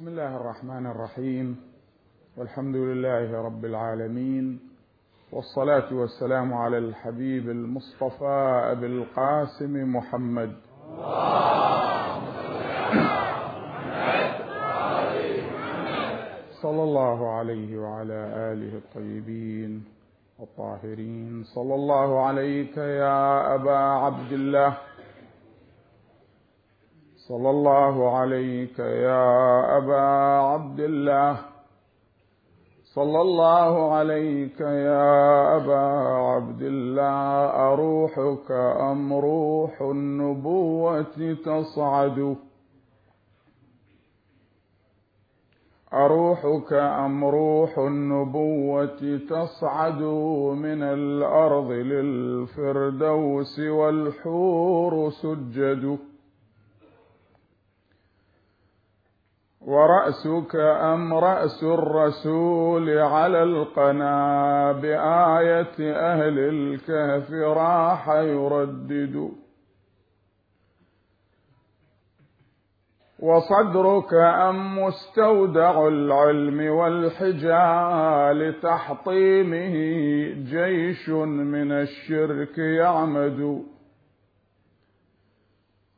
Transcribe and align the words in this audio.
بسم 0.00 0.08
الله 0.08 0.36
الرحمن 0.36 0.86
الرحيم. 0.86 1.60
والحمد 2.36 2.76
لله 2.76 3.42
رب 3.42 3.64
العالمين. 3.64 4.60
والصلاة 5.32 5.94
والسلام 5.94 6.54
على 6.54 6.78
الحبيب 6.78 7.50
المصطفى 7.50 8.62
أبي 8.72 8.86
القاسم 8.86 9.96
محمد. 9.96 10.52
صلى 16.62 16.82
الله 16.82 17.30
عليه 17.32 17.78
وعلى 17.78 18.20
آله 18.52 18.72
الطيبين 18.78 19.84
الطاهرين. 20.40 21.44
صلى 21.44 21.74
الله 21.74 22.26
عليك 22.26 22.76
يا 22.76 23.54
أبا 23.54 23.76
عبد 23.76 24.32
الله. 24.32 24.76
صلى 27.30 27.50
الله 27.50 28.16
عليك 28.18 28.78
يا 28.78 29.76
أبا 29.78 30.00
عبد 30.50 30.80
الله. 30.80 31.38
صلى 32.84 33.20
الله 33.20 33.94
عليك 33.94 34.60
يا 34.60 35.56
أبا 35.56 35.84
عبد 36.34 36.62
الله. 36.62 37.46
أروحك 37.72 38.50
أم 38.90 39.12
روح 39.12 39.82
النبوة 39.82 41.34
تصعد؟ 41.44 42.36
أروحك 45.94 46.72
أم 46.72 47.24
روح 47.24 47.78
النبوة 47.78 49.20
تصعد 49.30 50.02
من 50.64 50.82
الأرض 50.82 51.70
للفردوس 51.70 53.60
والحور 53.60 55.10
سجد؟ 55.10 56.09
ورأسك 59.60 60.56
أم 60.56 61.14
رأس 61.14 61.64
الرسول 61.64 62.98
على 62.98 63.42
القنا 63.42 64.72
بآية 64.72 65.92
أهل 65.96 66.38
الكهف 66.38 67.30
راح 67.32 68.08
يردد. 68.08 69.30
وصدرك 73.18 74.14
أم 74.14 74.78
مستودع 74.78 75.88
العلم 75.88 76.70
والحجى 76.70 77.68
لتحطيمه 78.32 79.74
جيش 80.50 81.08
من 81.08 81.72
الشرك 81.72 82.58
يعمد. 82.58 83.64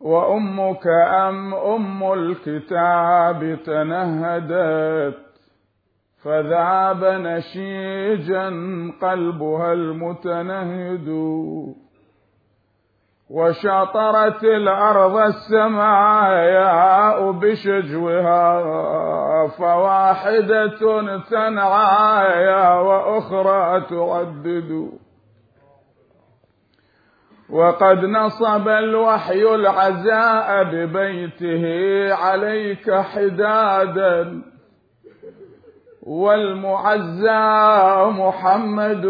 وأمك 0.02 0.86
أم 1.28 1.54
أم 1.54 2.12
الكتاب 2.12 3.58
تنهدت 3.66 5.18
فذاب 6.24 7.04
نشيجا 7.04 8.46
قلبها 9.02 9.72
المتنهد 9.72 11.08
وشطرت 13.30 14.44
الأرض 14.44 15.16
السماياء 16.16 17.30
بشجوها 17.30 18.62
فواحدة 19.48 20.78
تنعايا 21.30 22.74
وأخرى 22.74 23.80
تعدد 23.80 24.88
وقد 27.52 28.04
نصب 28.04 28.68
الوحي 28.68 29.54
العزاء 29.54 30.64
ببيته 30.64 31.64
عليك 32.14 32.90
حدادا. 32.90 34.42
والمعزى 36.02 37.40
محمد 38.10 39.04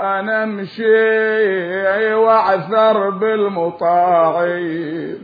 أنا 0.00 0.42
امشي 0.42 2.14
واعثر 2.14 3.10
بالمطاعين. 3.10 5.23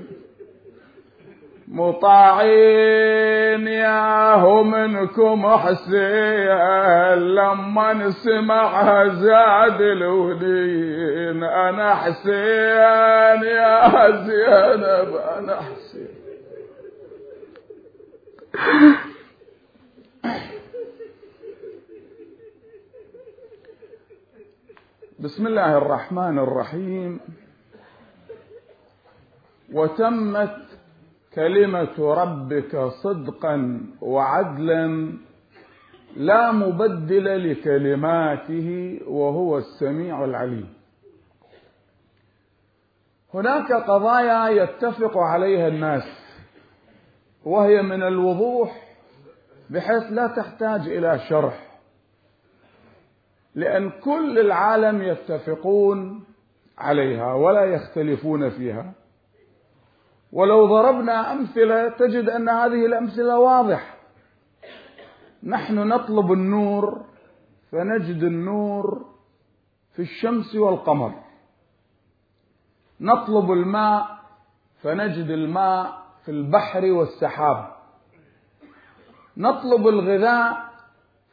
مطاعين 1.72 3.66
ياهو 3.66 4.62
منكم 4.62 5.46
حسين 5.56 7.14
لما 7.14 7.92
نسمع 7.92 9.06
زاد 9.08 9.80
الودين 9.80 11.44
أنا 11.44 11.94
حسين 11.94 13.42
يا 13.44 14.10
زينب 14.10 15.16
أنا 15.16 15.60
حسين. 15.60 16.20
بسم 25.18 25.46
الله 25.46 25.78
الرحمن 25.78 26.38
الرحيم. 26.38 27.20
وتمت 29.72 30.69
كلمة 31.34 32.14
ربك 32.14 32.76
صدقا 33.02 33.80
وعدلا 34.00 35.12
لا 36.16 36.52
مبدل 36.52 37.50
لكلماته 37.50 39.00
وهو 39.06 39.58
السميع 39.58 40.24
العليم. 40.24 40.74
هناك 43.34 43.72
قضايا 43.72 44.48
يتفق 44.48 45.18
عليها 45.18 45.68
الناس 45.68 46.02
وهي 47.44 47.82
من 47.82 48.02
الوضوح 48.02 48.82
بحيث 49.70 50.02
لا 50.10 50.26
تحتاج 50.26 50.80
إلى 50.88 51.18
شرح 51.28 51.78
لأن 53.54 53.90
كل 53.90 54.38
العالم 54.38 55.02
يتفقون 55.02 56.24
عليها 56.78 57.34
ولا 57.34 57.64
يختلفون 57.64 58.50
فيها 58.50 58.92
ولو 60.32 60.66
ضربنا 60.66 61.32
أمثلة 61.32 61.88
تجد 61.88 62.28
أن 62.28 62.48
هذه 62.48 62.86
الأمثلة 62.86 63.38
واضحة 63.38 63.96
نحن 65.42 65.74
نطلب 65.74 66.32
النور 66.32 67.04
فنجد 67.72 68.22
النور 68.22 69.06
في 69.92 70.02
الشمس 70.02 70.54
والقمر. 70.54 71.14
نطلب 73.00 73.52
الماء 73.52 74.18
فنجد 74.82 75.30
الماء 75.30 76.02
في 76.24 76.30
البحر 76.30 76.84
والسحاب. 76.84 77.76
نطلب 79.36 79.88
الغذاء 79.88 80.70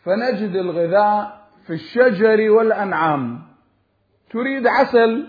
فنجد 0.04 0.56
الغذاء 0.56 1.48
في 1.66 1.74
الشجر 1.74 2.50
والأنعام. 2.50 3.42
تريد 4.30 4.68
عسل؟ 4.68 5.28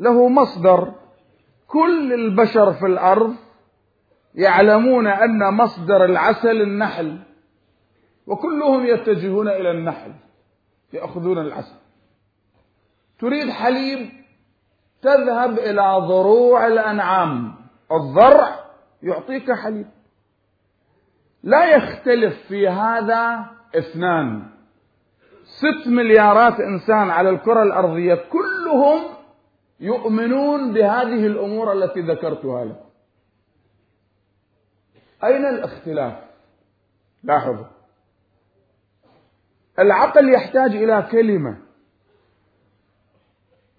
له 0.00 0.28
مصدر. 0.28 0.99
كل 1.72 2.12
البشر 2.12 2.72
في 2.72 2.86
الأرض 2.86 3.34
يعلمون 4.34 5.06
أن 5.06 5.54
مصدر 5.54 6.04
العسل 6.04 6.62
النحل 6.62 7.18
وكلهم 8.26 8.86
يتجهون 8.86 9.48
إلى 9.48 9.70
النحل 9.70 10.12
يأخذون 10.92 11.38
العسل. 11.38 11.76
تريد 13.18 13.50
حليب 13.50 14.10
تذهب 15.02 15.58
إلى 15.58 16.06
ضروع 16.08 16.66
الأنعام 16.66 17.54
الضرع 17.92 18.56
يعطيك 19.02 19.52
حليب. 19.52 19.86
لا 21.42 21.64
يختلف 21.76 22.46
في 22.48 22.68
هذا 22.68 23.46
اثنان. 23.78 24.50
ست 25.44 25.88
مليارات 25.88 26.60
إنسان 26.60 27.10
على 27.10 27.30
الكرة 27.30 27.62
الأرضية 27.62 28.14
كلهم 28.14 29.00
يؤمنون 29.80 30.72
بهذه 30.72 31.26
الأمور 31.26 31.72
التي 31.72 32.00
ذكرتها 32.00 32.64
لكم 32.64 32.90
أين 35.24 35.46
الاختلاف؟ 35.46 36.24
لاحظوا. 37.22 37.66
العقل 39.78 40.34
يحتاج 40.34 40.76
إلى 40.76 41.08
كلمة. 41.12 41.58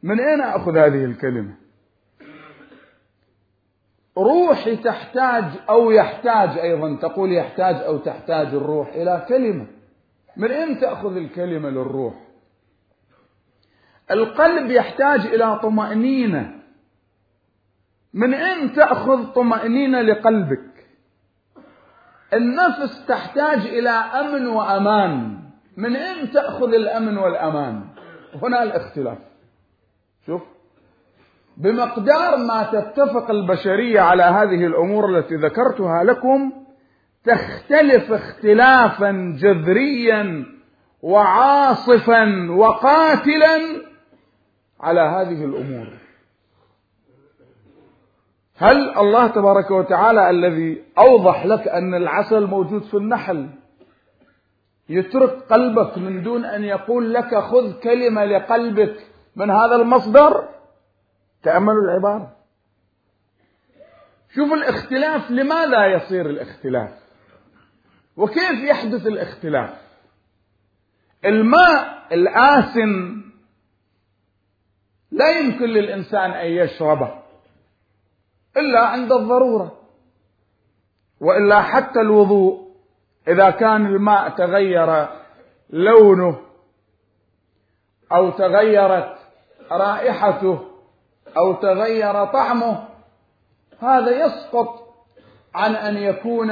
من 0.03 0.19
أين 0.19 0.41
أخذ 0.41 0.77
هذه 0.77 1.05
الكلمة؟ 1.05 1.55
روحي 4.17 4.77
تحتاج 4.77 5.43
أو 5.69 5.91
يحتاج 5.91 6.57
أيضا. 6.57 6.95
تقول 7.01 7.33
يحتاج 7.33 7.75
أو 7.75 7.97
تحتاج 7.97 8.47
الروح 8.47 8.87
إلى 8.87 9.25
كلمة. 9.29 9.67
من 10.37 10.51
أين 10.51 10.79
تأخذ 10.79 11.15
الكلمة 11.15 11.69
للروح؟ 11.69 12.30
القلب 14.11 14.71
يحتاج 14.71 15.25
إلى 15.25 15.59
طمأنينة. 15.59 16.53
من 18.13 18.33
اين 18.33 18.73
تأخذ 18.73 19.25
طمأنينة 19.33 20.01
لقلبك؟ 20.01 20.87
النفس 22.33 23.05
تحتاج 23.05 23.59
إلى 23.59 23.89
أمن 23.89 24.47
وأمان. 24.47 25.39
من 25.77 25.95
اين 25.95 26.31
تأخذ 26.31 26.73
الأمن 26.73 27.17
والأمان؟ 27.17 27.83
هنا 28.43 28.63
الاختلاف. 28.63 29.17
شوف 30.25 30.41
بمقدار 31.57 32.37
ما 32.37 32.63
تتفق 32.63 33.31
البشرية 33.31 33.99
على 33.99 34.23
هذه 34.23 34.65
الأمور 34.65 35.17
التي 35.17 35.35
ذكرتها 35.35 36.03
لكم 36.03 36.51
تختلف 37.23 38.11
اختلافا 38.11 39.35
جذريا 39.41 40.45
وعاصفا 41.01 42.51
وقاتلا 42.51 43.57
على 44.81 45.01
هذه 45.01 45.45
الأمور. 45.45 45.87
هل 48.55 48.97
الله 48.97 49.27
تبارك 49.27 49.71
وتعالى 49.71 50.29
الذي 50.29 50.83
أوضح 50.97 51.45
لك 51.45 51.67
أن 51.67 51.93
العسل 51.93 52.45
موجود 52.47 52.83
في 52.83 52.97
النحل 52.97 53.49
يترك 54.89 55.29
قلبك 55.29 55.97
من 55.97 56.23
دون 56.23 56.45
أن 56.45 56.63
يقول 56.63 57.13
لك 57.13 57.35
خذ 57.35 57.79
كلمة 57.79 58.25
لقلبك 58.25 58.95
من 59.35 59.51
هذا 59.51 59.75
المصدر؟ 59.75 60.49
تاملوا 61.43 61.83
العبارة. 61.83 62.35
شوفوا 64.35 64.55
الاختلاف 64.55 65.31
لماذا 65.31 65.85
يصير 65.85 66.29
الاختلاف؟ 66.29 66.91
وكيف 68.17 68.63
يحدث 68.63 69.07
الاختلاف؟ 69.07 69.69
الماء 71.25 72.07
الآسن 72.11 73.20
لا 75.11 75.39
يمكن 75.39 75.65
للإنسان 75.65 76.31
أن 76.31 76.47
يشربه 76.51 77.13
إلا 78.57 78.79
عند 78.79 79.11
الضرورة 79.11 79.77
وإلا 81.21 81.61
حتى 81.61 82.01
الوضوء 82.01 82.71
إذا 83.27 83.49
كان 83.49 83.85
الماء 83.85 84.29
تغير 84.29 85.07
لونه 85.69 86.39
أو 88.11 88.29
تغيرت 88.29 89.17
رائحته 89.71 90.59
أو 91.37 91.53
تغير 91.53 92.25
طعمه 92.25 92.87
هذا 93.79 94.25
يسقط 94.25 94.81
عن 95.55 95.75
أن 95.75 95.97
يكون 95.97 96.51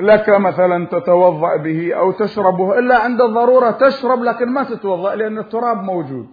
لك 0.00 0.28
مثلا 0.28 0.86
تتوضأ 0.86 1.56
به 1.56 1.94
أو 1.94 2.12
تشربه 2.12 2.78
إلا 2.78 2.98
عند 2.98 3.20
الضرورة 3.20 3.70
تشرب 3.70 4.22
لكن 4.22 4.48
ما 4.48 4.64
تتوضأ 4.64 5.14
لأن 5.14 5.38
التراب 5.38 5.76
موجود. 5.76 6.28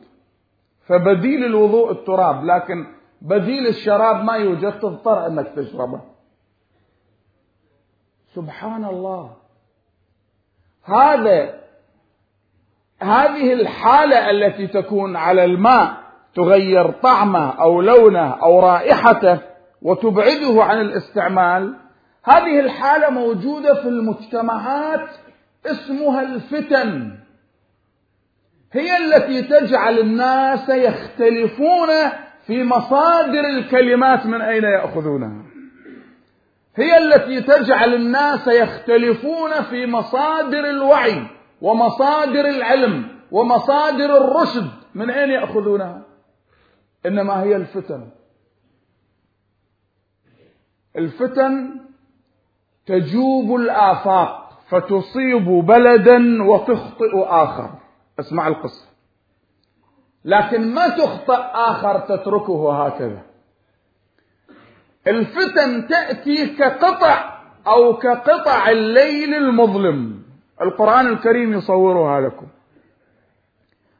فبديل 0.87 1.45
الوضوء 1.45 1.91
التراب 1.91 2.45
لكن 2.45 2.85
بديل 3.21 3.67
الشراب 3.67 4.23
ما 4.23 4.33
يوجد 4.33 4.79
تضطر 4.79 5.27
أنك 5.27 5.47
تشربه. 5.55 6.01
سبحان 8.35 8.85
الله. 8.85 9.31
هذا 10.83 11.65
هذه 12.99 13.53
الحالة 13.53 14.29
التي 14.29 14.67
تكون 14.67 15.15
على 15.15 15.45
الماء 15.45 15.97
تغير 16.35 16.91
طعمه 16.91 17.49
أو 17.49 17.81
لونه 17.81 18.29
أو 18.43 18.59
رائحته 18.59 19.39
وتبعده 19.81 20.63
عن 20.63 20.81
الاستعمال 20.81 21.84
هذه 22.25 22.59
الحالة 22.59 23.09
موجودة 23.09 23.73
في 23.73 23.87
المجتمعات 23.87 25.09
اسمها 25.65 26.21
الفتن. 26.21 27.17
هي 28.71 28.97
التي 28.97 29.41
تجعل 29.41 29.99
الناس 29.99 30.69
يختلفون 30.69 31.89
في 32.47 32.63
مصادر 32.63 33.39
الكلمات 33.39 34.25
من 34.25 34.41
أين 34.41 34.63
يأخذونها. 34.63 35.45
هي 36.75 36.97
التي 36.97 37.41
تجعل 37.41 37.93
الناس 37.93 38.47
يختلفون 38.47 39.51
في 39.61 39.85
مصادر 39.85 40.69
الوعي 40.69 41.27
ومصادر 41.61 42.45
العلم 42.45 43.07
ومصادر 43.31 44.17
الرشد 44.17 44.69
من 44.95 45.09
أين 45.09 45.29
يأخذونها. 45.29 46.01
إنما 47.05 47.43
هي 47.43 47.55
الفتن. 47.55 48.09
الفتن 50.97 51.85
تجوب 52.85 53.55
الآفاق 53.55 54.49
فتصيب 54.69 55.45
بلدا 55.45 56.43
وتخطئ 56.43 57.23
آخر. 57.23 57.69
اسمع 58.19 58.47
القصة. 58.47 58.85
لكن 60.25 60.73
ما 60.73 60.89
تخطئ 60.89 61.41
آخر 61.53 61.99
تتركه 61.99 62.85
هكذا. 62.85 63.21
الفتن 65.07 65.87
تأتي 65.87 66.47
كقطع 66.47 67.39
أو 67.67 67.97
كقطع 67.97 68.69
الليل 68.69 69.33
المظلم. 69.33 70.23
القرآن 70.61 71.07
الكريم 71.07 71.53
يصورها 71.53 72.21
لكم. 72.21 72.47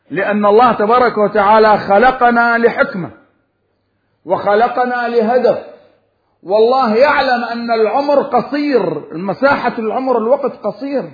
لأن 0.10 0.46
الله 0.46 0.74
تبارك 0.74 1.18
وتعالى 1.18 1.78
خلقنا 1.78 2.58
لحكمة 2.58 3.12
وخلقنا 4.26 5.08
لهدف. 5.08 5.75
والله 6.46 6.96
يعلم 6.96 7.44
أن 7.44 7.72
العمر 7.72 8.22
قصير 8.22 9.14
مساحة 9.18 9.74
العمر 9.80 10.18
الوقت 10.18 10.52
قصير. 10.52 11.12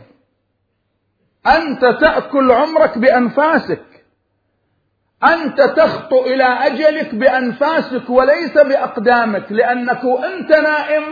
أنت 1.47 1.81
تأكل 1.81 2.51
عمرك 2.51 2.97
بأنفاسك. 2.97 3.83
أنت 5.23 5.61
تخطو 5.61 6.25
إلى 6.25 6.43
أجلك 6.43 7.15
بأنفاسك 7.15 8.09
وليس 8.09 8.53
بأقدامك 8.53 9.51
لأنك 9.51 10.05
أنت 10.05 10.51
نائم 10.51 11.03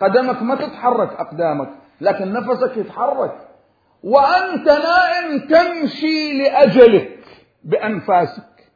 قدمك 0.00 0.42
ما 0.42 0.54
تتحرك 0.54 1.12
أقدامك 1.20 1.70
لكن 2.00 2.32
نفسك 2.32 2.76
يتحرك. 2.76 3.48
وأنت 4.02 4.68
نائم 4.68 5.38
تمشي 5.38 6.38
لأجلك 6.38 7.24
بأنفاسك 7.64 8.70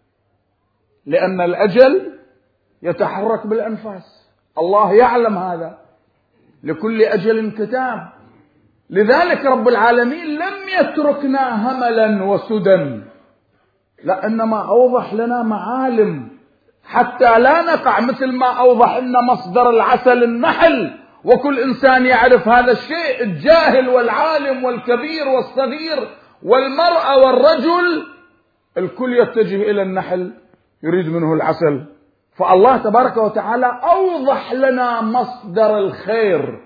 لأن 1.07 1.41
الأجل 1.41 2.19
يتحرك 2.83 3.47
بالأنفاس. 3.47 4.16
الله 4.59 4.95
يعلم 4.95 5.39
هذا 5.39 5.79
لكل 6.65 7.03
أجل 7.03 7.51
كتاب. 7.51 8.09
لذلك 8.91 9.47
رب 9.47 9.69
العالمين 9.69 10.27
لم 10.27 10.55
يتركنا 10.81 11.73
هملا 11.73 12.25
وسدى 12.25 13.01
لا 14.05 14.27
إنما 14.27 14.69
أوضح 14.69 15.15
لنا 15.15 15.43
معالم 15.43 16.29
حتى 16.85 17.39
لا 17.39 17.63
نقع 17.63 18.01
مثل 18.01 18.33
ما 18.33 18.47
أوضح 18.47 18.97
إن 18.97 19.13
مصدر 19.13 19.71
العسل 19.71 20.25
النحل 20.25 20.91
وكل 21.25 21.59
إنسان 21.61 22.07
يعرف 22.07 22.49
هذا 22.49 22.73
الشيء 22.73 23.23
الجاهل 23.23 23.89
والعالم 23.89 24.65
والكبير 24.65 25.29
والصغير 25.29 26.09
والمرأة 26.43 27.17
والرجل 27.17 28.07
الكل 28.79 29.17
يتجه 29.17 29.71
إلى 29.71 29.83
النحل 29.83 30.33
يريد 30.83 31.09
منه 31.09 31.33
العسل. 31.35 31.85
فالله 32.37 32.77
تبارك 32.77 33.17
وتعالى 33.17 33.67
أوضح 33.67 34.53
لنا 34.53 35.01
مصدر 35.01 35.79
الخير 35.79 36.61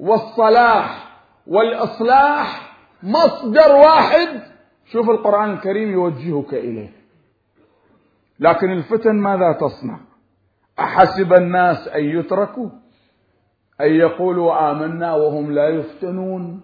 والصلاح 0.00 1.16
والإصلاح. 1.46 2.76
مصدر 3.02 3.72
واحد 3.76 4.40
شوف 4.92 5.10
القرآن 5.10 5.52
الكريم 5.52 5.90
يوجهك 5.92 6.54
إليه. 6.54 6.92
لكن 8.40 8.72
الفتن 8.72 9.14
ماذا 9.16 9.52
تصنع؟ 9.52 9.98
أحسب 10.78 11.32
الناس 11.32 11.88
أن 11.88 12.04
يتركوا؟ 12.04 12.68
أن 13.80 13.90
يقولوا 13.90 14.70
آمنا 14.70 15.14
وهم 15.14 15.52
لا 15.52 15.68
يفتنون؟ 15.68 16.60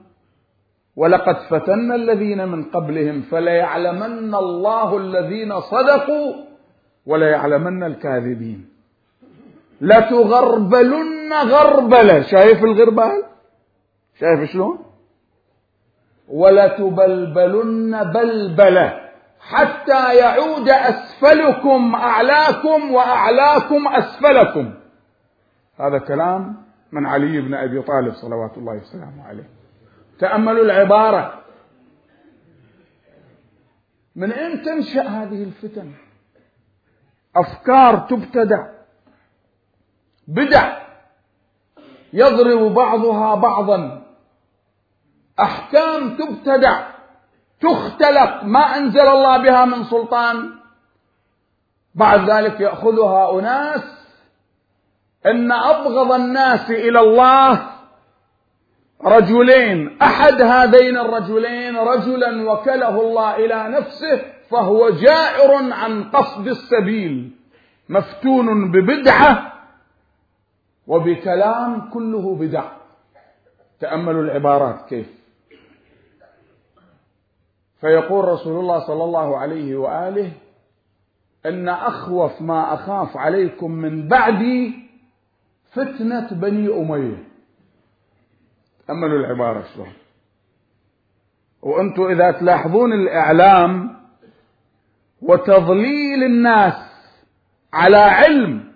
ولقد 0.97 1.37
فتنا 1.37 1.95
الذين 1.95 2.49
من 2.49 2.65
قبلهم 2.65 3.23
فليعلمن 3.23 4.35
الله 4.35 4.97
الذين 4.97 5.61
صدقوا 5.61 6.52
وليعلمن 7.07 7.83
الكاذبين. 7.83 8.69
لتغربلن 9.81 11.33
غربلة 11.33 12.23
شايف 12.23 12.65
الغربال؟ 12.65 13.23
شايف 14.21 14.51
شلون؟ 14.51 14.79
ولتبلبلن 16.29 18.13
بلبلة 18.13 19.11
حتى 19.41 20.17
يعود 20.17 20.69
أسفلكم 20.69 21.95
أعلاكم 21.95 22.95
وأعلاكم 22.95 23.89
أسفلكم. 23.89 24.75
هذا 25.81 25.99
كلام 25.99 26.57
من 26.93 27.07
علي 27.07 27.41
بن 27.41 27.55
أبي 27.55 27.83
طالب 27.83 28.15
صلوات 28.15 28.59
الله 28.59 28.73
وسلامه 28.73 29.25
عليه. 29.25 29.49
تأملوا 30.19 30.65
العبارة. 30.65 31.43
من 34.17 34.33
أين 34.33 34.63
تنشأ 34.63 35.03
هذه 35.03 35.43
الفتن؟ 35.43 35.91
أفكار 37.37 37.99
تبتدع. 37.99 38.67
بدع. 40.29 40.79
يضرب 42.13 42.75
بعضها 42.75 43.35
بعضا. 43.35 44.03
أحكام 45.41 46.17
تبتدع. 46.17 46.87
تختلق 47.61 48.45
ما 48.45 48.77
أنزل 48.77 49.09
الله 49.09 49.37
بها 49.37 49.65
من 49.65 49.85
سلطان. 49.85 50.51
بعد 51.95 52.31
ذلك 52.31 52.61
يأخذها 52.61 53.41
أناس. 53.41 53.83
إن 55.27 55.53
أبغض 55.53 56.13
الناس 56.13 56.71
إلى 56.71 57.01
الله 57.01 57.67
رجلين. 59.05 59.99
أحد 60.03 60.43
هذين 60.43 60.99
الرجلين 60.99 61.77
رجلا 61.77 62.51
وكله 62.51 63.01
الله 63.01 63.37
إلى 63.37 63.69
نفسه. 63.69 64.33
فهو 64.53 64.91
جائر 64.91 65.73
عن 65.73 66.05
قصد 66.05 66.47
السبيل 66.47 67.31
مفتون 67.89 68.73
ببدعة 68.73 69.53
وبكلام 70.87 71.91
كله 71.91 72.35
بدع. 72.35 72.65
تأملوا 73.81 74.23
العبارات 74.23 74.89
كيف؟ 74.89 75.07
فيقول 77.81 78.25
رسول 78.25 78.61
الله 78.61 78.87
صلى 78.87 79.05
الله 79.05 79.39
عليه 79.39 79.77
وآله 79.77 80.33
إن 81.47 81.69
أخوف 81.69 82.43
ما 82.43 82.75
أخاف 82.75 83.17
عليكم 83.17 83.71
من 83.71 84.09
بعدي 84.09 84.75
فتنة 85.73 86.31
بني 86.33 86.69
أمية. 86.69 87.25
تأملوا 88.87 89.19
العبارة 89.19 89.65
شلون؟ 89.75 89.93
وأنتم 91.63 92.03
إذا 92.03 92.31
تلاحظون 92.31 92.93
الإعلام 92.93 94.02
وتضليل 95.23 96.23
الناس 96.23 96.75
على 97.73 97.97
علم. 97.97 98.73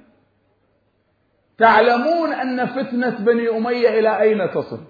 تعلمون 1.59 2.33
أن 2.33 2.67
فتنة 2.67 3.19
بني 3.19 3.49
أمية 3.49 3.89
إلى 3.89 4.21
أين 4.21 4.51
تصل؟ 4.51 4.81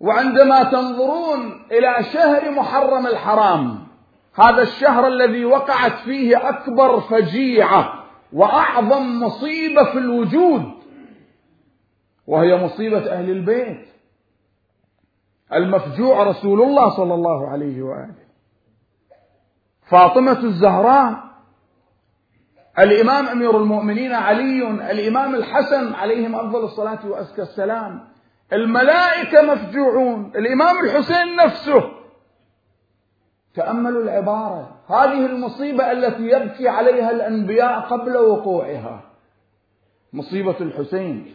وعندما 0.00 0.62
تنظرون 0.62 1.66
إلى 1.72 2.04
شهر 2.12 2.50
محرم 2.50 3.06
الحرام 3.06 3.86
هذا 4.34 4.62
الشهر 4.62 5.06
الذي 5.06 5.44
وقعت 5.44 5.92
فيه 5.92 6.48
أكبر 6.48 7.00
فجيعة 7.00 8.04
وأعظم 8.32 9.22
مصيبة 9.22 9.92
في 9.92 9.98
الوجود 9.98 10.62
وهي 12.26 12.56
مصيبة 12.56 13.12
أهل 13.12 13.30
البيت. 13.30 13.88
المفجوع 15.52 16.22
رسول 16.22 16.62
الله 16.62 16.96
صلى 16.96 17.14
الله 17.14 17.48
عليه 17.48 17.82
وآله. 17.82 18.29
فاطمة 19.90 20.44
الزهراء 20.44 21.30
الإمام 22.78 23.26
أمير 23.26 23.56
المؤمنين 23.56 24.12
علي 24.12 24.70
الإمام 24.90 25.34
الحسن 25.34 25.94
عليهم 25.94 26.34
أفضل 26.34 26.64
الصلاة 26.64 27.06
وأزكى 27.06 27.42
السلام 27.42 28.08
الملائكة 28.52 29.42
مفجوعون 29.42 30.32
الإمام 30.36 30.84
الحسين 30.84 31.36
نفسه. 31.36 31.90
تأملوا 33.54 34.02
العبارة 34.02 34.76
هذه 34.88 35.26
المصيبة 35.26 35.92
التي 35.92 36.22
يبكي 36.22 36.68
عليها 36.68 37.10
الأنبياء 37.10 37.80
قبل 37.80 38.16
وقوعها. 38.16 39.00
مصيبة 40.12 40.56
الحسين 40.60 41.34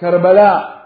كربلاء. 0.00 0.81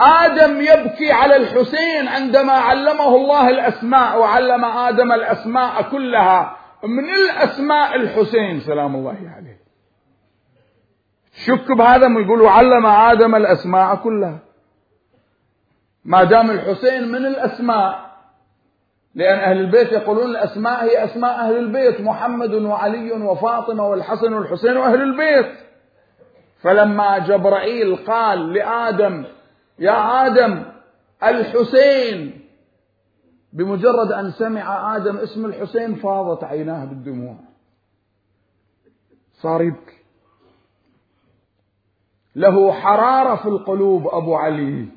آدم 0.00 0.60
يبكي 0.60 1.12
على 1.12 1.36
الحسين 1.36 2.08
عندما 2.08 2.52
علمه 2.52 3.16
الله 3.16 3.50
الأسماء 3.50 4.18
وعلم 4.18 4.64
آدم 4.64 5.12
الأسماء 5.12 5.82
كلها. 5.82 6.56
من 6.84 7.10
الأسماء 7.10 7.96
الحسين 7.96 8.60
سلام 8.60 8.94
الله 8.94 9.16
عليه. 9.36 9.58
شك 11.46 11.72
بهذا 11.72 12.08
يقولوا 12.08 12.50
علم 12.50 12.86
آدم 12.86 13.34
الأسماء 13.34 13.94
كلها. 13.94 14.38
ما 16.04 16.24
دام 16.24 16.50
الحسين 16.50 17.08
من 17.08 17.26
الأسماء 17.26 18.04
لأن 19.14 19.38
أهل 19.38 19.60
البيت 19.60 19.92
يقولون 19.92 20.30
الأسماء 20.30 20.84
هي 20.84 21.04
أسماء 21.04 21.30
أهل 21.30 21.56
البيت 21.56 22.00
محمد 22.00 22.54
وعلي 22.54 23.12
وفاطمة 23.12 23.88
والحسن 23.88 24.32
والحسين 24.32 24.76
وأهل 24.76 25.02
البيت. 25.02 25.52
فلما 26.62 27.18
جبرائيل 27.18 27.96
قال 27.96 28.52
لآدم 28.52 29.24
يا 29.78 30.26
آدم 30.26 30.64
الحسين. 31.22 32.40
بمجرد 33.52 34.12
أن 34.12 34.30
سمع 34.30 34.96
آدم 34.96 35.16
اسم 35.16 35.46
الحسين 35.46 35.94
فاضت 35.94 36.44
عيناه 36.44 36.84
بالدموع. 36.84 37.36
صار 39.34 39.62
يبكي. 39.62 39.96
له 42.36 42.72
حرارة 42.72 43.36
في 43.36 43.48
القلوب 43.48 44.06
أبو 44.06 44.34
علي. 44.34 44.88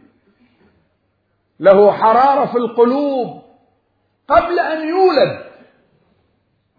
له 1.60 1.92
حرارة 1.92 2.46
في 2.46 2.58
القلوب 2.58 3.42
قبل 4.28 4.60
أن 4.60 4.88
يولد. 4.88 5.48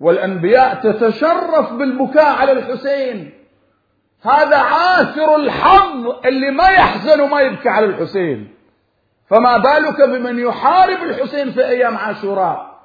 والأنبياء 0.01 0.75
تتشرف 0.75 1.73
بالبكاء 1.73 2.37
على 2.37 2.53
الحسين. 2.53 3.38
هذا 4.23 4.57
عاثر 4.57 5.37
الحظ 5.37 6.07
اللي 6.25 6.51
ما 6.51 6.69
يحزن 6.69 7.21
وما 7.21 7.41
يبكي 7.41 7.69
على 7.69 7.87
الحسين. 7.87 8.55
فما 9.31 9.57
بالك 9.57 10.09
بمن 10.09 10.39
يحارب 10.39 11.03
الحسين 11.03 11.53
في 11.53 11.69
أيام 11.69 11.97
عاشوراء؟ 11.97 12.79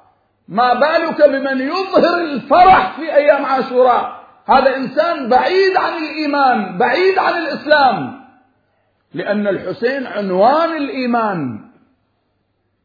ما 0.48 0.74
بالك 0.74 1.28
بمن 1.28 1.60
يظهر 1.60 2.20
الفرح 2.20 2.96
في 2.96 3.14
أيام 3.14 3.46
عاشوراء؟ 3.46 4.24
هذا 4.46 4.76
إنسان 4.76 5.28
بعيد 5.28 5.76
عن 5.76 5.92
الإيمان 5.92 6.78
بعيد 6.78 7.18
عن 7.18 7.34
الإسلام. 7.34 8.24
لأن 9.14 9.46
الحسين 9.48 10.06
عنوان 10.06 10.76
الإيمان. 10.76 11.60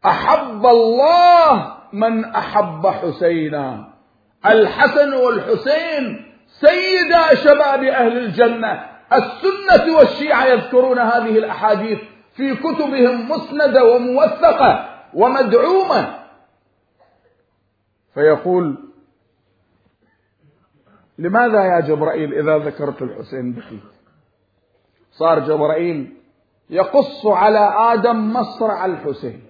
أحب 0.05 0.65
الله 0.65 1.73
من 1.93 2.25
أحب 2.25 2.87
حسينا. 2.87 3.89
الحسن 4.45 5.13
والحسين 5.13 6.28
سيدا 6.49 7.35
شباب 7.35 7.83
أهل 7.83 8.17
الجنة 8.17 8.85
السنة 9.13 9.97
والشيعة 9.97 10.45
يذكرون 10.45 10.99
هذه 10.99 11.37
الأحاديث 11.37 11.99
في 12.35 12.55
كتبهم 12.55 13.31
مسندة 13.31 13.83
وموثقة 13.83 14.89
ومدعومة. 15.13 16.19
فيقول 18.13 18.77
لماذا 21.17 21.63
يا 21.63 21.79
جبرائيل 21.79 22.33
إذا 22.33 22.57
ذكرت 22.57 23.01
الحسين 23.01 23.53
بكيت 23.53 23.83
صار 25.11 25.39
جبرائيل 25.39 26.17
يقص 26.69 27.25
على 27.25 27.93
آدم 27.93 28.33
مصرع 28.33 28.85
الحسين 28.85 29.43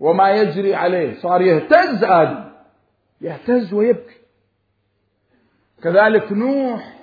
وما 0.00 0.30
يجري 0.30 0.74
عليه 0.74 1.14
صار 1.14 1.42
يهتز 1.42 2.04
آدم 2.04 2.44
يهتز 3.20 3.74
ويبكي. 3.74 4.25
كذلك 5.86 6.32
نوح 6.32 6.94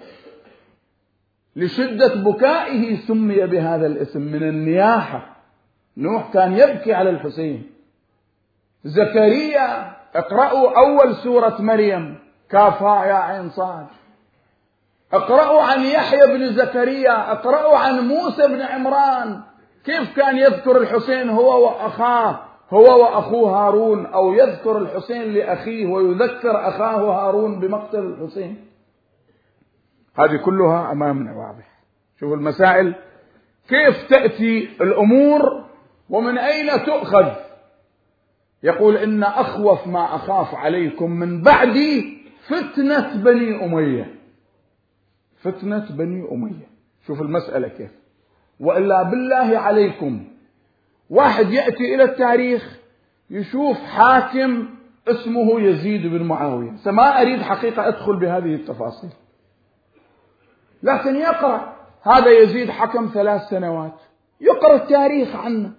لشدة 1.55 2.15
بكائه 2.15 2.95
سمي 2.95 3.47
بهذا 3.47 3.87
الاسم 3.87 4.21
من 4.21 4.43
النياحة. 4.43 5.35
نوح 5.97 6.33
كان 6.33 6.53
يبكي 6.53 6.93
على 6.93 7.09
الحسين. 7.09 7.71
زكريا 8.83 9.95
اقرأوا 10.15 10.77
أول 10.77 11.15
سورة 11.15 11.61
مريم. 11.61 12.19
كافها 12.49 13.05
يا 13.05 13.13
عين 13.13 13.49
صاد. 13.49 13.87
اقرأوا 15.13 15.61
عن 15.61 15.81
يحيى 15.81 16.27
بن 16.27 16.53
زكريا 16.53 17.31
اقرأوا 17.31 17.77
عن 17.77 18.07
موسى 18.07 18.47
بن 18.47 18.61
عمران. 18.61 19.41
كيف 19.85 20.15
كان 20.15 20.37
يذكر 20.37 20.77
الحسين 20.77 21.29
هو 21.29 21.65
وأخاه؟ 21.65 22.39
هو 22.73 23.01
وأخوه 23.03 23.57
هارون 23.57 24.05
أو 24.05 24.33
يذكر 24.33 24.77
الحسين 24.77 25.33
لأخيه 25.33 25.87
ويذكر 25.87 26.67
أخاه 26.67 26.97
هارون 26.97 27.59
بمقتل 27.59 27.99
الحسين؟ 27.99 28.72
هذه 30.15 30.37
كلها 30.37 30.91
أمامنا 30.91 31.33
واضح 31.33 31.73
شوفوا 32.19 32.35
المسائل. 32.35 32.95
كيف 33.67 34.09
تأتي 34.09 34.69
الأمور 34.81 35.65
ومن 36.09 36.37
أين 36.37 36.85
تؤخذ؟ 36.85 37.31
يقول 38.63 38.97
إن 38.97 39.23
أخوف 39.23 39.87
ما 39.87 40.15
أخاف 40.15 40.55
عليكم 40.55 41.11
من 41.11 41.41
بعدي 41.41 42.23
فتنة 42.47 43.15
بني 43.15 43.65
أمية. 43.65 44.15
فتنة 45.41 45.85
بني 45.89 46.31
أمية. 46.31 46.67
شوف 47.07 47.21
المسألة 47.21 47.67
كيف. 47.67 47.91
وإلا 48.59 49.03
بالله 49.03 49.57
عليكم. 49.57 50.27
واحد 51.09 51.49
يأتي 51.49 51.95
إلى 51.95 52.03
التاريخ 52.03 52.79
يشوف 53.29 53.77
حاكم 53.77 54.69
اسمه 55.07 55.61
يزيد 55.61 56.07
بن 56.07 56.23
معاوية. 56.23 56.71
ما 56.85 57.21
أريد 57.21 57.41
حقيقة 57.41 57.87
أدخل 57.87 58.19
بهذه 58.19 58.55
التفاصيل. 58.55 59.09
لكن 60.83 61.15
يقرأ. 61.15 61.73
هذا 62.01 62.31
يزيد 62.31 62.69
حكم 62.69 63.11
ثلاث 63.13 63.41
سنوات. 63.49 63.99
يقرأ 64.41 64.75
التاريخ 64.75 65.35
عنه. 65.35 65.71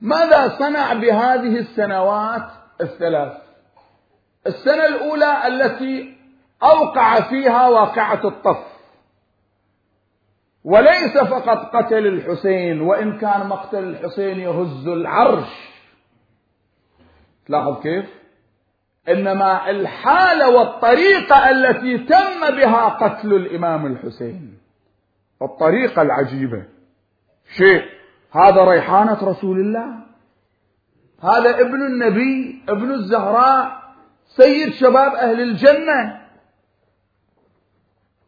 ماذا 0.00 0.58
صنع 0.58 0.92
بهذه 0.92 1.58
السنوات 1.58 2.50
الثلاث؟ 2.80 3.32
السنة 4.46 4.86
الأولى 4.86 5.46
التي 5.46 6.16
أوقع 6.62 7.20
فيها 7.20 7.68
واقعة 7.68 8.20
الطف. 8.24 8.76
وليس 10.64 11.18
فقط 11.18 11.76
قتل 11.76 12.06
الحسين 12.06 12.80
وإن 12.80 13.18
كان 13.18 13.46
مقتل 13.46 13.84
الحسين 13.84 14.40
يهز 14.40 14.88
العرش. 14.88 15.70
تلاحظ 17.46 17.82
كيف؟ 17.82 18.25
إنما 19.08 19.70
الحالة 19.70 20.50
والطريقة 20.50 21.50
التي 21.50 21.98
تم 21.98 22.56
بها 22.56 22.88
قتل 22.88 23.34
الإمام 23.34 23.86
الحسين. 23.86 24.58
الطريقة 25.42 26.02
العجيبة 26.02 26.64
شيء. 27.56 27.84
هذا 28.32 28.64
ريحانة 28.64 29.18
رسول 29.22 29.60
الله. 29.60 29.86
هذا 31.22 31.60
ابن 31.60 31.86
النبي 31.86 32.62
ابن 32.68 32.90
الزهراء 32.90 33.82
سيد 34.26 34.72
شباب 34.72 35.14
أهل 35.14 35.40
الجنة. 35.40 36.26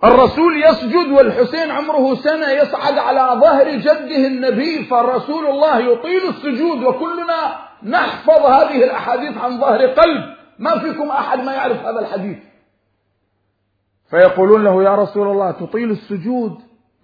الرسول 0.04 0.62
يسجد 0.64 1.12
والحسين 1.12 1.70
عمره 1.70 2.14
سنة 2.14 2.50
يصعد 2.50 2.98
على 2.98 3.40
ظهر 3.40 3.70
جده 3.70 4.26
النبي 4.26 4.84
فالرسول 4.84 5.46
الله 5.46 5.78
يطيل 5.78 6.28
السجود 6.28 6.82
وكلنا 6.82 7.58
نحفظ 7.82 8.46
هذه 8.46 8.84
الأحاديث 8.84 9.38
عن 9.38 9.60
ظهر 9.60 9.86
قلب. 9.86 10.37
ما 10.58 10.78
فيكم 10.78 11.08
أحد 11.08 11.38
ما 11.38 11.52
يعرف 11.54 11.76
هذا 11.76 12.00
الحديث. 12.00 12.38
فيقولون 14.10 14.64
له 14.64 14.82
يا 14.82 14.94
رسول 14.94 15.28
الله 15.28 15.50
تطيل 15.50 15.90
السجود؟ 15.90 16.54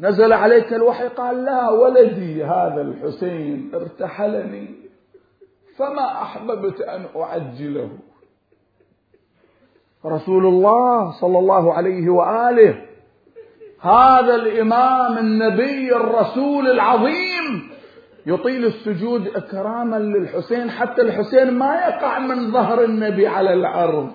نزل 0.01 0.33
عليك 0.33 0.73
الوحي؟ 0.73 1.09
قال 1.09 1.45
لا 1.45 1.71
ولدي 1.71 2.45
هذا 2.45 2.81
الحسين 2.81 3.71
ارتحلني 3.75 4.75
فما 5.77 6.23
أحببت 6.23 6.81
أن 6.81 7.07
أعجله. 7.17 7.91
رسول 10.07 10.47
الله 10.47 11.21
صلى 11.21 11.39
الله 11.39 11.75
عليه 11.75 12.09
وآله 12.11 12.83
هذا 13.81 14.35
الإمام 14.35 15.19
النبي 15.19 15.97
الرسول 15.97 16.71
العظيم 16.71 17.74
يطيل 18.27 18.65
السجود 18.65 19.29
إكراما 19.29 19.97
للحسين 19.97 20.71
حتى 20.71 21.03
الحسين 21.03 21.51
ما 21.51 21.75
يقع 21.75 22.19
من 22.19 22.53
ظهر 22.53 22.85
النبي 22.85 23.27
على 23.27 23.53
الأرض 23.53 24.11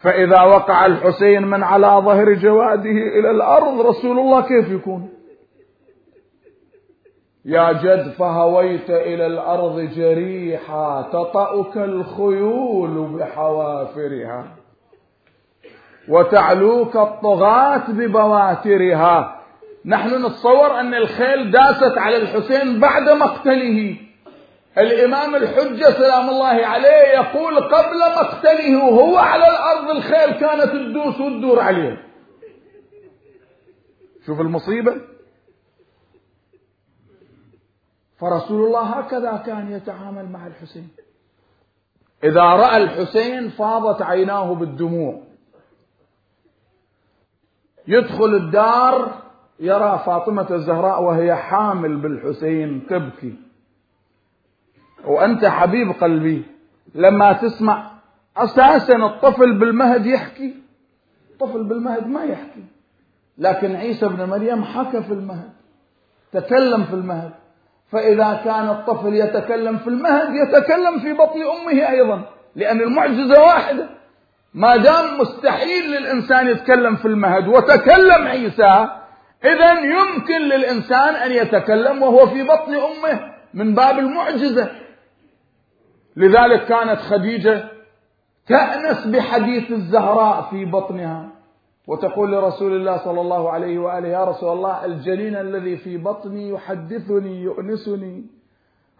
فإذا 0.00 0.42
وقع 0.42 0.86
الحسين 0.86 1.42
من 1.42 1.62
على 1.62 1.86
ظهر 1.86 2.32
جواده 2.32 2.90
إلى 3.18 3.30
الأرض 3.30 3.80
رسول 3.80 4.18
الله 4.18 4.40
كيف 4.40 4.70
يكون؟ 4.70 5.08
يا 7.44 7.72
جد 7.72 8.10
فهويت 8.12 8.90
إلى 8.90 9.26
الأرض 9.26 9.80
جريحا 9.80 11.02
تطأك 11.12 11.76
الخيول 11.76 13.18
بحوافرها 13.18 14.46
وتعلوك 16.08 16.96
الطغاة 16.96 17.90
ببواترها. 17.90 19.37
نحن 19.84 20.26
نتصور 20.26 20.80
أن 20.80 20.94
الخيل 20.94 21.50
داست 21.50 21.98
على 21.98 22.16
الحسين 22.16 22.80
بعد 22.80 23.08
مقتله. 23.08 23.96
الإمام 24.78 25.34
الحجة 25.34 25.90
سلام 25.90 26.28
الله 26.30 26.66
عليه 26.66 27.08
يقول 27.14 27.60
قبل 27.60 27.98
مقتله 27.98 28.84
وهو 28.84 29.16
على 29.16 29.48
الأرض 29.48 29.90
الخيل 29.90 30.30
كانت 30.30 30.72
تدوس 30.72 31.20
وتدور 31.20 31.60
عليه. 31.60 32.04
شوف 34.26 34.40
المصيبة. 34.40 35.00
فرسول 38.20 38.66
الله 38.66 38.82
هكذا 38.82 39.42
كان 39.46 39.72
يتعامل 39.72 40.28
مع 40.32 40.46
الحسين. 40.46 40.88
إذا 42.24 42.42
رأى 42.42 42.76
الحسين 42.76 43.48
فاضت 43.50 44.02
عيناه 44.02 44.54
بالدموع. 44.54 45.22
يدخل 47.88 48.34
الدار 48.34 49.27
يرى 49.60 50.02
فاطمة 50.06 50.46
الزهراء 50.50 51.02
وهي 51.02 51.34
حامل 51.34 51.96
بالحسين 51.96 52.86
تبكي. 52.86 53.34
وأنت 55.04 55.44
حبيب 55.44 55.90
قلبي 55.90 56.42
لما 56.94 57.32
تسمع 57.32 57.90
أساسا 58.36 58.96
الطفل 58.96 59.58
بالمهد 59.58 60.06
يحكي. 60.06 60.54
الطفل 61.30 61.64
بالمهد 61.64 62.06
ما 62.06 62.24
يحكي. 62.24 62.64
لكن 63.38 63.76
عيسى 63.76 64.08
بن 64.08 64.28
مريم 64.28 64.64
حكى 64.64 65.02
في 65.02 65.12
المهد 65.12 65.50
تكلم 66.32 66.84
في 66.84 66.92
المهد. 66.94 67.32
فإذا 67.92 68.40
كان 68.44 68.68
الطفل 68.68 69.14
يتكلم 69.14 69.78
في 69.78 69.88
المهد 69.88 70.28
يتكلم 70.34 70.98
في 71.00 71.12
بطن 71.12 71.40
أمه 71.42 71.88
أيضا 71.88 72.22
لأن 72.56 72.80
المعجزة 72.80 73.40
واحدة. 73.42 73.88
ما 74.54 74.76
دام 74.76 75.20
مستحيل 75.20 75.90
للإنسان 75.90 76.48
يتكلم 76.48 76.96
في 76.96 77.08
المهد 77.08 77.48
وتكلم 77.48 78.26
عيسى 78.26 78.88
إذا 79.44 79.72
يمكن 79.72 80.40
للإنسان 80.40 81.14
أن 81.14 81.32
يتكلم 81.32 82.02
وهو 82.02 82.26
في 82.26 82.42
بطن 82.42 82.74
أمه 82.74 83.34
من 83.54 83.74
باب 83.74 83.98
المعجزة. 83.98 84.70
لذلك 86.16 86.64
كانت 86.64 87.00
خديجة 87.00 87.64
تأنس 88.46 89.06
بحديث 89.06 89.70
الزهراء 89.70 90.42
في 90.50 90.64
بطنها 90.64 91.28
وتقول 91.86 92.32
لرسول 92.32 92.72
الله 92.72 92.96
صلى 92.96 93.20
الله 93.20 93.50
عليه 93.50 93.78
وآله 93.78 94.08
يا 94.08 94.24
رسول 94.24 94.52
الله 94.52 94.84
الجنين 94.84 95.36
الذي 95.36 95.76
في 95.76 95.96
بطني 95.96 96.48
يحدثني 96.48 97.42
يؤنسني. 97.42 98.26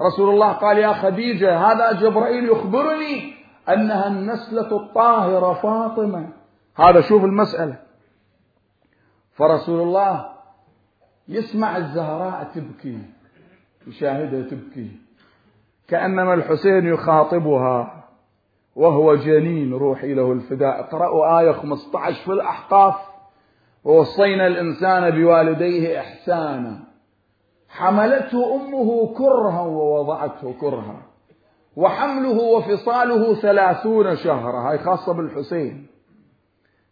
رسول 0.02 0.30
الله 0.30 0.52
قال 0.52 0.78
يا 0.78 0.92
خديجة 0.92 1.58
هذا 1.58 1.92
جبرائيل 1.92 2.48
يخبرني 2.48 3.34
أنها 3.68 4.06
النسلة 4.06 4.76
الطاهرة 4.76 5.54
فاطمة. 5.54 6.28
هذا 6.76 7.00
شوف 7.00 7.24
المسألة. 7.24 7.76
فرسول 9.32 9.80
الله 9.80 10.37
يسمع 11.28 11.76
الزهراء 11.76 12.50
تبكي 12.54 12.98
يشاهدها 13.86 14.42
تبكي. 14.42 14.90
كأنما 15.88 16.34
الحسين 16.34 16.86
يخاطبها 16.86 18.04
وهو 18.76 19.14
جنين 19.14 19.72
روحي 19.74 20.14
له 20.14 20.32
الفداء. 20.32 20.80
اقرأوا 20.80 21.40
آية 21.40 21.52
15 21.52 22.24
في 22.24 22.32
الأحقاف. 22.32 22.94
ووصينا 23.84 24.46
الإنسان 24.46 25.10
بوالديه 25.10 26.00
إحسانا. 26.00 26.78
حملته 27.68 28.54
أمه 28.54 29.14
كرها 29.14 29.60
ووضعته 29.60 30.54
كرها. 30.60 31.02
وحمله 31.76 32.42
وفصاله 32.42 33.34
ثلاثون 33.34 34.16
شهرا. 34.16 34.70
هاي 34.70 34.78
خاصة 34.78 35.12
بالحسين. 35.12 35.86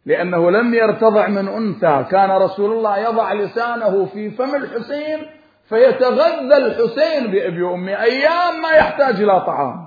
لأنه 0.06 0.50
لم 0.50 0.74
يرتضع 0.74 1.26
من 1.26 1.48
أنثى. 1.48 2.04
كان 2.10 2.30
رسول 2.30 2.72
الله 2.72 2.98
يضع 2.98 3.32
لسانه 3.32 4.04
في 4.04 4.30
فم 4.30 4.54
الحسين 4.54 5.26
فيتغذى 5.68 6.56
الحسين 6.56 7.26
بأبي 7.26 7.62
وأمي 7.62 8.02
أيام 8.02 8.62
ما 8.62 8.70
يحتاج 8.70 9.20
إلى 9.20 9.40
طعام. 9.40 9.86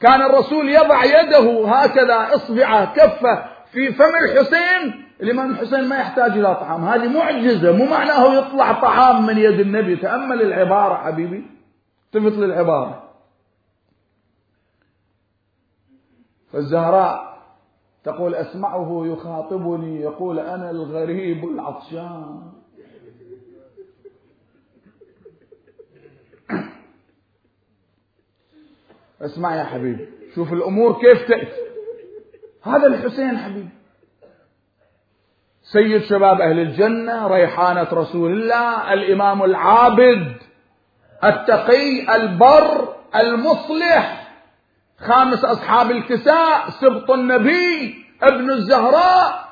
كان 0.00 0.22
الرسول 0.22 0.68
يضع 0.68 1.04
يده 1.04 1.68
هكذا 1.68 2.34
إصبعه 2.34 2.94
كفه 2.94 3.44
في 3.72 3.92
فم 3.92 4.14
الحسين 4.24 5.04
الامام 5.22 5.50
الحسين 5.50 5.88
ما 5.88 5.96
يحتاج 5.96 6.30
إلى 6.30 6.54
طعام. 6.54 6.84
هذه 6.84 7.08
معجزة 7.08 7.72
مو 7.72 7.84
معناه 7.84 8.34
يطلع 8.34 8.72
طعام 8.72 9.26
من 9.26 9.38
يد 9.38 9.60
النبي. 9.60 9.96
تأمل 9.96 10.42
العبارة 10.42 10.94
حبيبي. 10.94 11.46
التفت 12.06 12.38
للعبارة. 12.38 13.02
فالزهراء 16.52 17.29
تقول 18.04 18.34
اسمعه 18.34 19.02
يخاطبني 19.06 20.00
يقول 20.00 20.38
أنا 20.38 20.70
الغريب 20.70 21.44
العطشان. 21.44 22.52
اسمع 29.22 29.56
يا 29.56 29.64
حبيبي 29.64 30.08
شوف 30.34 30.52
الأمور 30.52 30.92
كيف 30.92 31.28
تأتي. 31.28 31.70
هذا 32.62 32.86
الحسين 32.86 33.38
حبيبي 33.38 33.80
سيد 35.72 36.02
شباب 36.02 36.40
أهل 36.40 36.58
الجنة 36.58 37.26
ريحانة 37.26 37.88
رسول 37.92 38.32
الله 38.32 38.92
الإمام 38.92 39.44
العابد 39.44 40.36
التقي 41.24 42.16
البر 42.16 42.94
المصلح. 43.14 44.19
خامس 45.00 45.44
أصحاب 45.44 45.90
الكساء 45.90 46.70
سبط 46.70 47.10
النبي 47.10 47.94
ابن 48.22 48.50
الزهراء. 48.50 49.50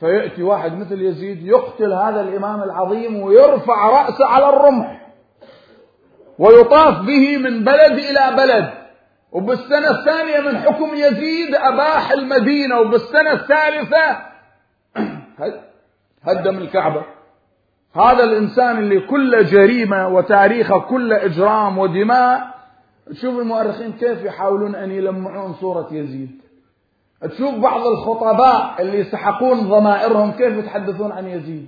فيأتي 0.00 0.42
واحد 0.42 0.78
مثل 0.78 1.02
يزيد 1.02 1.46
يقتل 1.46 1.92
هذا 1.92 2.20
الإمام 2.20 2.62
العظيم 2.62 3.22
ويرفع 3.22 3.88
رأسه 3.88 4.26
على 4.26 4.48
الرمح. 4.48 5.00
ويطاف 6.38 6.98
به 6.98 7.36
من 7.38 7.64
بلد 7.64 7.98
إلى 7.98 8.36
بلد. 8.36 8.70
وبالسنة 9.32 9.90
الثانية 9.90 10.40
من 10.40 10.58
حكم 10.58 10.94
يزيد 10.94 11.54
أباح 11.54 12.10
المدينة. 12.10 12.80
وبالسنة 12.80 13.32
الثالثة 13.32 14.18
هدم 16.28 16.58
الكعبة. 16.58 17.04
هذا 17.96 18.24
الإنسان 18.24 18.78
اللي 18.78 19.00
كل 19.00 19.44
جريمة 19.44 20.08
وتاريخه 20.08 20.78
كل 20.78 21.12
إجرام 21.12 21.78
ودماء 21.78 22.57
تشوف 23.10 23.38
المؤرخين 23.38 23.92
كيف 23.92 24.24
يحاولون 24.24 24.74
أن 24.74 24.90
يلمعون 24.90 25.54
صورة 25.54 25.88
يزيد. 25.92 26.40
تشوف 27.22 27.54
بعض 27.54 27.86
الخطباء 27.86 28.82
اللي 28.82 28.98
يسحقون 28.98 29.68
ضمائرهم 29.68 30.32
كيف 30.32 30.56
يتحدثون 30.56 31.12
عن 31.12 31.28
يزيد. 31.28 31.66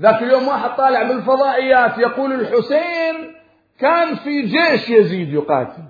ذاك 0.00 0.22
اليوم 0.22 0.48
واحد 0.48 0.76
طالع 0.76 1.02
بالفضائيات 1.02 1.98
يقول 1.98 2.32
الحسين 2.32 3.34
كان 3.78 4.14
في 4.14 4.42
جيش 4.42 4.90
يزيد 4.90 5.32
يقاتل. 5.32 5.82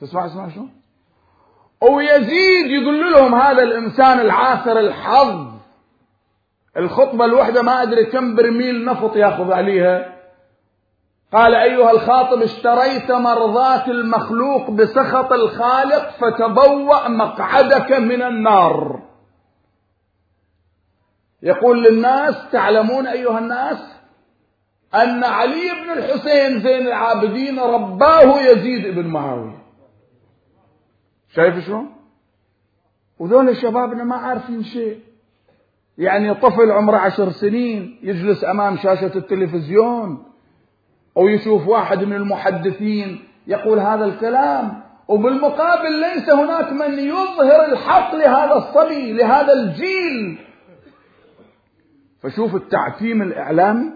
تسمع 0.00 0.26
اسمع 0.26 0.48
شو 0.48 0.66
ويزيد 1.80 2.66
يقول 2.66 3.12
لهم 3.12 3.34
هذا 3.34 3.62
الإنسان 3.62 4.20
العاثر 4.20 4.78
الحظ. 4.78 5.46
الخطبة 6.76 7.24
الوحدة 7.24 7.62
ما 7.62 7.82
أدري 7.82 8.04
كم 8.04 8.34
برميل 8.36 8.84
نفط 8.84 9.16
يأخذ 9.16 9.52
عليها. 9.52 10.15
قال 11.32 11.54
أيها 11.54 11.90
الخاطب 11.90 12.42
اشتريت 12.42 13.10
مرضاة 13.10 13.90
المخلوق 13.90 14.70
بسخط 14.70 15.32
الخالق 15.32 16.10
فتبوأ 16.10 17.08
مقعدك 17.08 17.92
من 17.92 18.22
النار. 18.22 19.02
يقول 21.42 21.82
للناس 21.82 22.50
تعلمون 22.52 23.06
أيها 23.06 23.38
الناس 23.38 23.96
أن 24.94 25.24
علي 25.24 25.70
بن 25.70 25.90
الحسين 25.98 26.60
زين 26.60 26.86
العابدين 26.86 27.58
رباه 27.60 28.40
يزيد 28.40 28.94
بن 28.94 29.06
معاوية. 29.06 29.58
شايف 31.28 31.66
شلون؟ 31.66 31.96
وذول 33.18 33.56
شبابنا 33.56 34.04
ما 34.04 34.16
عارفين 34.16 34.62
شيء. 34.62 35.00
يعني 35.98 36.34
طفل 36.34 36.70
عمره 36.70 36.96
عشر 36.96 37.30
سنين 37.30 37.98
يجلس 38.02 38.44
أمام 38.44 38.76
شاشة 38.76 39.12
التلفزيون 39.16 40.24
أو 41.16 41.28
يشوف 41.28 41.68
واحد 41.68 42.04
من 42.04 42.16
المحدثين 42.16 43.24
يقول 43.46 43.78
هذا 43.78 44.04
الكلام 44.04 44.82
وبالمقابل 45.08 46.00
ليس 46.00 46.30
هناك 46.30 46.72
من 46.72 46.98
يظهر 46.98 47.64
الحق 47.64 48.14
لهذا 48.14 48.54
الصبي 48.54 49.12
لهذا 49.12 49.52
الجيل. 49.52 50.38
فشوف 52.22 52.54
التعتيم 52.54 53.22
الإعلامي. 53.22 53.90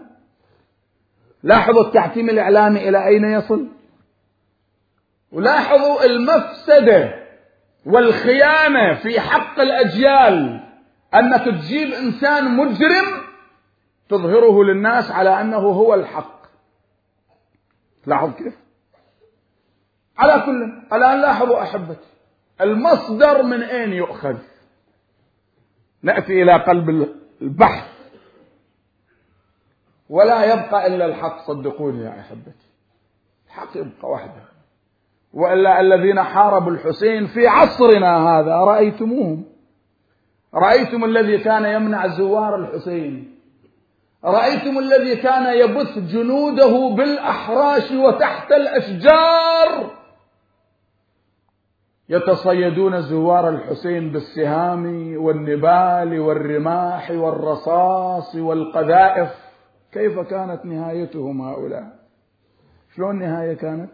لاحظوا 1.42 1.83
التعتيم 1.83 2.30
الإعلامي 2.30 2.88
إلى 2.88 3.06
أين 3.06 3.24
يصل؟ 3.24 3.68
ولاحظوا 5.33 6.04
المفسدة 6.04 7.14
والخيانة 7.87 8.94
في 8.94 9.20
حق 9.20 9.61
الأجيال. 9.61 10.61
أنك 11.14 11.44
تجيب 11.44 11.92
إنسان 11.92 12.56
مجرم 12.56 13.06
تظهره 14.09 14.64
للناس 14.64 15.11
على 15.11 15.40
أنه 15.40 15.59
هو 15.59 15.94
الحق. 15.94 16.39
لاحظ 18.06 18.34
كيف؟ 18.34 18.58
على 20.18 20.42
كل 20.46 20.62
الآن 20.92 21.20
لاحظوا 21.20 21.62
أحبتي 21.62 22.08
المصدر 22.60 23.42
من 23.42 23.62
أين 23.62 23.92
يؤخذ؟ 23.92 24.36
نأتي 26.02 26.42
إلى 26.42 26.52
قلب 26.56 27.08
البحث. 27.42 27.90
ولا 30.08 30.44
يبقى 30.44 30.86
إلا 30.86 31.06
الحق 31.06 31.46
صدقوني 31.46 32.04
يا 32.04 32.20
أحبتي. 32.20 32.66
الحق 33.46 33.76
يبقى 33.76 34.10
وحده. 34.10 34.42
وإلا 35.32 35.80
الذين 35.80 36.22
حاربوا 36.22 36.70
الحسين 36.70 37.26
في 37.26 37.46
عصرنا 37.46 38.16
هذا 38.28 38.56
رأيتموهم؟ 38.56 39.44
رأيتم 40.54 41.04
الذي 41.04 41.38
كان 41.38 41.64
يمنع 41.64 42.06
زوار 42.06 42.56
الحسين؟ 42.56 43.39
رأيتم 44.24 44.78
الذي 44.78 45.16
كان 45.16 45.59
يبث 45.59 45.98
جنوده 45.98 46.94
بالأحراش 46.96 47.90
وتحت 47.90 48.52
الأشجار؟ 48.52 49.90
يتصيدون 52.09 53.02
زوار 53.02 53.48
الحسين 53.48 54.12
بالسهام 54.12 55.14
والنبال 55.16 56.20
والرماح 56.20 57.11
والرصاص 57.11 58.35
والقذائف. 58.35 59.30
كيف 59.92 60.18
كانت 60.18 60.64
نهايتهم 60.64 61.42
هؤلاء؟ 61.42 61.98
شلون 62.96 63.11
النهاية 63.11 63.54
كانت؟ 63.54 63.90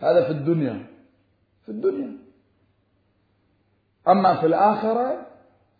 هذا 0.00 0.24
في 0.24 0.30
الدنيا. 0.30 0.86
في 1.62 1.68
الدنيا. 1.68 2.12
أما 4.08 4.40
في 4.40 4.46
الآخرة 4.46 5.26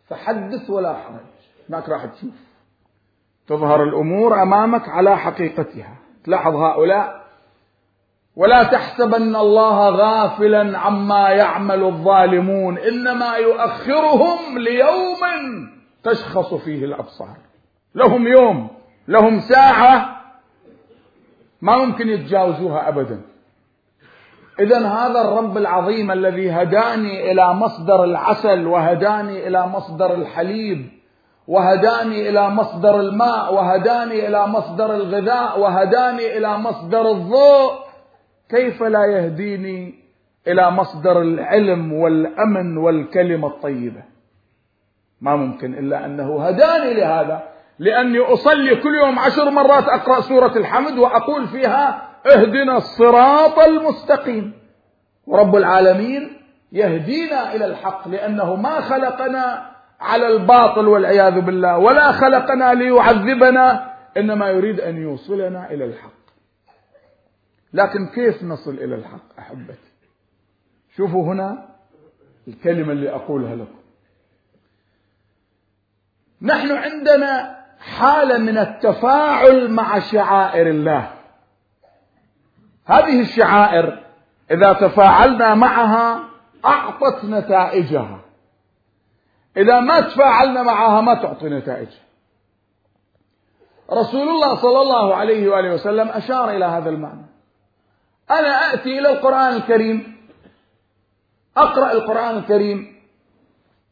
فحدث 0.09 0.70
ولا 0.70 0.94
حرج. 0.94 1.20
هناك 1.68 1.88
راح 1.88 2.05
تشوف. 2.05 2.50
تظهر 3.51 3.83
الأمور 3.83 4.43
أمامك 4.43 4.89
على 4.89 5.19
حقيقتها. 5.19 5.97
تلاحظ 6.25 6.55
هؤلاء. 6.55 7.21
ولا 8.37 8.63
تحسبن 8.63 9.37
الله 9.37 9.89
غافلا 9.89 10.79
عما 10.79 11.29
يعمل 11.29 11.85
الظالمون 11.85 12.79
إنما 12.79 13.37
يؤخرهم 13.37 14.59
ليوم 14.59 15.19
تشخص 16.03 16.55
فيه 16.55 16.85
الأبصار. 16.85 17.37
لهم 17.95 18.27
يوم 18.29 18.69
لهم 19.09 19.41
ساعة 19.41 20.21
ما 21.63 21.77
ممكن 21.77 22.09
يتجاوزوها 22.09 22.89
أبدا. 22.89 23.21
إذا 24.61 24.87
هذا 24.89 25.21
الرب 25.21 25.57
العظيم 25.57 26.11
الذي 26.11 26.51
هداني 26.51 27.33
إلى 27.33 27.55
مصدر 27.55 28.05
العسل 28.05 28.67
وهداني 28.67 29.49
إلى 29.49 29.67
مصدر 29.67 30.15
الحليب 30.15 31.00
وهداني 31.51 32.29
إلى 32.29 32.51
مصدر 32.51 33.01
الماء 33.01 33.55
وهداني 33.55 34.27
إلى 34.29 34.47
مصدر 34.47 34.95
الغذاء 34.95 35.61
وهداني 35.61 36.37
إلى 36.39 36.59
مصدر 36.59 37.11
الضوء. 37.11 37.73
كيف 38.51 38.83
لا 38.83 39.05
يهديني 39.05 39.95
إلى 40.47 40.71
مصدر 40.71 41.23
العلم 41.23 41.93
والأمن 41.93 42.77
والكلمة 42.77 43.49
الطيبة؟ 43.49 44.03
ما 45.21 45.37
ممكن 45.37 45.75
إلا 45.75 46.05
أنه 46.07 46.43
هداني 46.47 46.95
لهذا 46.95 47.43
لأني 47.79 48.19
أصلي 48.19 48.77
كل 48.77 48.95
يوم 48.95 49.19
عشر 49.19 49.51
مرات 49.51 49.85
أقرأ 49.89 50.21
سورة 50.21 50.57
الحمد 50.57 50.99
وأقول 50.99 51.49
فيها 51.49 52.09
اهدنا 52.27 52.77
الصراط 52.77 53.59
المستقيم. 53.59 54.53
ورب 55.27 55.57
العالمين 55.57 56.37
يهدينا 56.73 57.55
إلى 57.55 57.65
الحق 57.65 58.09
لأنه 58.09 58.55
ما 58.55 58.81
خلقنا 58.81 59.69
على 60.01 60.27
الباطل 60.29 60.89
والعياذ 60.89 61.41
بالله. 61.41 61.79
ولا 61.79 62.13
خلقنا 62.13 62.75
ليعذبنا 62.75 63.95
إنما 64.17 64.49
يريد 64.49 64.81
أن 64.81 64.97
يوصلنا 64.97 65.71
إلى 65.71 65.85
الحق. 65.85 66.21
لكن 67.73 68.07
كيف 68.07 68.43
نصل 68.43 68.75
إلى 68.75 68.95
الحق 68.95 69.39
أحبتي؟ 69.39 69.91
شوفوا 70.97 71.25
هنا 71.25 71.69
الكلمة 72.49 72.93
اللي 72.93 73.11
أقولها 73.11 73.57
لكم. 73.57 73.81
نحن 76.43 76.73
عندنا 76.73 77.61
حالة 77.81 78.39
من 78.39 78.59
التفاعل 78.59 79.71
مع 79.71 79.99
شعائر 79.99 80.67
الله. 80.67 81.11
هذه 82.87 83.21
الشعائر 83.21 84.03
إذا 84.51 84.73
تفاعلنا 84.73 85.55
معها 85.55 86.25
أعطت 86.65 87.25
نتائجها. 87.25 88.21
إذا 89.57 89.81
ما 89.81 90.01
تفاعلنا 90.01 90.63
معها 90.63 91.01
ما 91.01 91.15
تعطي 91.15 91.49
نتائج. 91.49 91.89
رسول 93.93 94.29
الله 94.29 94.55
صلى 94.55 94.81
الله 94.81 95.15
عليه 95.15 95.49
وآله 95.49 95.75
وسلم 95.75 96.09
أشار 96.09 96.51
إلى 96.51 96.65
هذا 96.65 96.91
المعنى. 96.91 97.27
أنا 98.31 98.75
أتي 98.75 98.99
إلى 98.99 99.11
القرآن 99.11 99.57
الكريم. 99.57 100.17
أقرأ 101.57 101.93
القرآن 101.93 102.37
الكريم. 102.37 103.01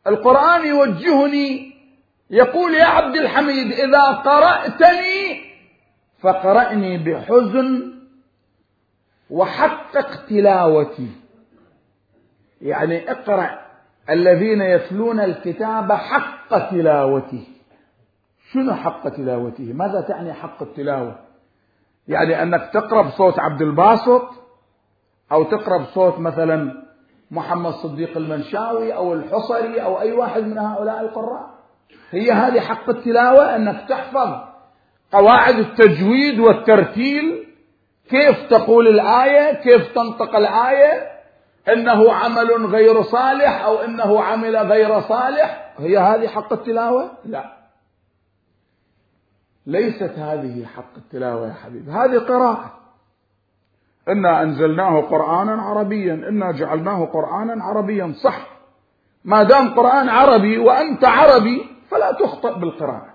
القرآن 0.07 0.66
يوجهني 0.66 1.79
يقول 2.31 2.75
يا 2.75 2.85
عبد 2.85 3.16
الحميد 3.16 3.73
إذا 3.73 4.03
قرأتني 4.03 5.40
فقرأني 6.21 6.99
بحزن 6.99 7.94
وحقق 9.31 10.27
تلاوتي 10.27 11.09
يعني 12.62 13.11
اقرأ 13.11 13.67
الذين 14.11 14.62
يتلون 14.62 15.21
الكتاب 15.21 15.92
حق 15.92 16.71
تلاوته. 16.71 17.47
شنو 18.53 18.75
حق 18.75 19.09
تلاوته؟ 19.09 19.73
ماذا 19.73 20.01
تعني 20.01 20.33
حق 20.33 20.62
التلاوة؟ 20.62 21.18
يعني 22.09 22.42
أنك 22.42 22.71
تقرأ 22.73 23.03
بصوت 23.03 23.38
عبد 23.38 23.62
الباسط 23.62 24.29
أو 25.33 25.42
تقرأ 25.42 25.79
بصوت 25.79 26.18
مثلا 26.18 26.88
محمد 27.31 27.73
صديق 27.73 28.16
المنشاوي 28.16 28.94
أو 28.94 29.12
الحصري 29.12 29.83
أو 29.83 30.01
أي 30.01 30.12
واحد 30.12 30.42
من 30.42 30.59
هؤلاء 30.59 31.01
القراء. 31.01 31.51
هي 32.11 32.33
هذه 32.33 32.61
حق 32.61 32.88
التلاوة 32.88 33.57
أنك 33.57 33.88
تحفظ 33.88 34.49
قواعد 35.12 35.55
التجويد 35.55 36.38
والترتيل 36.40 37.44
كيف 38.11 38.47
تقول 38.51 38.88
الآية 38.88 39.55
كيف 39.55 39.94
تنطق 39.94 40.37
الآية 40.37 41.17
إنه 41.72 42.12
عمل 42.12 42.66
غير 42.66 43.02
صالح 43.02 43.64
أو 43.64 43.76
إنه 43.76 44.20
عمل 44.22 44.57
غير 44.57 45.00
صالح. 45.00 45.74
هي 45.78 45.98
هذه 45.98 46.28
حق 46.28 46.52
التلاوة؟ 46.52 47.11
لا. 47.24 47.59
ليست 49.66 50.18
هذه 50.18 50.64
حق 50.64 50.96
التلاوة 50.96 51.48
يا 51.48 51.52
حبيبي. 51.52 51.90
هذه 51.90 52.18
قراءة. 52.18 52.74
إنا 54.09 54.42
أنزلناه 54.42 55.00
قرآنا 55.00 55.62
عربيا. 55.62 56.14
إنا 56.14 56.52
جعلناه 56.52 57.04
قرآنا 57.04 57.64
عربيا. 57.64 58.12
صح. 58.22 58.46
ما 59.24 59.42
دام 59.42 59.74
قرآن 59.74 60.09
عربي 60.09 60.59
وأنت 60.59 61.04
عربي 61.04 61.66
فلا 61.90 62.12
تخطئ 62.12 62.59
بالقراءة. 62.59 63.14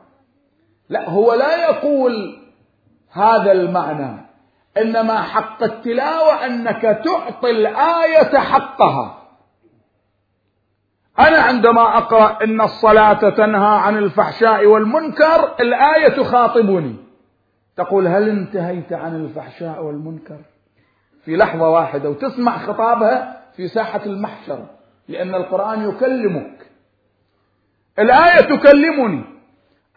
لا 0.90 1.10
هو 1.10 1.34
لا 1.34 1.70
يقول 1.70 2.40
هذا 3.12 3.52
المعنى. 3.52 4.23
إنما 4.78 5.22
حق 5.22 5.64
التلاوة 5.64 6.46
أنك 6.46 6.82
تعطي 6.82 7.52
الآية 7.52 8.38
حقها. 8.38 9.20
أنا 11.20 11.38
عندما 11.38 11.98
أقرأ 11.98 12.44
إن 12.44 12.62
الصلاة 12.62 13.30
تنهى 13.30 13.78
عن 13.78 13.98
الفحشاء 13.98 14.66
والمنكر 14.66 15.56
الآية 15.60 16.10
تخاطبني. 16.10 16.96
تقول 17.78 18.08
هل 18.08 18.30
انتهيت 18.30 18.94
عن 18.94 19.16
الفحشاء 19.16 19.84
والمنكر؟ 19.84 20.38
في 21.26 21.36
لحظة 21.36 21.70
واحدة 21.70 22.10
وتسمع 22.10 22.58
خطابها 22.58 23.42
في 23.56 23.68
ساحة 23.68 24.02
المحشر 24.06 24.66
لأن 25.08 25.36
القرآن 25.36 25.90
يكلمك. 25.90 26.68
الآية 28.00 28.42
تكلمني. 28.42 29.24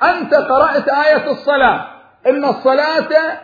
أنت 0.03 0.35
قرأت 0.35 0.89
آية 0.89 1.31
الصلاة. 1.31 1.87
إن 2.27 2.45
الصلاة 2.45 3.39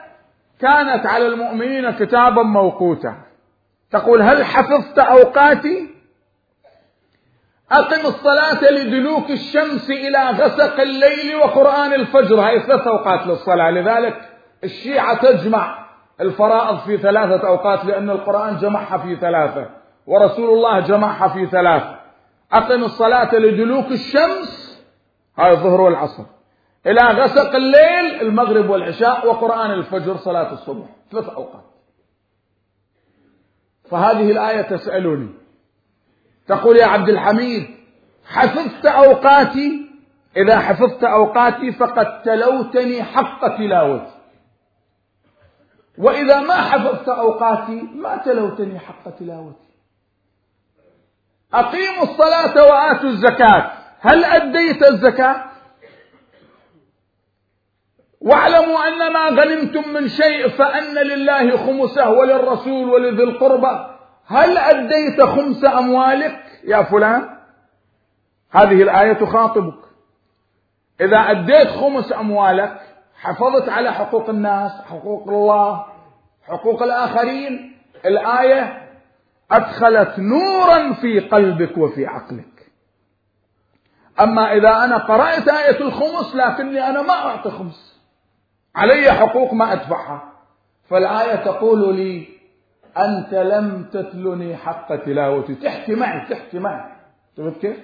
كانت 0.63 1.07
على 1.07 1.27
المؤمنين 1.27 1.91
كتابا 1.91 2.43
موقوتا. 2.43 3.15
تقول 3.91 4.23
هل 4.23 4.45
حفظت 4.45 4.99
أوقاتي؟ 4.99 5.91
أقم 7.73 8.07
الصلاة 8.07 8.71
لدلوك 8.71 9.31
الشمس 9.31 9.91
إلى 9.91 10.31
غسق 10.31 10.81
الليل 10.81 11.37
وقرآن 11.37 11.93
الفجر. 11.93 12.41
هاي 12.41 12.61
ثلاث 12.61 12.87
أوقات 12.87 13.27
للصلاة. 13.27 13.71
لذلك 13.71 14.29
الشيعة 14.65 15.15
تجمع 15.15 15.87
الفرائض 16.21 16.79
في 16.79 16.99
ثلاثة 16.99 17.49
أوقات 17.49 17.85
لأن 17.85 18.11
القرآن 18.11 18.57
جمعها 18.57 18.99
في 18.99 19.17
ثلاثة 19.17 19.67
ورسول 20.07 20.51
الله 20.51 20.81
جمعها 20.81 21.29
في 21.29 21.47
ثلاثة. 21.47 21.97
أقم 22.53 22.85
الصلاة 22.85 23.35
لدلوك 23.35 23.87
الشمس. 23.87 24.83
هاي 25.39 25.51
الظهر 25.51 25.81
والعصر. 25.81 26.25
إلى 26.87 27.01
غسق 27.01 27.55
الليل 27.55 28.21
المغرب 28.21 28.71
والعشاء 28.71 29.27
وقرآن 29.27 29.71
الفجر 29.71 30.17
صلاة 30.17 30.53
الصبح. 30.53 30.87
ثلاث 31.13 31.29
أوقات. 31.29 31.65
فهذه 33.91 34.31
الآية 34.31 34.63
تسألني. 34.63 35.29
تقول 36.47 36.77
يا 36.77 36.87
عبد 36.87 37.09
الحميد 37.09 37.67
حفظت 38.27 38.87
أوقاتي؟ 38.87 39.91
إذا 40.37 40.59
حفظت 40.59 41.05
أوقاتي 41.05 41.73
فقد 41.73 42.23
تلوتني 42.23 43.03
حق 43.03 43.57
تلاوتي. 43.57 44.13
وإذا 45.99 46.41
ما 46.41 46.55
حفظت 46.55 47.09
أوقاتي 47.09 47.83
ما 47.83 48.17
تلوتني 48.17 48.79
حق 48.79 49.11
تلاوتي. 49.11 49.73
أقيموا 51.55 52.03
الصلاة 52.03 52.65
وآتوا 52.65 53.09
الزكاة. 53.09 53.73
هل 54.01 54.25
أديت 54.25 54.83
الزكاة؟ 54.83 55.52
واعلموا 58.25 58.89
أن 58.89 59.13
ما 59.13 59.29
غنمتم 59.29 59.93
من 59.93 60.09
شيء 60.09 60.49
فأن 60.49 60.95
لله 60.95 61.57
خمسه 61.57 62.11
وللرسول 62.11 62.89
ولذي 62.89 63.23
القربى. 63.23 63.87
هل 64.27 64.59
أديت 64.59 65.23
خمس 65.23 65.65
أموالك 65.65 66.41
يا 66.65 66.83
فلان؟ 66.83 67.39
هذه 68.51 68.83
الآية 68.83 69.13
تخاطبك. 69.13 69.79
إذا 71.01 71.17
أديت 71.17 71.69
خمس 71.69 72.13
أموالك 72.13 72.81
حفظت 73.21 73.69
على 73.69 73.93
حقوق 73.93 74.29
الناس 74.29 74.73
حقوق 74.91 75.29
الله 75.29 75.85
حقوق 76.49 76.83
الآخرين 76.83 77.77
الآية 78.07 78.89
أدخلت 79.51 80.19
نورا 80.19 80.93
في 80.93 81.21
قلبك 81.21 81.79
وفي 81.79 82.07
عقلك. 82.07 82.73
أما 84.21 84.53
إذا 84.53 84.85
أنا 84.85 84.97
قرأت 84.97 85.49
آية 85.49 85.81
الخمس 85.81 86.35
لكني 86.35 86.91
أنا 86.91 87.03
ما 87.03 87.15
أعطي 87.15 87.51
خمس. 87.51 87.92
علي 88.77 89.13
حقوق 89.13 89.55
ما 89.55 89.73
أدفعها. 89.73 90.33
فالآية 90.91 91.37
تقول 91.37 91.97
لي 91.97 92.29
أنت 92.99 93.35
لم 93.35 93.89
تتلني 93.93 94.57
حق 94.57 94.97
تلاوتي. 94.97 95.55
تحكي 95.55 95.95
معي 95.95 96.27
تحكي 96.29 96.59
معي. 96.59 96.93
شفت 97.37 97.61
كيف؟ 97.61 97.77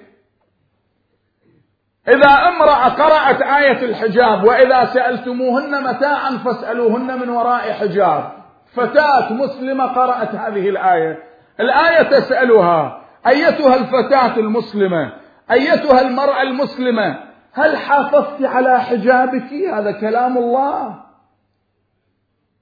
إذا 2.08 2.30
امرأة 2.48 2.88
قرأت 2.88 3.42
آية 3.42 3.84
الحجاب 3.84 4.44
وإذا 4.44 4.84
سألتموهن 4.84 5.84
متاعا 5.84 6.30
فاسألوهن 6.44 7.20
من 7.20 7.28
وراء 7.28 7.72
حجاب. 7.72 8.32
فتاة 8.72 9.32
مسلمة 9.32 9.86
قرأت 9.86 10.34
هذه 10.34 10.68
الآية. 10.68 11.22
الآية 11.60 12.02
تسألها 12.02 13.00
أيتها 13.26 13.74
الفتاة 13.74 14.36
المسلمة؟ 14.36 15.12
أيتها 15.50 16.00
المرأة 16.00 16.42
المسلمة؟ 16.42 17.27
هل 17.58 17.76
حافظت 17.76 18.42
على 18.42 18.80
حجابك؟ 18.80 19.52
هذا 19.52 19.92
كلام 19.92 20.38
الله. 20.38 20.94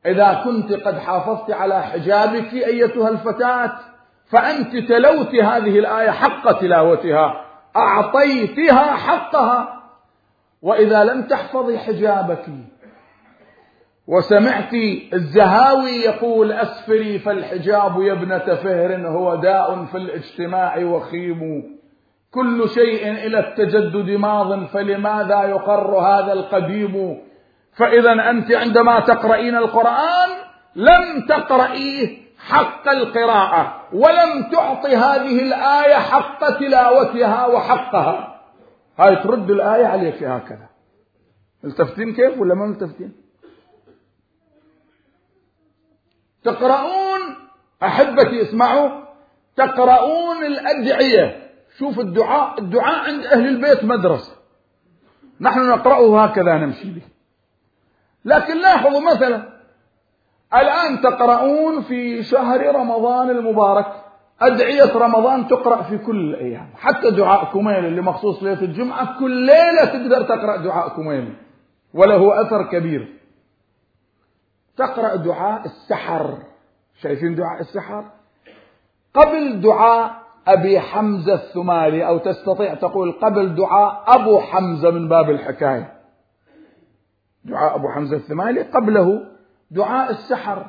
إذا 0.06 0.42
كنت 0.44 0.72
قد 0.72 0.98
حافظت 0.98 1.50
على 1.50 1.82
حجابك 1.82 2.54
أيتها 2.54 3.09
الفتاة 3.09 3.72
فأنت 4.26 4.76
تلوت 4.76 5.35
هذه 5.35 5.78
الآية 5.78 6.11
حق 6.11 6.61
تلاوتها 6.61 7.44
أعطيتها 7.76 8.96
حقها. 8.96 9.82
وإذا 10.62 11.04
لم 11.04 11.22
تحفظي 11.22 11.78
حجابك 11.78 12.46
وسمعت 14.06 14.74
الزهاوي 15.12 15.90
يقول 15.90 16.52
أسفري 16.52 17.18
فالحجاب 17.18 18.00
يا 18.00 18.12
ابنة 18.12 18.54
فهر 18.54 19.06
هو 19.06 19.35
داء 19.35 19.85
في 19.85 19.96
الاجتماع 19.96 20.78
وخيم. 20.78 21.75
كل 22.37 22.68
شيء 22.68 23.12
إلى 23.27 23.38
التجدد 23.38 24.11
ماض 24.11 24.64
فلماذا 24.64 25.42
يقر 25.42 25.99
هذا 25.99 26.33
القديم؟ 26.33 27.22
فإذا 27.77 28.31
أنت 28.31 28.53
عندما 28.53 29.01
تقرأين 29.01 29.57
القرآن 29.57 30.31
لم 30.77 31.27
تقرأيه 31.29 32.18
حق 32.38 32.88
القراءة 32.88 33.83
ولم 33.92 34.51
تعطي 34.53 34.96
هذه 34.96 35.42
الآية 35.42 35.94
حق 35.94 36.59
تلاوتها 36.59 37.46
وحقها. 37.46 38.42
هاي 38.99 39.16
ترد 39.16 39.51
الآية 39.51 39.87
عليك 39.87 40.22
هكذا. 40.22 40.68
ملتفتين 41.64 42.14
كيف 42.14 42.38
ولا 42.38 42.55
ما 42.55 42.66
ملتفتين؟ 42.66 43.12
تقرؤون 46.44 47.20
أحبتي 47.83 48.42
اسمعوا 48.42 48.90
تقرؤون 49.57 50.44
الأدعية. 50.44 51.45
شوف 51.78 52.00
الدعاء 52.00 52.58
الدعاء 52.58 53.08
عند 53.08 53.24
أهل 53.24 53.48
البيت 53.48 53.84
مدرسة. 53.84 54.36
نحن 55.40 55.68
نقرأه 55.68 56.24
هكذا 56.24 56.56
نمشي 56.56 56.90
به. 56.90 57.02
لكن 58.24 58.60
لاحظوا 58.60 59.00
مثلا 59.00 59.42
الآن 60.54 61.00
تقرؤون 61.00 61.82
في 61.82 62.22
شهر 62.22 62.74
رمضان 62.74 63.30
المبارك. 63.30 63.86
أدعية 64.40 64.96
رمضان 64.96 65.48
تقرأ 65.48 65.82
في 65.82 65.98
كل 65.98 66.34
الأيام. 66.34 66.70
حتى 66.76 67.10
دعاء 67.10 67.52
كميل 67.52 67.84
اللي 67.84 68.00
مخصوص 68.00 68.42
ليلة 68.42 68.62
الجمعة 68.62 69.18
كل 69.18 69.30
ليلة 69.30 69.84
تقدر 69.84 70.22
تقرأ 70.22 70.56
دعاء 70.56 70.88
كميل. 70.88 71.36
وله 71.94 72.40
أثر 72.40 72.62
كبير. 72.62 73.18
تقرأ 74.76 75.16
دعاء 75.16 75.64
السحر. 75.64 76.38
شايفين 77.02 77.34
دعاء 77.34 77.60
السحر؟ 77.60 78.04
قبل 79.14 79.60
دعاء 79.60 80.25
أبي 80.48 80.80
حمزة 80.80 81.35
الثمالي 81.35 82.06
أو 82.06 82.18
تستطيع 82.18 82.74
تقول 82.74 83.12
قبل 83.12 83.54
دعاء 83.54 84.04
أبو 84.06 84.40
حمزة 84.40 84.90
من 84.90 85.09
باب 85.09 85.30
الحكاية. 85.30 85.92
دعاء 87.44 87.76
أبو 87.76 87.88
حمزة 87.88 88.16
الثمالي 88.16 88.62
قبله 88.62 89.26
دعاء 89.70 90.11
السحر. 90.11 90.66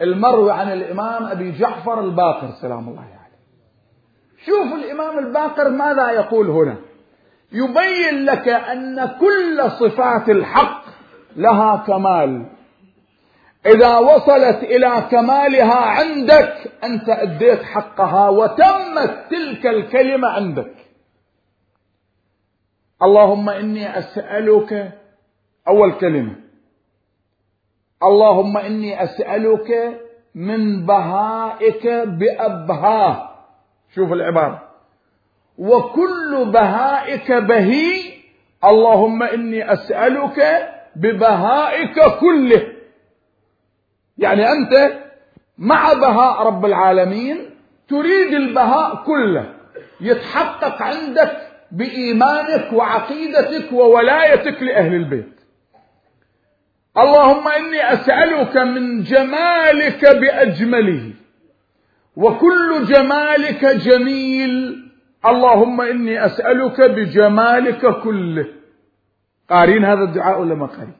المروي 0.00 0.52
عن 0.52 0.72
الإمام 0.72 1.24
أبي 1.24 1.52
جعفر 1.52 2.00
الباقر 2.00 2.50
سلام 2.50 2.88
الله 2.88 3.00
عليه. 3.00 3.10
يعني. 3.10 3.34
شوف 4.46 4.74
الإمام 4.74 5.18
الباقر 5.18 5.70
ماذا 5.70 6.10
يقول 6.10 6.50
هنا. 6.50 6.76
يبين 7.52 8.24
لك 8.24 8.48
أن 8.48 9.06
كل 9.06 9.70
صفات 9.70 10.28
الحق 10.28 10.82
لها 11.36 11.76
كمال. 11.76 12.57
إذا 13.66 13.98
وصلت 13.98 14.62
إلى 14.62 15.08
كمالها 15.10 15.74
عندك 15.74 16.54
أنت 16.84 17.08
أديت 17.08 17.62
حقها 17.62 18.28
وتمت 18.28 19.26
تلك 19.30 19.66
الكلمة 19.66 20.28
عندك. 20.28 20.74
اللهم 23.02 23.48
إني 23.48 23.98
أسألك 23.98 24.92
أول 25.68 25.92
كلمة. 25.92 26.36
اللهم 28.02 28.56
إني 28.56 29.02
أسألك 29.02 30.00
من 30.34 30.86
بهائك 30.86 31.86
بأبهاه 31.86 33.30
شوف 33.94 34.12
العبارة. 34.12 34.68
وكل 35.58 36.50
بهائك 36.52 37.32
بهي 37.32 38.18
اللهم 38.64 39.22
إني 39.22 39.72
أسألك 39.72 40.68
ببهائك 40.96 42.00
كله. 42.20 42.77
يعني 44.18 44.52
أنت 44.52 44.92
مع 45.58 45.92
بهاء 45.92 46.46
رب 46.46 46.64
العالمين 46.64 47.50
تريد 47.88 48.34
البهاء 48.34 49.04
كله 49.04 49.54
يتحقق 50.00 50.82
عندك 50.82 51.36
بإيمانك 51.72 52.72
وعقيدتك 52.72 53.72
وولايتك 53.72 54.62
لأهل 54.62 54.94
البيت. 54.94 55.40
اللهم 56.98 57.48
إني 57.48 57.92
أسألك 57.92 58.56
من 58.56 59.02
جمالك 59.02 60.04
بأجمله 60.04 61.12
وكل 62.16 62.84
جمالك 62.84 63.64
جميل. 63.64 64.84
اللهم 65.26 65.80
إني 65.80 66.24
أسألك 66.24 66.80
بجمالك 66.80 68.00
كله. 68.00 68.46
قارين 69.50 69.84
هذا 69.84 70.02
الدعاء 70.02 70.40
ولا 70.40 70.54
ما 70.54 70.66
قارين؟ 70.66 70.96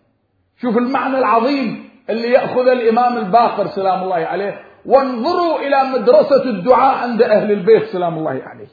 شوف 0.63 0.79
المعنى 0.79 1.19
العظيم. 1.19 1.89
اللي 2.11 2.29
يأخذ 2.29 2.69
الإمام 2.69 3.19
الباقر 3.19 3.67
سلام 3.67 4.03
الله 4.03 4.17
عليه 4.17 4.61
وانظروا 4.87 5.59
إلى 5.59 5.85
مدرسة 5.85 6.45
الدعاء 6.45 6.95
عند 6.95 7.23
أهل 7.23 7.53
البيت 7.53 7.85
سلام 7.85 8.19
الله 8.19 8.43
عليه. 8.45 8.67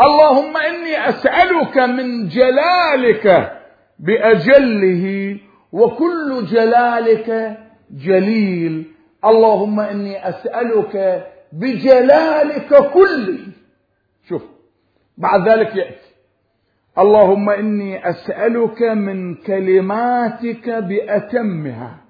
اللهم 0.00 0.56
إني 0.56 1.08
أسألك 1.08 1.78
من 1.78 2.28
جلالك 2.28 3.52
بأجله 3.98 5.36
وكل 5.72 6.46
جلالك 6.50 7.58
جليل. 7.90 8.84
اللهم 9.24 9.80
إني 9.80 10.28
أسألك 10.28 11.26
بجلالك 11.52 12.92
كله. 12.92 13.38
شوف 14.28 14.42
بعد 15.18 15.48
ذلك 15.48 15.76
يأتي. 15.76 16.06
اللهم 16.98 17.50
إني 17.50 18.10
أسألك 18.10 18.82
من 18.82 19.34
كلماتك 19.34 20.70
بأتمها. 20.70 22.05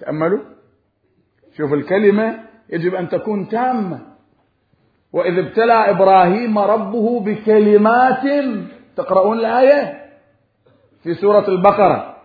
تأملوا؟ 0.00 0.40
شوف 1.56 1.72
الكلمة 1.72 2.38
يجب 2.70 2.94
أن 2.94 3.08
تكون 3.08 3.48
تامة. 3.48 4.00
وإذ 5.12 5.38
ابتلى 5.38 5.90
إبراهيم 5.90 6.58
ربه 6.58 7.20
بكلمات 7.20 8.44
تقرؤون 8.96 9.38
الآية؟ 9.38 10.00
في 11.02 11.14
سورة 11.14 11.48
البقرة. 11.48 12.16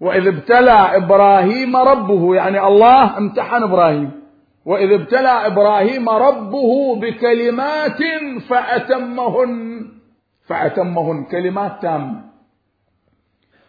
وإذ 0.00 0.26
ابتلى 0.26 0.96
إبراهيم 0.96 1.76
ربه 1.76 2.34
يعني 2.34 2.66
الله 2.66 3.18
امتحن 3.18 3.62
إبراهيم. 3.62 4.10
وإذ 4.64 4.92
ابتلى 4.92 5.46
إبراهيم 5.46 6.08
ربه 6.08 7.00
بكلمات 7.00 8.00
فأتمهن 8.48 9.84
فأتمهن 10.46 11.24
كلمات 11.24 11.82
تامة. 11.82 12.24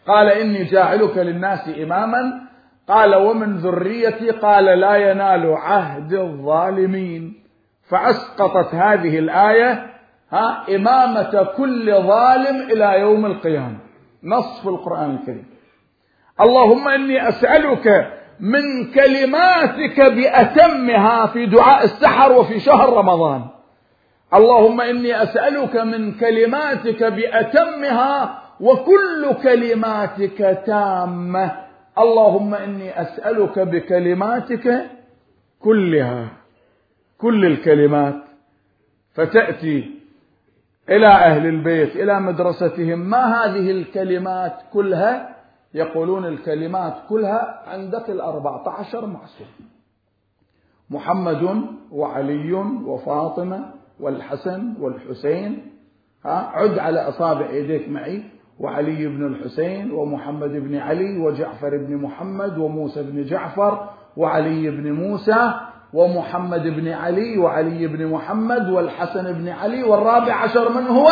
قال 0.08 0.28
إني 0.28 0.64
جاعلك 0.64 1.18
للناس 1.18 1.70
إماما 1.70 2.45
قال 2.90 3.16
ومن 3.16 3.58
ذريتي 3.58 4.30
قال 4.30 4.66
لا 4.66 4.96
ينال 4.96 5.54
عهد 5.54 6.14
الظالمين. 6.14 7.44
فأسقطت 7.90 8.76
هذه 8.76 9.20
الآية 9.20 9.88
ها 10.32 10.76
إمامة 10.76 11.44
كل 11.58 11.94
ظالم 12.02 12.62
إلى 12.72 13.00
يوم 13.00 13.26
القيامة. 13.26 13.78
نص 14.24 14.62
في 14.62 14.70
القرآن 14.70 15.16
الكريم. 15.16 15.46
اللهم 16.42 16.88
إني 16.88 17.30
أسألك 17.30 18.14
من 18.40 18.92
كلماتك 18.92 20.02
بأتمها 20.02 21.26
في 21.26 21.46
دعاء 21.46 21.84
السحر 21.84 22.32
وفي 22.32 22.60
شهر 22.60 22.94
رمضان. 22.94 23.42
اللهم 24.34 24.82
إني 24.82 25.24
أسألك 25.24 25.76
من 25.76 26.12
كلماتك 26.12 27.04
بأتمها 27.04 28.42
وكل 28.60 29.34
كلماتك 29.44 30.64
تامة. 30.66 31.65
اللهم 32.00 32.54
إني 32.54 33.02
أسألك 33.02 33.60
بكلماتك 33.60 34.86
كلها 35.60 36.28
كل 37.18 37.46
الكلمات. 37.46 38.16
فتأتي 39.14 39.92
إلى 40.90 41.08
أهل 41.08 41.46
البيت 41.46 41.96
إلى 41.96 42.20
مدرستهم 42.20 43.00
ما 43.00 43.24
هذه 43.36 43.72
الكلمات 43.72 44.54
كلها؟ 44.74 45.36
يقولون 45.74 46.26
الكلمات 46.26 46.94
كلها 47.10 47.64
عندك 47.68 48.10
الأربعة 48.10 48.70
عشر 48.70 49.06
معصوم. 49.06 49.48
محمد 50.90 51.66
وعلي 51.92 52.54
وفاطمة 52.86 53.74
والحسن 54.00 54.74
والحسين 54.80 55.72
ها 56.26 56.52
عد 56.54 56.80
على 56.80 57.00
أصابع 57.00 57.52
يديك 57.52 57.90
معي. 57.90 58.24
وعلي 58.60 59.08
بن 59.08 59.26
الحسين 59.28 59.92
ومحمد 59.92 60.52
بن 60.52 60.76
علي 60.76 61.18
وجعفر 61.18 61.78
بن 61.78 61.98
محمد 61.98 62.58
وموسى 62.58 63.04
بن 63.04 63.24
جعفر 63.24 63.90
وعلي 64.18 64.70
بن 64.70 64.92
موسى 64.92 65.54
ومحمد 65.94 66.64
بن 66.64 66.88
علي 66.88 67.38
وعلي 67.38 67.88
بن 67.88 68.08
محمد 68.08 68.70
والحسن 68.70 69.32
بن 69.34 69.50
علي 69.50 69.84
والرابع 69.84 70.34
عشر 70.34 70.70
من 70.70 70.88
هو؟ 70.88 71.10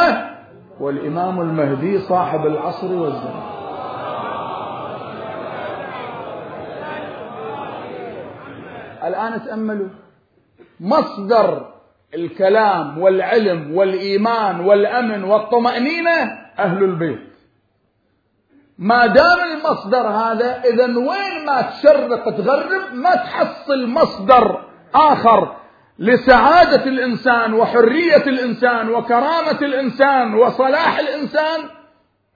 والإمام 0.79 1.41
المهدي 1.41 1.99
صاحب 1.99 2.45
العصر 2.45 2.93
والزمان. 2.93 3.43
الآن 9.03 9.43
تأملوا. 9.45 9.89
مصدر 10.79 11.65
الكلام 12.15 12.97
والعلم 12.97 13.77
والإيمان 13.77 14.59
والأمن 14.59 15.23
والطمأنينة 15.23 16.21
أهل 16.59 16.83
البيت. 16.83 17.32
ما 18.77 19.05
دام 19.05 19.39
المصدر 19.51 20.07
هذا 20.07 20.61
إذا 20.65 20.85
وين 20.85 21.45
ما 21.45 21.61
تشرق 21.61 22.29
تغرب 22.37 22.93
ما 22.93 23.15
تحصل 23.15 23.87
مصدر 23.87 24.65
آخر 24.95 25.55
لسعادة 25.99 26.83
الإنسان 26.85 27.53
وحرية 27.53 28.23
الإنسان 28.27 28.89
وكرامة 28.89 29.59
الإنسان 29.61 30.33
وصلاح 30.33 30.99
الإنسان 30.99 31.59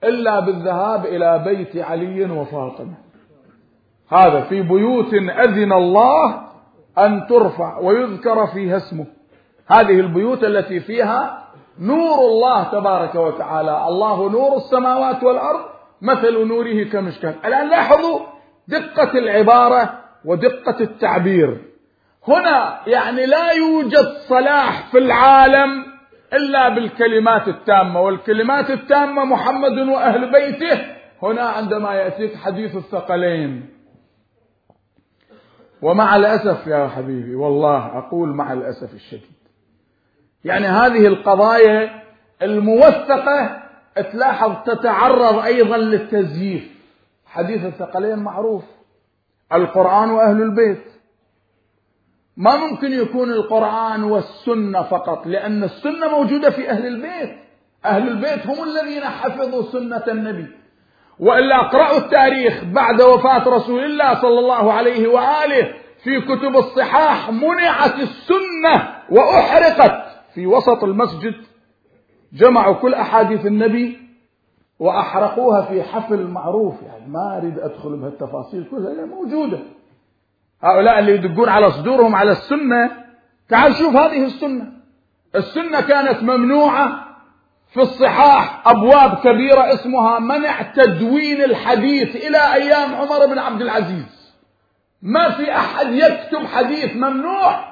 إلا 0.04 0.40
بالذهاب 0.40 1.06
إلى 1.06 1.42
بيت 1.44 1.76
علي 1.76 2.24
وفاطمة. 2.30 2.94
هذا 4.08 4.40
في 4.40 4.62
بيوت 4.62 5.14
أذن 5.14 5.72
الله 5.72 6.40
أن 6.98 7.26
ترفع 7.26 7.78
ويذكر 7.78 8.46
فيها 8.46 8.76
اسمه. 8.76 9.06
هذه 9.66 10.00
البيوت 10.00 10.44
التي 10.44 10.80
فيها 10.80 11.44
نور 11.78 12.18
الله 12.18 12.64
تبارك 12.64 13.14
وتعالى. 13.14 13.86
الله 13.88 14.30
نور 14.30 14.56
السماوات 14.56 15.22
والأرض 15.22 15.77
مثل 16.02 16.46
نوره 16.46 16.84
كمشكاة. 16.84 17.34
الآن 17.44 17.68
لاحظوا 17.68 18.20
دقة 18.68 19.18
العبارة 19.18 19.98
ودقة 20.24 20.80
التعبير. 20.80 21.60
هنا 22.28 22.80
يعني 22.86 23.26
لا 23.26 23.52
يوجد 23.52 24.06
صلاح 24.28 24.90
في 24.90 24.98
العالم 24.98 25.84
إلا 26.32 26.68
بالكلمات 26.68 27.48
التامة 27.48 28.00
والكلمات 28.00 28.70
التامة 28.70 29.24
محمد 29.24 29.78
وأهل 29.78 30.32
بيته. 30.32 30.86
هنا 31.22 31.42
عندما 31.42 31.94
يأتيك 31.94 32.36
حديث 32.36 32.76
الثقلين. 32.76 33.68
ومع 35.82 36.16
الأسف 36.16 36.66
يا 36.66 36.88
حبيبي 36.88 37.34
والله 37.34 37.98
أقول 37.98 38.28
مع 38.28 38.52
الأسف 38.52 38.94
الشديد. 38.94 39.38
يعني 40.44 40.66
هذه 40.66 41.06
القضايا 41.06 42.02
الموثقة 42.42 43.67
تلاحظ 44.00 44.52
تتعرض 44.66 45.38
أيضا 45.38 45.76
للتزييف. 45.76 46.68
حديث 47.26 47.64
الثقلين 47.64 48.18
معروف. 48.18 48.64
القرآن 49.52 50.10
وأهل 50.10 50.42
البيت. 50.42 50.84
ما 52.36 52.56
ممكن 52.56 52.92
يكون 52.92 53.30
القرآن 53.30 54.02
والسنة 54.02 54.82
فقط 54.82 55.26
لأن 55.26 55.64
السنة 55.64 56.08
موجودة 56.08 56.50
في 56.50 56.70
أهل 56.70 56.86
البيت. 56.86 57.38
أهل 57.84 58.08
البيت 58.08 58.46
هم 58.46 58.64
الذين 58.64 59.04
حفظوا 59.04 59.62
سنة 59.62 60.04
النبي. 60.08 60.46
وإلا 61.18 61.60
اقرأوا 61.60 61.98
التاريخ 61.98 62.64
بعد 62.64 63.02
وفاة 63.02 63.48
رسول 63.48 63.84
الله 63.84 64.14
صلى 64.14 64.38
الله 64.38 64.72
عليه 64.72 65.08
وآله. 65.08 65.74
في 66.04 66.20
كتب 66.20 66.56
الصحاح 66.56 67.30
منعت 67.30 67.94
السنة 67.94 68.94
وأحرقت 69.10 70.06
في 70.34 70.46
وسط 70.46 70.84
المسجد. 70.84 71.34
جمعوا 72.32 72.74
كل 72.74 72.94
أحاديث 72.94 73.46
النبي 73.46 73.98
وأحرقوها 74.78 75.62
في 75.62 75.82
حفل 75.82 76.26
معروف 76.26 76.82
يعني 76.82 77.06
ما 77.06 77.36
أريد 77.36 77.58
أدخل 77.58 77.96
بهالتفاصيل 77.96 78.68
كلها 78.70 79.06
موجودة. 79.06 79.58
هؤلاء 80.62 80.98
اللي 80.98 81.12
يدقون 81.12 81.48
على 81.48 81.70
صدورهم 81.70 82.16
على 82.16 82.30
السنة 82.30 82.90
تعال 83.48 83.74
شوف 83.74 83.96
هذه 83.96 84.24
السنة. 84.24 84.72
السنة 85.36 85.80
كانت 85.80 86.22
ممنوعة 86.22 87.04
في 87.68 87.80
الصحاح 87.80 88.68
أبواب 88.68 89.14
كبيرة 89.14 89.74
اسمها 89.74 90.18
منع 90.18 90.62
تدوين 90.62 91.42
الحديث 91.42 92.16
إلى 92.16 92.54
أيام 92.54 92.94
عمر 92.94 93.26
بن 93.26 93.38
عبد 93.38 93.60
العزيز. 93.60 94.34
ما 95.02 95.30
في 95.30 95.56
أحد 95.56 95.86
يكتب 95.92 96.46
حديث 96.46 96.96
ممنوع 96.96 97.64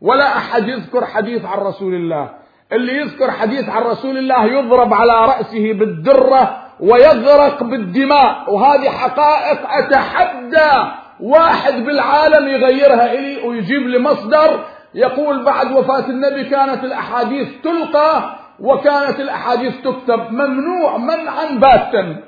ولا 0.00 0.36
أحد 0.36 0.68
يذكر 0.68 1.06
حديث 1.06 1.44
عن 1.44 1.58
رسول 1.58 1.94
الله. 1.94 2.45
اللي 2.72 2.96
يذكر 2.96 3.30
حديث 3.30 3.68
عن 3.68 3.82
رسول 3.82 4.18
الله 4.18 4.44
يضرب 4.44 4.94
على 4.94 5.12
رأسه 5.12 5.72
بالدرة 5.72 6.62
ويغرق 6.80 7.62
بالدماء. 7.62 8.54
وهذه 8.54 8.88
حقائق 8.88 9.60
أتحدى 9.70 10.92
واحد 11.20 11.72
بالعالم 11.72 12.48
يغيرها 12.48 13.12
إلي 13.12 13.48
ويجيب 13.48 13.82
لي 13.82 13.98
مصدر. 13.98 14.64
يقول 14.94 15.44
بعد 15.44 15.72
وفاة 15.72 16.06
النبي 16.06 16.44
كانت 16.44 16.84
الأحاديث 16.84 17.48
تلقى 17.62 18.36
وكانت 18.60 19.20
الأحاديث 19.20 19.80
تكتب. 19.80 20.32
ممنوع 20.32 20.96
منعا 20.96 21.46
باتا. 21.58 22.22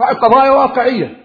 هاي 0.00 0.14
قضايا 0.14 0.50
واقعية. 0.50 1.22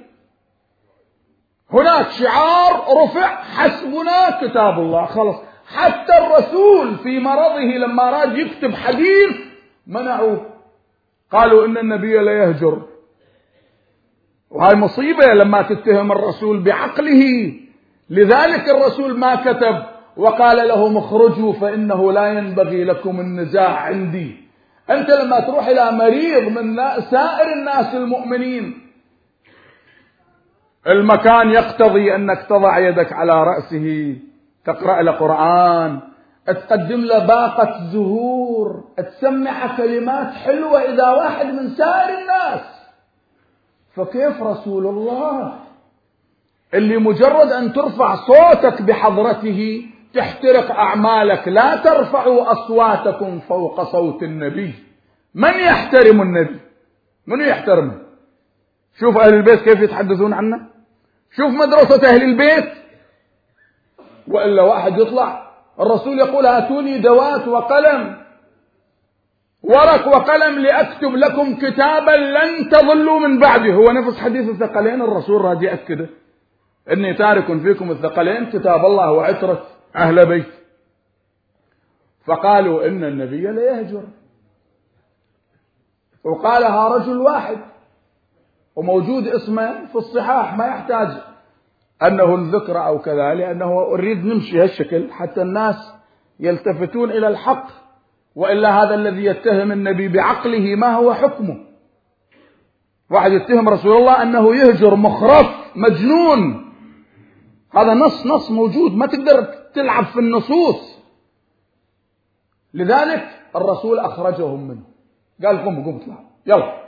هناك 1.73 2.09
شعار 2.09 2.85
رفع 3.03 3.27
حسبنا 3.43 4.29
كتاب 4.41 4.79
الله. 4.79 5.05
خلص 5.05 5.46
حتى 5.75 6.13
الرسول 6.17 6.97
في 6.97 7.19
مرضه 7.19 7.59
لما 7.59 8.07
أراد 8.09 8.37
يكتب 8.37 8.73
حديث 8.73 9.35
منعوه. 9.87 10.45
قالوا 11.31 11.65
إن 11.65 11.77
النبي 11.77 12.17
لا 12.17 12.31
يهجر. 12.31 12.81
وهاي 14.49 14.75
مصيبة 14.75 15.25
لما 15.25 15.61
تتهم 15.61 16.11
الرسول 16.11 16.59
بعقله. 16.63 17.53
لذلك 18.09 18.69
الرسول 18.69 19.19
ما 19.19 19.35
كتب 19.35 19.83
وقال 20.17 20.67
لهم 20.67 20.97
اخرجوا 20.97 21.53
فإنه 21.53 22.11
لا 22.11 22.27
ينبغي 22.27 22.83
لكم 22.83 23.19
النزاع 23.19 23.69
عندي. 23.69 24.47
أنت 24.89 25.09
لما 25.09 25.39
تروح 25.39 25.67
إلى 25.67 25.91
مريض 25.91 26.43
من 26.43 26.75
سائر 27.01 27.53
الناس 27.53 27.95
المؤمنين. 27.95 28.87
المكان 30.87 31.49
يقتضي 31.49 32.15
أنك 32.15 32.45
تضع 32.49 32.79
يدك 32.79 33.13
على 33.13 33.43
رأسه. 33.43 34.15
تقرأ 34.67 35.01
له 35.01 35.11
قرآن 35.11 35.99
تقدم 36.47 37.01
له 37.01 37.25
باقة 37.25 37.89
زهور 37.93 38.83
تسمع 38.97 39.77
كلمات 39.77 40.33
حلوة 40.33 40.81
إذا 40.81 41.09
واحد 41.09 41.45
من 41.45 41.69
سائر 41.69 42.19
الناس. 42.19 42.61
فكيف 43.95 44.43
رسول 44.43 44.85
الله؟ 44.87 45.53
اللي 46.73 46.97
مجرد 46.97 47.51
أن 47.51 47.73
ترفع 47.73 48.15
صوتك 48.15 48.81
بحضرته 48.81 49.85
تحترق 50.13 50.71
أعمالك 50.71 51.47
لا 51.47 51.75
ترفعوا 51.75 52.51
أصواتكم 52.51 53.39
فوق 53.39 53.83
صوت 53.91 54.23
النبي. 54.23 54.73
من 55.35 55.53
يحترم 55.53 56.21
النبي؟ 56.21 56.59
من 57.27 57.41
يحترمه؟ 57.41 57.97
شوف 58.99 59.17
أهل 59.17 59.33
البيت 59.33 59.61
كيف 59.61 59.81
يتحدثون 59.81 60.33
عنه؟ 60.33 60.67
شوف 61.35 61.51
مدرسة 61.51 62.09
أهل 62.09 62.23
البيت؟ 62.23 62.86
وإلا 64.27 64.63
واحد 64.63 64.97
يطلع 64.97 65.51
الرسول 65.79 66.19
يقول 66.19 66.45
هاتوني 66.45 66.97
دوات 66.97 67.47
وقلم 67.47 68.17
ورق 69.63 70.07
وقلم 70.07 70.59
لأكتب 70.59 71.15
لكم 71.15 71.55
كتابا 71.55 72.11
لن 72.11 72.69
تضلوا 72.69 73.19
من 73.19 73.39
بعده. 73.39 73.73
هو 73.73 73.91
نفس 73.91 74.19
حديث 74.19 74.49
الثقلين 74.49 75.01
الرسول 75.01 75.41
راد 75.41 75.61
يأكده 75.61 76.09
إني 76.91 77.13
تارك 77.13 77.61
فيكم 77.61 77.91
الثقلين 77.91 78.45
كتاب 78.45 78.85
الله 78.85 79.11
وعترة 79.11 79.63
أهل 79.95 80.25
بيت. 80.25 80.47
فقالوا 82.25 82.87
إن 82.87 83.03
النبي 83.03 83.51
ليهجر 83.51 84.03
وقالها 86.23 86.87
رجل 86.87 87.17
واحد 87.17 87.57
وموجود 88.75 89.27
اسمه 89.27 89.85
في 89.85 89.95
الصحاح 89.95 90.57
ما 90.57 90.65
يحتاج 90.65 91.07
أنه 92.03 92.35
الذكر 92.35 92.85
أو 92.85 92.99
كذا 92.99 93.33
لأنه 93.33 93.81
أريد 93.81 94.25
نمشي 94.25 94.61
هالشكل 94.61 95.11
حتى 95.11 95.41
الناس 95.41 95.93
يلتفتون 96.39 97.11
إلى 97.11 97.27
الحق 97.27 97.67
وإلا 98.35 98.83
هذا 98.83 98.95
الذي 98.95 99.25
يتهم 99.25 99.71
النبي 99.71 100.07
بعقله 100.07 100.75
ما 100.75 100.95
هو 100.95 101.13
حكمه. 101.13 101.57
واحد 103.09 103.31
يتهم 103.31 103.69
رسول 103.69 103.97
الله 103.97 104.21
أنه 104.21 104.55
يهجر 104.55 104.95
مخرف 104.95 105.47
مجنون. 105.75 106.73
هذا 107.73 107.93
نص 107.93 108.25
نص 108.25 108.51
موجود 108.51 108.95
ما 108.95 109.05
تقدر 109.05 109.43
تلعب 109.73 110.05
في 110.05 110.19
النصوص. 110.19 110.97
لذلك 112.73 113.27
الرسول 113.55 113.99
أخرجهم 113.99 114.67
منه. 114.67 114.83
قال 115.45 115.57
قم 115.57 115.83
قم 115.85 115.95
اطلع. 115.95 116.23
يلا. 116.45 116.86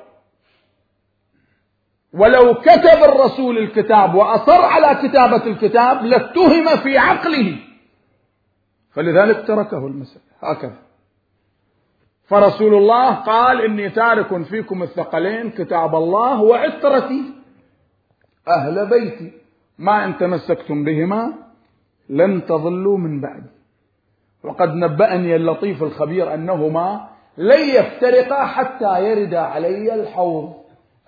ولو 2.13 2.53
كتب 2.53 3.03
الرسول 3.03 3.57
الكتاب 3.57 4.15
وأصر 4.15 4.61
على 4.61 5.07
كتابة 5.07 5.43
الكتاب 5.45 6.03
لاتهم 6.03 6.65
في 6.83 6.97
عقله. 6.97 7.55
فلذلك 8.91 9.47
تركه 9.47 9.87
المسألة 9.87 10.23
هكذا. 10.41 10.77
فرسول 12.27 12.73
الله 12.73 13.13
قال 13.13 13.61
إني 13.61 13.89
تارك 13.89 14.43
فيكم 14.43 14.83
الثقلين 14.83 15.49
كتاب 15.49 15.95
الله 15.95 16.41
وعترتي 16.41 17.23
أهل 18.47 18.89
بيتي. 18.89 19.31
ما 19.77 20.05
إن 20.05 20.17
تمسكتم 20.17 20.83
بهما 20.83 21.33
لن 22.09 22.45
تضلوا 22.45 22.97
من 22.97 23.21
بعدي. 23.21 23.49
وقد 24.43 24.69
نبأني 24.75 25.35
اللطيف 25.35 25.83
الخبير 25.83 26.33
أنهما 26.33 27.09
لن 27.37 27.69
يفترقا 27.69 28.45
حتى 28.45 29.09
يرد 29.09 29.33
علي 29.33 29.93
الحوض. 29.93 30.53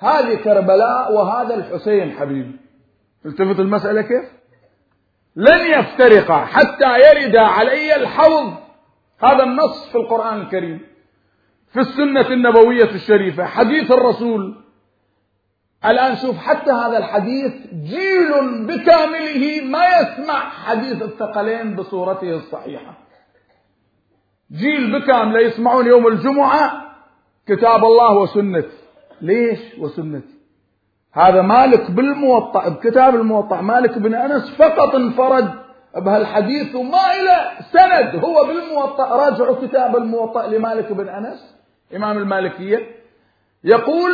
هذه 0.01 0.35
كربلاء 0.35 1.13
وهذا 1.13 1.55
الحسين 1.55 2.11
حبيبي 2.11 2.59
التفت 3.25 3.59
المسألة 3.59 4.01
كيف؟ 4.01 4.25
لن 5.35 5.79
يفترقا 5.79 6.45
حتى 6.45 6.99
يرد 6.99 7.35
علي 7.35 7.95
الحوض. 7.95 8.53
هذا 9.23 9.43
النص 9.43 9.89
في 9.89 9.95
القرآن 9.95 10.41
الكريم. 10.41 10.79
في 11.73 11.79
السنة 11.79 12.27
النبوية 12.27 12.89
الشريفة 12.95 13.45
حديث 13.45 13.91
الرسول. 13.91 14.55
الآن 15.85 16.15
شوف 16.15 16.37
حتى 16.37 16.71
هذا 16.71 16.97
الحديث 16.97 17.53
جيل 17.73 18.31
بكامله 18.67 19.61
ما 19.61 19.85
يسمع 19.85 20.49
حديث 20.49 21.01
الثقلين 21.01 21.75
بصورته 21.75 22.35
الصحيحة. 22.35 22.97
جيل 24.51 24.99
بكامله 24.99 25.39
يسمعون 25.39 25.87
يوم 25.87 26.07
الجمعة 26.07 26.95
كتاب 27.47 27.85
الله 27.85 28.17
وسنته. 28.17 28.80
ليش 29.21 29.59
وسنتي؟ 29.79 30.41
هذا 31.13 31.41
مالك 31.41 31.91
بالموطأ 31.91 32.69
بكتاب 32.69 33.15
الموطأ 33.15 33.61
مالك 33.61 33.97
بن 33.97 34.13
أنس 34.15 34.55
فقط 34.55 34.95
انفرد 34.95 35.51
بهالحديث 35.95 36.75
وما 36.75 37.11
إلى 37.13 37.51
سند 37.71 38.23
هو 38.23 38.43
بالموطأ 38.47 39.03
راجعوا 39.15 39.55
كتاب 39.67 39.95
الموطأ 39.95 40.47
لمالك 40.47 40.91
بن 40.91 41.09
أنس 41.09 41.55
إمام 41.95 42.17
المالكية 42.17 42.79
يقول 43.63 44.11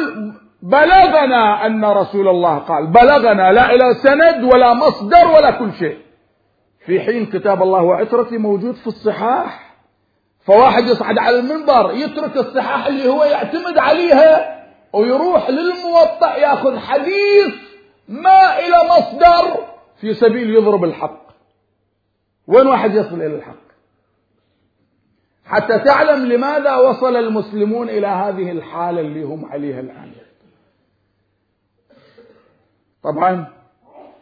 بلغنا 0.62 1.66
أن 1.66 1.86
رسول 1.86 2.28
الله 2.28 2.58
قال 2.58 2.88
بلغنا 2.88 3.51
لا 3.53 3.72
إلى 3.76 3.93
سند 3.93 4.43
ولا 4.53 4.74
مصدر 4.74 5.28
ولا 5.28 5.51
كل 5.51 5.74
شيء. 5.74 5.97
في 6.86 6.99
حين 6.99 7.26
كتاب 7.26 7.64
الله 7.64 7.82
وعترتي 7.82 8.38
موجود 8.38 8.76
في 8.76 8.88
الصحاح 8.88 9.76
فواحد 10.45 10.84
يصعد 10.84 11.18
على 11.18 11.39
المنبر 11.39 11.91
يترك 11.93 12.38
الصحاح 12.38 12.88
اللي 12.88 13.10
هو 13.10 13.24
يعتمد 13.24 13.78
عليها 13.78 14.57
ويروح 14.98 15.50
للموطأ 15.50 16.36
ياخذ 16.36 16.78
حديث 16.78 17.56
ما 18.08 18.60
إلى 18.60 18.76
مصدر 18.89 19.66
في 20.02 20.14
سبيل 20.14 20.50
يضرب 20.50 20.84
الحق. 20.84 21.28
وين 22.48 22.68
واحد 22.68 22.95
يصل 22.95 23.16
إلى 23.16 23.36
الحق؟ 23.36 23.68
حتى 25.45 25.80
تعلم 25.80 26.26
لماذا 26.26 26.76
وصل 26.76 27.16
المسلمون 27.16 27.89
إلى 27.89 28.08
هذه 28.08 28.52
الحالة 28.52 29.02
اللي 29.02 29.24
هم 29.24 29.45
عليها 29.45 29.80
الآن. 29.80 30.12
طبعا 33.04 33.54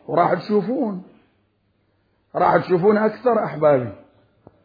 وراح 0.07 0.33
تشوفون 0.33 1.03
راح 2.35 2.57
تشوفون 2.57 2.97
أكثر 2.97 3.43
أحبابي. 3.43 3.89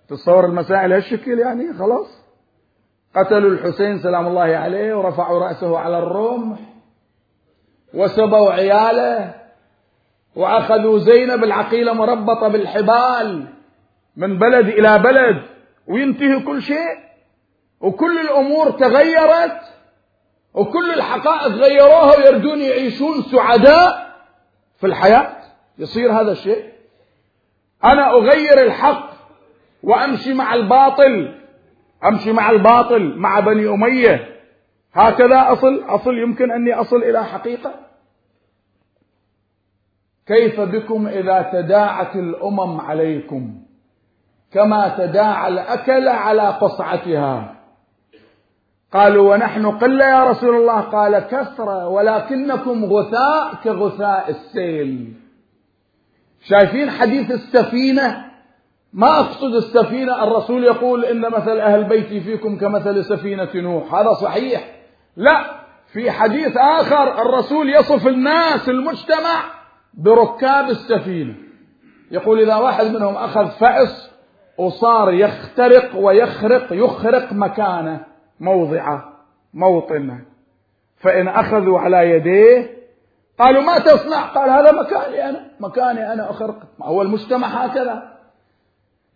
تتصور 0.08 0.44
المسائل 0.44 0.92
هالشكل 0.92 1.38
يعني 1.38 1.74
خلاص. 1.74 2.19
قتلوا 3.16 3.50
الحسين 3.50 3.98
سلام 3.98 4.26
الله 4.26 4.56
عليه 4.56 4.94
ورفعوا 4.94 5.40
رأسه 5.40 5.78
على 5.78 5.98
الرمح 5.98 6.58
وسبوا 7.94 8.52
عياله 8.52 9.34
وأخذوا 10.36 10.98
زينب 10.98 11.44
العقيلة 11.44 11.92
مربطة 11.92 12.48
بالحبال 12.48 13.46
من 14.16 14.38
بلد 14.38 14.68
إلى 14.68 14.98
بلد 14.98 15.42
وينتهي 15.86 16.40
كل 16.40 16.62
شيء 16.62 16.98
وكل 17.80 18.20
الأمور 18.20 18.70
تغيرت 18.70 19.60
وكل 20.54 20.90
الحقائق 20.90 21.52
غيروها 21.52 22.16
ويردون 22.16 22.60
يعيشون 22.60 23.22
سعداء 23.22 24.16
في 24.80 24.86
الحياة. 24.86 25.36
يصير 25.78 26.12
هذا 26.12 26.32
الشيء. 26.32 26.64
أنا 27.84 28.10
أغير 28.10 28.62
الحق 28.62 29.10
وأمشي 29.82 30.34
مع 30.34 30.54
الباطل. 30.54 31.39
أمشي 32.04 32.32
مع 32.32 32.50
الباطل 32.50 33.16
مع 33.16 33.40
بني 33.40 33.68
أمية. 33.68 34.36
هكذا 34.94 35.52
أصل 35.52 35.84
أصل 35.88 36.18
يمكن 36.18 36.50
أني 36.50 36.74
أصل 36.74 36.96
إلى 36.96 37.24
حقيقة. 37.24 37.74
كيف 40.26 40.60
بكم 40.60 41.06
إذا 41.06 41.50
تداعت 41.52 42.16
الأمم 42.16 42.80
عليكم؟ 42.80 43.62
كما 44.52 44.94
تداعى 44.98 45.48
الأكل 45.48 46.08
على 46.08 46.42
قصعتها. 46.42 47.56
قالوا 48.92 49.34
ونحن 49.34 49.66
قلة 49.66 50.04
يا 50.04 50.24
رسول 50.24 50.56
الله. 50.56 50.80
قال 50.80 51.18
كثرة 51.18 51.88
ولكنكم 51.88 52.84
غثاء 52.84 53.54
كغثاء 53.64 54.30
السيل. 54.30 55.14
شايفين 56.40 56.90
حديث 56.90 57.30
السفينة؟ 57.30 58.29
ما 58.92 59.20
أقصد 59.20 59.54
السفينة 59.54 60.24
الرسول 60.24 60.64
يقول 60.64 61.04
إن 61.04 61.20
مثل 61.20 61.58
أهل 61.58 61.84
بيتي 61.84 62.20
فيكم 62.20 62.58
كمثل 62.58 63.04
سفينة 63.04 63.48
نوح. 63.54 63.94
هذا 63.94 64.12
صحيح. 64.12 64.64
لا 65.16 65.44
في 65.92 66.10
حديث 66.10 66.56
آخر 66.56 67.22
الرسول 67.22 67.70
يصف 67.70 68.06
الناس 68.06 68.68
المجتمع 68.68 69.44
بركاب 69.94 70.70
السفينة. 70.70 71.34
يقول 72.10 72.40
إذا 72.40 72.56
واحد 72.56 72.86
منهم 72.86 73.16
أخذ 73.16 73.50
فأس 73.50 74.10
وصار 74.58 75.12
يخترق 75.12 75.96
ويخرق 75.96 76.66
يخرق 76.70 77.32
مكانه 77.32 78.00
موضعه 78.40 79.04
موطنه. 79.54 80.24
فإن 80.96 81.28
أخذوا 81.28 81.78
على 81.78 82.10
يديه 82.10 82.80
قالوا 83.38 83.62
ما 83.62 83.78
تصنع؟ 83.78 84.22
قال 84.22 84.50
هذا 84.50 84.72
مكاني 84.72 85.28
أنا 85.28 85.50
مكاني 85.60 86.12
أنا 86.12 86.30
أخرق. 86.30 86.56
هو 86.82 87.02
المجتمع 87.02 87.48
هكذا. 87.48 88.09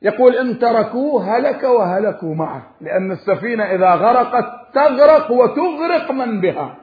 يقول 0.05 0.37
إن 0.37 0.59
تركوه 0.59 1.37
هلك 1.37 1.63
وهلكوا 1.63 2.35
معه 2.35 2.71
لأن 2.81 3.13
السفينة 3.13 3.65
إذا 3.65 3.95
غرقت 3.95 4.75
تغرق 4.75 5.31
وتغرق 5.31 6.11
من 6.11 6.41
بها. 6.41 6.77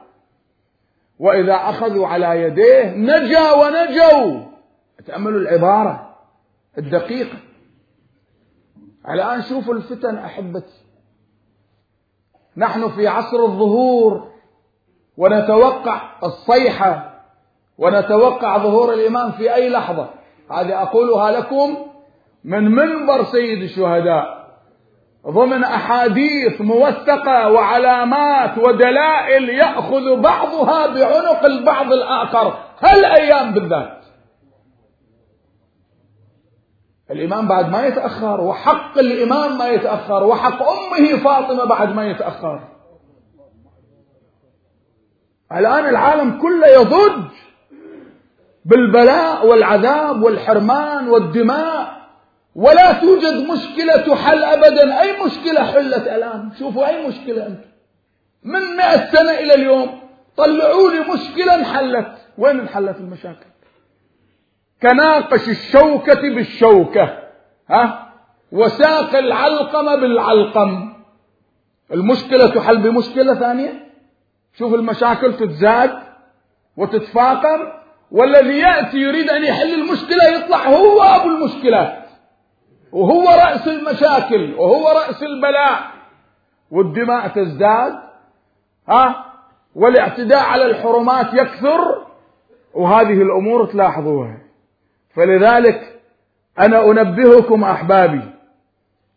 وإذا 1.18 1.54
أخذوا 1.54 2.06
على 2.06 2.42
يديه 2.42 2.94
نجا 2.96 3.52
ونجوا. 3.52 4.40
تأملوا 5.06 5.40
العبارة 5.40 6.16
الدقيقة. 6.78 7.38
الآن 9.08 9.42
شوفوا 9.42 9.74
الفتن 9.74 10.18
أحبتي. 10.18 10.82
نحن 12.56 12.88
في 12.88 13.08
عصر 13.08 13.36
الظهور 13.44 14.28
ونتوقع 15.16 16.00
الصيحة 16.24 17.22
ونتوقع 17.78 18.58
ظهور 18.58 18.92
الإمام 18.92 19.32
في 19.32 19.54
أي 19.54 19.68
لحظة. 19.68 20.10
هذه 20.50 20.82
أقولها 20.82 21.30
لكم 21.30 21.91
من 22.44 22.64
منبر 22.64 23.24
سيد 23.24 23.62
الشهداء 23.62 24.42
ضمن 25.26 25.64
أحاديث 25.64 26.60
موثقة 26.60 27.50
وعلامات 27.52 28.58
ودلائل 28.58 29.48
يأخذ 29.48 30.20
بعضها 30.20 30.86
بعنق 30.86 31.44
البعض 31.44 31.92
الآخر 31.92 32.58
هالأيام 32.80 33.52
بالذات. 33.54 34.02
الإمام 37.10 37.48
بعد 37.48 37.70
ما 37.70 37.86
يتأخر 37.86 38.40
وحق 38.40 38.98
الإمام 38.98 39.58
ما 39.58 39.68
يتأخر 39.68 40.24
وحق 40.24 40.62
أمه 40.62 41.16
فاطمة 41.24 41.64
بعد 41.64 41.94
ما 41.94 42.06
يتأخر. 42.06 42.60
الآن 45.52 45.88
العالم 45.88 46.38
كله 46.38 46.66
يضج 46.66 47.24
بالبلاء 48.64 49.46
والعذاب 49.46 50.22
والحرمان 50.22 51.08
والدماء. 51.08 52.01
ولا 52.54 52.92
توجد 52.92 53.50
مشكلة 53.50 53.96
تحل 53.96 54.44
أبدا. 54.44 55.00
أي 55.00 55.22
مشكلة 55.24 55.64
حلت 55.64 56.06
الآن؟ 56.08 56.50
شوفوا 56.58 56.86
أي 56.86 57.06
مشكلة 57.06 57.46
أنتم 57.46 57.68
من 58.42 58.76
مئة 58.76 59.10
سنة 59.10 59.30
إلى 59.30 59.54
اليوم 59.54 60.00
طلعوا 60.36 60.90
لي 60.90 61.00
مشكلة 61.00 61.54
انحلت. 61.54 62.12
وين 62.38 62.60
انحلت 62.60 62.96
المشاكل؟ 62.96 63.46
كناقش 64.82 65.48
الشوكة 65.48 66.20
بالشوكة 66.34 67.18
ها؟ 67.70 68.12
وساق 68.52 69.16
العلقم 69.16 70.00
بالعلقم. 70.00 70.92
المشكلة 71.92 72.46
تحل 72.46 72.76
بمشكلة 72.78 73.34
ثانية؟ 73.34 73.92
شوف 74.58 74.74
المشاكل 74.74 75.36
تتزاد 75.36 75.98
وتتفاقم 76.76 77.72
والذي 78.10 78.58
يأتي 78.58 78.98
يريد 78.98 79.30
أن 79.30 79.44
يحل 79.44 79.74
المشكلة 79.74 80.24
يطلع 80.24 80.68
هو 80.68 81.02
أبو 81.02 81.28
المشكلات. 81.28 82.01
وهو 82.92 83.24
رأس 83.24 83.68
المشاكل 83.68 84.54
وهو 84.54 84.88
رأس 84.88 85.22
البلاء. 85.22 85.80
والدماء 86.70 87.28
تزداد 87.28 87.98
ها؟ 88.88 89.24
والاعتداء 89.74 90.44
على 90.44 90.64
الحرمات 90.64 91.34
يكثر 91.34 92.06
وهذه 92.74 93.22
الأمور 93.22 93.66
تلاحظوها. 93.66 94.38
فلذلك 95.14 96.00
أنا 96.58 96.84
أنبهكم 96.84 97.64
أحبابي. 97.64 98.22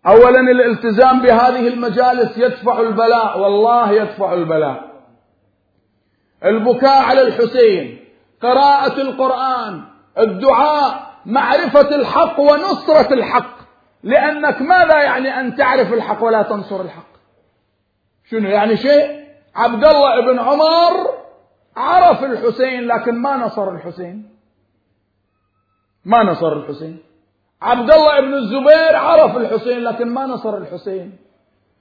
أولا 0.07 0.39
الالتزام 0.39 1.21
بهذه 1.21 1.67
المجالس 1.67 2.38
يدفع 2.38 2.80
البلاء 2.80 3.39
والله 3.39 3.91
يدفع 3.91 4.34
البلاء. 4.34 4.95
البكاء 6.45 7.03
على 7.03 7.21
الحسين 7.21 7.99
قراءة 8.41 9.01
القرآن 9.01 9.82
الدعاء 10.19 11.05
معرفة 11.26 11.95
الحق 11.95 12.39
ونصرة 12.39 13.13
الحق. 13.13 13.64
لأنك 14.06 14.62
ماذا 14.62 15.03
يعني 15.03 15.39
أن 15.39 15.56
تعرف 15.56 15.93
الحق 15.93 16.24
ولا 16.24 16.41
تنصر 16.41 16.82
الحق؟ 16.82 17.08
شنو 18.30 18.49
يعني 18.49 18.78
شيء؟ 18.78 19.26
عبد 19.56 19.86
الله 19.86 20.22
بن 20.32 20.39
عمر 20.39 20.93
عرف 21.78 22.24
الحسين 22.24 22.88
لكن 22.88 23.16
ما 23.16 23.38
نصر 23.38 23.72
الحسين. 23.72 24.30
ما 26.06 26.24
نصر 26.24 26.53
الحسين. 26.53 26.99
عبد 27.62 27.91
الله 27.91 28.22
بن 28.22 28.34
الزبير 28.34 28.95
عرف 28.95 29.38
الحسين 29.38 29.80
لكن 29.84 30.08
ما 30.08 30.26
نصر 30.26 30.58
الحسين. 30.58 31.18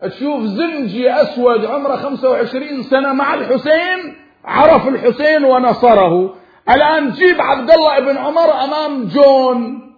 تشوف 0.02 0.42
زنجي 0.42 1.12
أسود 1.12 1.64
عمره 1.64 1.96
25 1.96 2.82
سنة 2.82 3.12
مع 3.12 3.34
الحسين 3.34 4.16
عرف 4.44 4.88
الحسين 4.88 5.44
ونصره. 5.44 6.34
الآن 6.70 7.10
جيب 7.10 7.40
عبد 7.40 7.70
الله 7.70 8.00
بن 8.00 8.16
عمر 8.16 8.64
أمام 8.64 9.08
جون. 9.08 9.93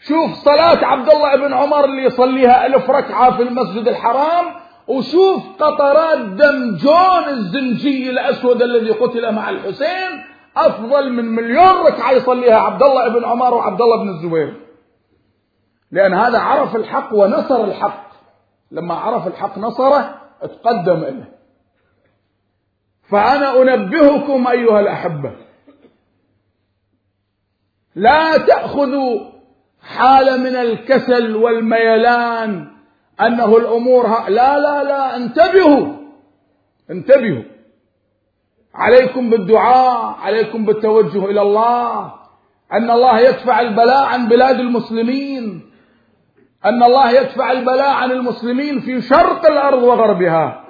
شوف 0.00 0.34
صلاة 0.34 0.84
عبد 0.84 1.10
الله 1.10 1.36
بن 1.36 1.52
عمر 1.54 1.84
اللي 1.84 2.04
يصليها 2.04 2.66
ألف 2.66 2.90
ركعة 2.90 3.36
في 3.36 3.42
المسجد 3.42 3.88
الحرام 3.88 4.46
وشوف 4.88 5.42
قطرات 5.58 6.18
دم 6.18 6.76
جون 6.76 7.28
الزنجي 7.28 8.10
الأسود 8.10 8.62
الذي 8.62 8.90
قتل 8.90 9.32
مع 9.32 9.50
الحسين 9.50 10.24
أفضل 10.56 11.12
من 11.12 11.24
مليون 11.24 11.86
ركعة 11.86 12.12
يصليها 12.12 12.56
عبد 12.56 12.82
الله 12.82 13.08
بن 13.08 13.24
عمر 13.24 13.54
وعبد 13.54 13.82
الله 13.82 14.02
بن 14.02 14.08
الزبير. 14.08 14.54
لأن 15.90 16.14
هذا 16.14 16.38
عرف 16.38 16.76
الحق 16.76 17.14
ونصر 17.14 17.64
الحق. 17.64 18.10
لما 18.70 18.94
عرف 18.94 19.26
الحق 19.26 19.58
نصره 19.58 20.20
تقدم 20.40 21.04
إليه. 21.04 21.38
فأنا 23.10 23.62
أنبهكم 23.62 24.46
أيها 24.46 24.80
الأحبة 24.80 25.32
لا 27.94 28.36
تأخذوا 28.36 29.39
حالة 29.82 30.36
من 30.36 30.56
الكسل 30.56 31.36
والميلان 31.36 32.70
أنه 33.20 33.56
الأمور 33.56 34.06
ها 34.06 34.30
لا 34.30 34.58
لا 34.58 34.84
لا 34.84 35.16
انتبهوا 35.16 35.96
انتبهوا. 36.90 37.42
عليكم 38.74 39.30
بالدعاء 39.30 40.16
عليكم 40.20 40.64
بالتوجه 40.64 41.24
إلى 41.24 41.42
الله 41.42 42.12
أن 42.72 42.90
الله 42.90 43.20
يدفع 43.20 43.60
البلاء 43.60 44.04
عن 44.04 44.28
بلاد 44.28 44.60
المسلمين 44.60 45.70
أن 46.64 46.82
الله 46.82 47.10
يدفع 47.10 47.52
البلاء 47.52 47.90
عن 47.90 48.10
المسلمين 48.10 48.80
في 48.80 49.00
شرق 49.00 49.46
الأرض 49.46 49.82
وغربها. 49.82 50.64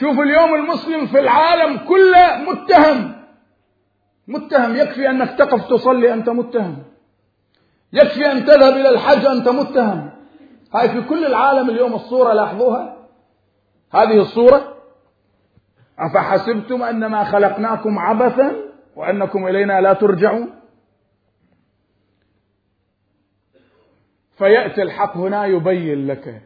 شوف 0.00 0.20
اليوم 0.20 0.54
المسلم 0.54 1.06
في 1.06 1.18
العالم 1.18 1.78
كله 1.78 2.36
متهم 2.36 3.12
متهم. 4.28 4.76
يكفي 4.76 5.10
أنك 5.10 5.38
تقف 5.38 5.68
تصلي 5.68 6.14
أنت 6.14 6.28
متهم. 6.28 6.76
يكفي 7.92 8.32
أن 8.32 8.44
تذهب 8.44 8.72
إلى 8.72 8.88
الحج 8.88 9.26
أنت 9.26 9.48
متهم. 9.48 10.10
هاي 10.74 10.88
في 10.88 11.00
كل 11.00 11.26
العالم 11.26 11.70
اليوم 11.70 11.94
الصورة 11.94 12.32
لاحظوها. 12.32 12.96
هذه 13.94 14.20
الصورة. 14.20 14.74
أفحسبتم 15.98 16.82
أنما 16.82 17.24
خلقناكم 17.24 17.98
عبثا 17.98 18.52
وأنكم 18.96 19.46
إلينا 19.46 19.80
لا 19.80 19.92
ترجعون؟ 19.92 20.50
فيأتي 24.38 24.82
الحق 24.82 25.16
هنا 25.16 25.46
يبين 25.46 26.06
لك. 26.06 26.42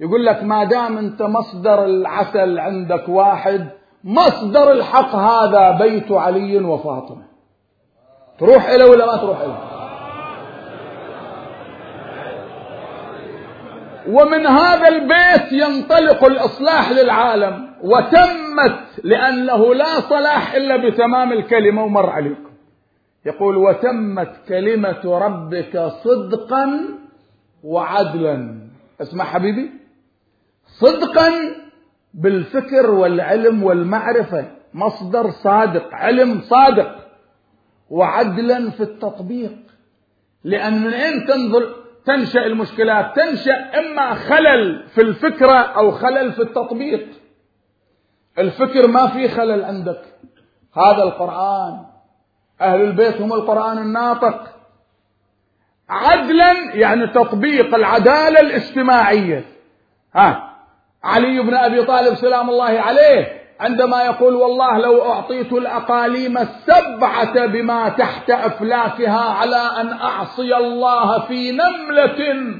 يقول 0.00 0.26
لك 0.26 0.42
ما 0.42 0.64
دام 0.64 0.98
أنت 0.98 1.22
مصدر 1.22 1.84
العسل 1.84 2.58
عندك 2.58 3.08
واحد 3.08 3.68
مصدر 4.04 4.72
الحق 4.72 5.14
هذا 5.14 5.70
بيت 5.70 6.12
علي 6.12 6.58
وفاطمة. 6.58 7.22
تروح 8.38 8.68
إليه 8.68 8.84
ولا 8.84 9.06
ما 9.06 9.16
تروح 9.16 9.40
إليه 9.40 9.79
ومن 14.08 14.46
هذا 14.46 14.88
البيت 14.88 15.52
ينطلق 15.52 16.24
الإصلاح 16.24 16.92
للعالم 16.92 17.70
وتمت 17.82 19.04
لأنه 19.04 19.74
لا 19.74 20.00
صلاح 20.00 20.54
إلا 20.54 20.88
بتمام 20.88 21.32
الكلمة 21.32 21.84
ومر 21.84 22.10
عليكم. 22.10 22.50
يقول 23.26 23.56
وتمت 23.56 24.32
كلمة 24.48 25.00
ربك 25.04 25.92
صدقا 26.04 26.80
وعدلا. 27.64 28.68
اسمع 29.00 29.24
حبيبي. 29.24 29.70
صدقا 30.66 31.30
بالفكر 32.14 32.90
والعلم 32.90 33.62
والمعرفة 33.62 34.44
مصدر 34.74 35.30
صادق 35.30 35.94
علم 35.94 36.40
صادق 36.40 36.96
وعدلا 37.90 38.70
في 38.70 38.82
التطبيق. 38.82 39.56
لأن 40.44 40.82
من 40.82 40.92
أين 40.92 41.26
تنظر؟ 41.26 41.79
تنشأ 42.04 42.46
المشكلات 42.46 43.16
تنشأ 43.16 43.78
إما 43.78 44.14
خلل 44.14 44.88
في 44.88 45.00
الفكرة 45.00 45.58
أو 45.58 45.90
خلل 45.90 46.32
في 46.32 46.42
التطبيق. 46.42 47.06
الفكر 48.38 48.86
ما 48.86 49.06
في 49.06 49.28
خلل 49.28 49.64
عندك. 49.64 50.02
هذا 50.76 51.02
القرآن. 51.02 51.86
أهل 52.60 52.80
البيت 52.80 53.20
هم 53.20 53.32
القرآن 53.32 53.78
الناطق. 53.78 54.56
عدلا 55.88 56.52
يعني 56.74 57.06
تطبيق 57.06 57.74
العدالة 57.74 58.40
الاجتماعية. 58.40 59.44
ها 60.14 60.56
علي 61.04 61.40
بن 61.42 61.54
أبي 61.54 61.84
طالب 61.84 62.14
سلام 62.14 62.50
الله 62.50 62.80
عليه 62.80 63.39
عندما 63.60 64.02
يقول 64.02 64.34
والله 64.34 64.78
لو 64.78 65.12
أعطيت 65.12 65.52
الأقاليم 65.52 66.38
السبعة 66.38 67.46
بما 67.46 67.88
تحت 67.88 68.30
أفلاكها 68.30 69.20
على 69.20 69.70
أن 69.80 69.92
أعصي 69.92 70.56
الله 70.56 71.18
في 71.20 71.52
نملة 71.52 72.54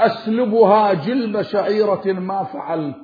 أسلبها 0.00 0.92
جلب 0.94 1.42
شعيرة 1.42 2.02
ما 2.06 2.44
فعلت. 2.44 2.96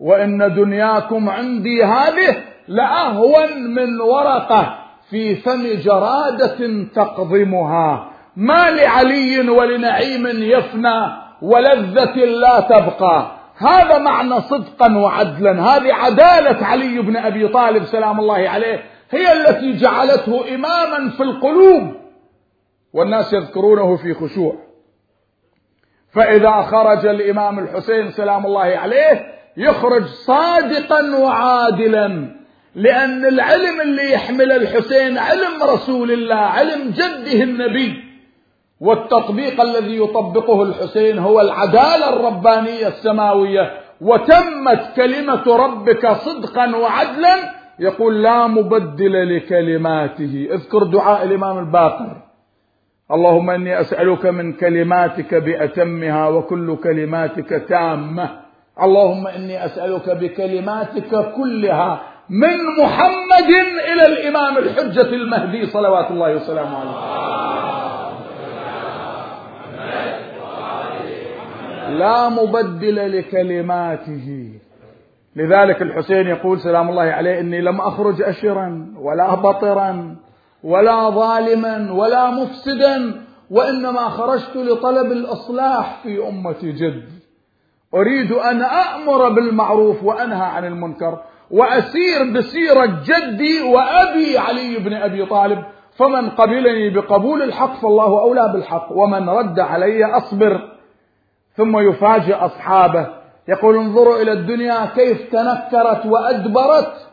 وإن 0.00 0.54
دنياكم 0.54 1.28
عندي 1.28 1.84
هذه 1.84 2.36
لأهون 2.68 3.74
من 3.74 4.00
ورقة 4.00 4.78
في 5.10 5.34
فم 5.34 5.62
جرادة 5.66 6.84
تقضمها. 6.94 8.10
ما 8.36 8.70
لعلي 8.70 9.48
ولنعيم 9.50 10.26
يفنى 10.26 11.06
ولذة 11.42 12.14
لا 12.24 12.60
تبقى. 12.60 13.37
هذا 13.58 13.98
معنى 13.98 14.40
صدقا 14.40 14.96
وعدلا. 14.96 15.52
هذه 15.52 15.94
عدالة 15.94 16.66
علي 16.66 16.98
بن 16.98 17.16
أبي 17.16 17.48
طالب 17.48 17.84
سلام 17.84 18.20
الله 18.20 18.48
عليه 18.48 18.82
هي 19.10 19.32
التي 19.32 19.76
جعلته 19.76 20.54
إماما 20.54 21.10
في 21.10 21.22
القلوب 21.22 21.94
والناس 22.92 23.32
يذكرونه 23.32 23.96
في 23.96 24.14
خشوع. 24.14 24.56
فإذا 26.12 26.62
خرج 26.62 27.06
الإمام 27.06 27.58
الحسين 27.58 28.10
سلام 28.10 28.46
الله 28.46 28.60
عليه 28.60 29.26
يخرج 29.56 30.04
صادقا 30.04 31.16
وعادلا 31.16 32.38
لأن 32.74 33.24
العلم 33.24 33.80
اللي 33.80 34.12
يحمل 34.12 34.52
الحسين 34.52 35.18
علم 35.18 35.62
رسول 35.62 36.12
الله 36.12 36.36
علم 36.36 36.90
جده 36.90 37.42
النبي. 37.42 38.07
والتطبيق 38.80 39.60
الذي 39.60 39.98
يطبقه 40.02 40.62
الحسين 40.62 41.18
هو 41.18 41.40
العدالة 41.40 42.08
الربانية 42.08 42.88
السماوية. 42.88 43.72
وتمت 44.00 44.92
كلمة 44.96 45.56
ربك 45.56 46.08
صدقا 46.12 46.76
وعدلا 46.76 47.36
يقول 47.78 48.22
لا 48.22 48.46
مبدل 48.46 49.36
لكلماته. 49.36 50.48
اذكر 50.50 50.82
دعاء 50.82 51.24
الإمام 51.24 51.58
الباقر. 51.58 52.16
اللهم 53.12 53.50
إني 53.50 53.80
أسألك 53.80 54.26
من 54.26 54.52
كلماتك 54.52 55.34
بأتمها 55.34 56.28
وكل 56.28 56.76
كلماتك 56.76 57.64
تامة. 57.68 58.30
اللهم 58.82 59.26
إني 59.26 59.64
أسألك 59.64 60.10
بكلماتك 60.10 61.32
كلها 61.36 62.00
من 62.30 62.56
محمد 62.82 63.50
إلى 63.92 64.06
الإمام 64.06 64.58
الحجة 64.58 65.14
المهدي 65.14 65.66
صلوات 65.66 66.10
الله 66.10 66.34
وسلامه 66.34 66.78
عليه. 66.78 67.77
لا 71.88 72.28
مبدل 72.28 73.18
لكلماته. 73.18 74.52
لذلك 75.36 75.82
الحسين 75.82 76.26
يقول 76.26 76.60
سلام 76.60 76.88
الله 76.88 77.02
عليه 77.02 77.40
إني 77.40 77.60
لم 77.60 77.80
أخرج 77.80 78.22
اشرا 78.22 78.94
ولا 78.98 79.34
بطرا 79.34 80.16
ولا 80.62 81.10
ظالما 81.10 81.92
ولا 81.92 82.30
مفسدا 82.30 83.24
وإنما 83.50 84.08
خرجت 84.08 84.56
لطلب 84.56 85.12
الإصلاح 85.12 86.00
في 86.02 86.28
أمة 86.28 86.56
جد. 86.62 87.08
أريد 87.94 88.32
أن 88.32 88.62
أمر 88.62 89.28
بالمعروف 89.28 90.04
وأنهى 90.04 90.46
عن 90.46 90.64
المنكر 90.64 91.18
وأسير 91.50 92.32
بسيرة 92.34 92.86
جدي 93.04 93.60
وأبي 93.62 94.38
علي 94.38 94.76
بن 94.78 94.92
أبي 94.94 95.26
طالب 95.26 95.64
فمن 95.98 96.30
قبلني 96.30 96.90
بقبول 96.90 97.42
الحق 97.42 97.74
فالله 97.74 98.20
أولى 98.20 98.50
بالحق 98.52 98.88
ومن 98.90 99.28
رد 99.28 99.60
علي 99.60 100.04
أصبر 100.04 100.60
ثم 101.56 101.78
يفاجئ 101.78 102.34
أصحابه 102.34 103.06
يقول 103.48 103.76
انظروا 103.76 104.22
إلى 104.22 104.32
الدنيا 104.32 104.86
كيف 104.86 105.32
تنكرت 105.32 106.06
وأدبرت 106.06 107.08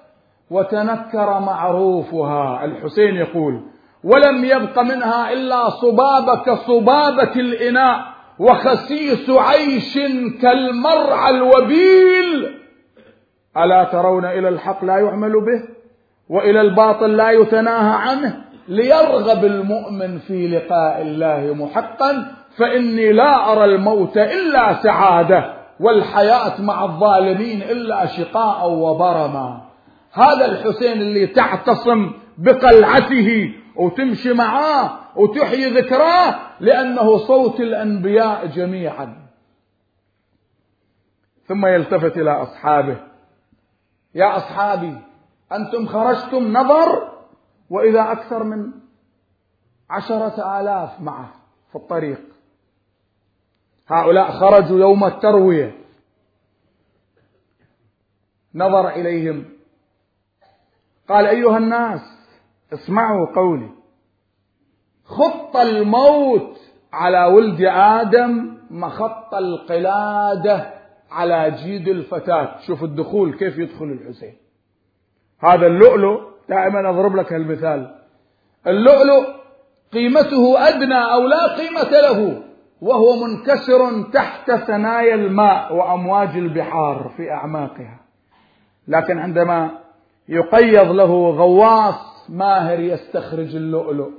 وتنكر 0.51 1.39
معروفها 1.39 2.65
الحسين 2.65 3.15
يقول 3.15 3.61
ولم 4.03 4.45
يبق 4.45 4.79
منها 4.79 5.33
إلا 5.33 5.69
صبابة 5.69 6.35
كصبابة 6.35 7.31
الإناء 7.35 7.99
وخسيس 8.39 9.29
عيش 9.29 9.99
كالمرعى 10.41 11.29
الوبيل. 11.29 12.59
ألا 13.57 13.83
ترون 13.83 14.25
إلى 14.25 14.49
الحق 14.49 14.85
لا 14.85 14.97
يعمل 14.97 15.31
به 15.31 15.75
وإلى 16.29 16.61
الباطل 16.61 17.15
لا 17.17 17.31
يتناهى 17.31 18.09
عنه؟ 18.09 18.44
ليرغب 18.67 19.45
المؤمن 19.45 20.19
في 20.19 20.47
لقاء 20.47 21.01
الله 21.01 21.53
محقا 21.53 22.31
فإني 22.57 23.11
لا 23.11 23.51
أرى 23.51 23.65
الموت 23.65 24.17
إلا 24.17 24.73
سعادة 24.83 25.53
والحياة 25.79 26.61
مع 26.61 26.83
الظالمين 26.83 27.61
إلا 27.61 28.05
شقاء 28.05 28.69
وبرما. 28.69 29.61
هذا 30.13 30.45
الحسين 30.45 31.01
اللي 31.01 31.27
تعتصم 31.27 32.11
بقلعته 32.37 33.53
وتمشي 33.75 34.33
معاه 34.33 34.91
وتحيي 35.15 35.69
ذكراه 35.69 36.35
لأنه 36.59 37.17
صوت 37.17 37.59
الأنبياء 37.59 38.45
جميعا. 38.45 39.15
ثم 41.47 41.65
يلتفت 41.65 42.17
إلى 42.17 42.31
أصحابه. 42.31 42.97
يا 44.15 44.37
أصحابي 44.37 44.97
أنتم 45.51 45.85
خرجتم 45.85 46.53
نظر 46.57 47.14
وإذا 47.69 48.11
أكثر 48.11 48.43
من 48.43 48.71
عشرة 49.89 50.59
آلاف 50.59 51.01
معه 51.01 51.33
في 51.69 51.75
الطريق. 51.75 52.21
هؤلاء 53.87 54.31
خرجوا 54.31 54.79
يوم 54.79 55.03
التروية. 55.03 55.75
نظر 58.55 58.89
إليهم. 58.89 59.45
قال 61.09 61.25
أيها 61.25 61.57
الناس 61.57 62.01
اسمعوا 62.73 63.35
قولي. 63.35 63.69
خط 65.05 65.55
الموت 65.55 66.57
على 66.93 67.25
ولد 67.25 67.61
آدم 67.71 68.57
مخط 68.69 69.33
القلادة 69.33 70.73
على 71.11 71.51
جيد 71.51 71.87
الفتاة. 71.87 72.59
شوف 72.59 72.83
الدخول 72.83 73.37
كيف 73.37 73.57
يدخل 73.57 73.85
الحسين. 73.85 74.37
هذا 75.39 75.67
اللؤلؤ 75.67 76.34
دائما 76.49 76.89
أضرب 76.89 77.15
لك 77.15 77.33
المثال. 77.33 77.95
اللؤلؤ 78.67 79.23
قيمته 79.93 80.67
أدنى 80.67 81.13
أو 81.13 81.27
لا 81.27 81.55
قيمة 81.55 81.89
له 81.91 82.41
وهو 82.81 83.15
منكسر 83.25 84.01
تحت 84.13 84.51
ثنايا 84.51 85.15
الماء 85.15 85.73
وأمواج 85.73 86.29
البحار 86.29 87.11
في 87.17 87.31
أعماقها. 87.31 87.99
لكن 88.87 89.19
عندما 89.19 89.69
يقيض 90.29 90.91
له 90.91 91.29
غواص 91.29 92.29
ماهر 92.29 92.79
يستخرج 92.79 93.55
اللؤلؤ. 93.55 94.09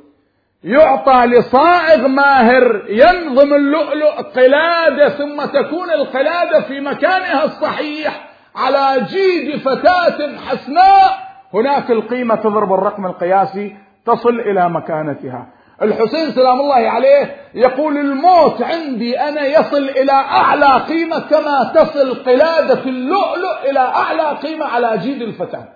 يعطى 0.64 1.26
لصائغ 1.26 2.08
ماهر 2.08 2.84
ينظم 2.88 3.54
اللؤلؤ 3.54 4.22
قلادة 4.22 5.08
ثم 5.08 5.44
تكون 5.44 5.90
القلادة 5.90 6.60
في 6.60 6.80
مكانها 6.80 7.44
الصحيح 7.44 8.28
على 8.56 9.06
جيد 9.06 9.60
فتاة 9.60 10.36
حسناء 10.36 11.25
هناك 11.54 11.90
القيمة 11.90 12.34
تضرب 12.34 12.72
الرقم 12.72 13.06
القياسي 13.06 13.76
تصل 14.06 14.40
إلى 14.40 14.68
مكانتها. 14.68 15.46
الحسين 15.82 16.30
سلام 16.30 16.60
الله 16.60 16.90
عليه 16.90 17.36
يقول 17.54 17.96
الموت 17.96 18.62
عندي 18.62 19.20
أنا 19.20 19.46
يصل 19.46 19.88
إلى 19.88 20.12
أعلى 20.12 20.84
قيمة 20.88 21.18
كما 21.18 21.72
تصل 21.74 22.14
قلادة 22.14 22.84
اللؤلؤ 22.84 23.70
إلى 23.70 23.78
أعلى 23.80 24.36
قيمة 24.36 24.64
على 24.64 24.98
جيد 24.98 25.22
الفتاة. 25.22 25.68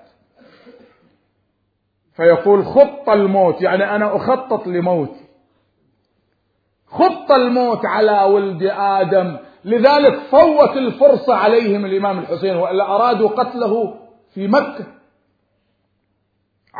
فيقول 2.16 2.64
خط 2.64 3.08
الموت 3.08 3.62
يعني 3.62 3.96
أنا 3.96 4.16
أخطط 4.16 4.66
لموتي 4.66 5.20
خط 6.90 7.32
الموت 7.32 7.86
على 7.86 8.22
ولد 8.24 8.62
آدم 8.78 9.36
لذلك 9.64 10.18
فوت 10.30 10.76
الفرصة 10.76 11.34
عليهم 11.34 11.84
الإمام 11.84 12.18
الحسين 12.18 12.56
وإلا 12.56 12.84
أرادوا 12.94 13.28
قتله 13.28 13.94
في 14.34 14.48
مكة. 14.48 14.99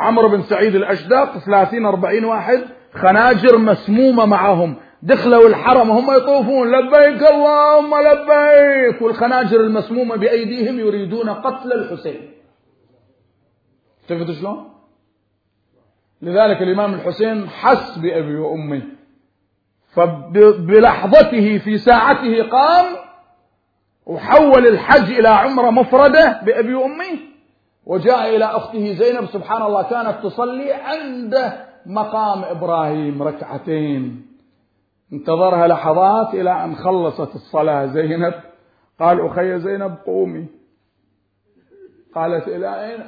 عمرو 0.01 0.29
بن 0.29 0.43
سعيد 0.43 0.75
الأشداق 0.75 1.39
ثلاثين 1.39 1.87
أربعين 1.87 2.25
واحد 2.25 2.61
خناجر 2.95 3.59
مسمومة 3.59 4.25
معهم 4.27 4.77
دخلوا 5.03 5.49
الحرم 5.49 5.91
وهم 5.91 6.17
يطوفون 6.17 6.71
لبيك 6.71 7.31
اللهم 7.31 7.95
لبيك 7.95 9.03
والخناجر 9.03 9.61
المسمومة 9.61 10.17
بأيديهم 10.17 10.79
يريدون 10.79 11.31
قتل 11.31 11.73
الحسين 11.73 12.31
شفتوا 14.09 14.35
شلون؟ 14.35 14.71
لذلك 16.23 16.63
الإمام 16.63 16.95
الحسين 16.95 17.49
حس 17.49 17.99
بأبي 17.99 18.37
وأمي 18.37 18.83
فبلحظته 19.93 21.59
في 21.59 21.79
ساعته 21.79 22.43
قام 22.43 22.87
وحول 24.07 24.67
الحج 24.67 25.13
إلى 25.13 25.29
عمرة 25.29 25.71
مفردة 25.71 26.41
بأبي 26.43 26.75
وأمي 26.75 27.30
وجاء 27.91 28.37
إلى 28.37 28.45
أخته 28.45 28.95
زينب 28.95 29.27
سبحان 29.27 29.63
الله 29.63 29.83
كانت 29.83 30.23
تصلي 30.23 30.73
عنده 30.73 31.67
مقام 31.87 32.45
إبراهيم 32.45 33.23
ركعتين. 33.23 34.27
انتظرها 35.13 35.67
لحظات 35.67 36.35
إلى 36.35 36.65
أن 36.65 36.75
خلصت 36.75 37.35
الصلاة. 37.35 37.87
زينب 37.87 38.35
قال 39.01 39.27
أخي 39.27 39.59
زينب 39.59 39.97
قومي. 40.07 40.47
قالت 42.15 42.49
إلى 42.49 42.85
أين 42.85 43.05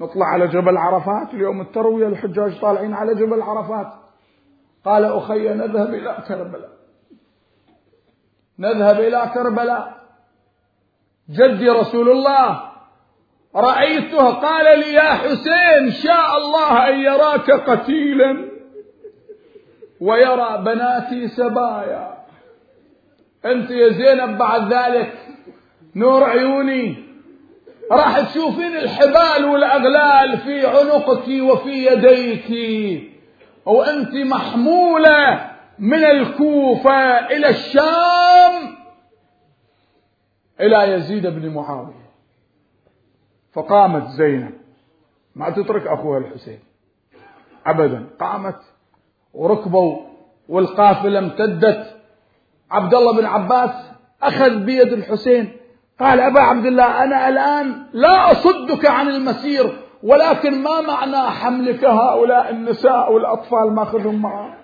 نطلع 0.00 0.26
على 0.26 0.48
جبل 0.48 0.76
عرفات. 0.76 1.34
اليوم 1.34 1.60
التروية 1.60 2.06
الحجاج 2.06 2.60
طالعين 2.60 2.94
على 2.94 3.14
جبل 3.14 3.42
عرفات. 3.42 3.92
قال 4.84 5.04
أخي 5.04 5.48
نذهب 5.48 5.94
إلى 5.94 6.24
كربلاء. 6.28 6.70
نذهب 8.58 9.00
إلى 9.00 9.30
كربلاء. 9.34 9.94
جدي 11.30 11.68
رسول 11.68 12.10
الله. 12.10 12.67
رأيته 13.56 14.30
قال 14.30 14.78
لي 14.78 14.92
يا 14.92 15.14
حسين 15.14 15.90
شاء 15.90 16.36
الله 16.36 16.88
أن 16.88 17.00
يراك 17.00 17.50
قتيلا 17.50 18.48
ويرى 20.00 20.62
بناتي 20.64 21.28
سبايا. 21.28 22.18
أنت 23.44 23.70
يا 23.70 23.88
زينب 23.88 24.38
بعد 24.38 24.72
ذلك 24.72 25.12
نور 25.96 26.24
عيوني. 26.24 26.96
راح 27.92 28.20
تشوفين 28.20 28.76
الحبال 28.76 29.44
والأغلال 29.44 30.38
في 30.38 30.66
عنقك 30.66 31.28
وفي 31.28 31.86
يديك. 31.86 32.50
وأنت 33.66 34.14
محمولة 34.14 35.50
من 35.78 36.04
الكوفة 36.04 37.18
إلى 37.18 37.48
الشام 37.48 38.76
إلى 40.60 40.92
يزيد 40.92 41.26
بن 41.26 41.54
معاوية. 41.54 41.97
فقامت 43.52 44.08
زينب. 44.08 44.54
ما 45.36 45.50
تترك 45.50 45.86
أخوها 45.86 46.18
الحسين. 46.18 46.58
أبدا. 47.66 48.06
قامت 48.20 48.58
وركبوا 49.34 49.98
والقافلة 50.48 51.18
امتدت. 51.18 51.96
عبد 52.70 52.94
الله 52.94 53.16
بن 53.16 53.24
عباس 53.24 53.90
أخذ 54.22 54.64
بيد 54.64 54.92
الحسين. 54.92 55.52
قال 56.00 56.20
أبا 56.20 56.40
عبد 56.40 56.66
الله 56.66 57.04
أنا 57.04 57.28
الآن 57.28 57.86
لا 57.92 58.32
أصدك 58.32 58.86
عن 58.86 59.08
المسير 59.08 59.78
ولكن 60.02 60.62
ما 60.62 60.80
معنى 60.80 61.30
حملك 61.30 61.84
هؤلاء 61.84 62.50
النساء 62.50 63.12
والأطفال 63.12 63.74
ماخذهم 63.74 64.22
معه 64.22 64.56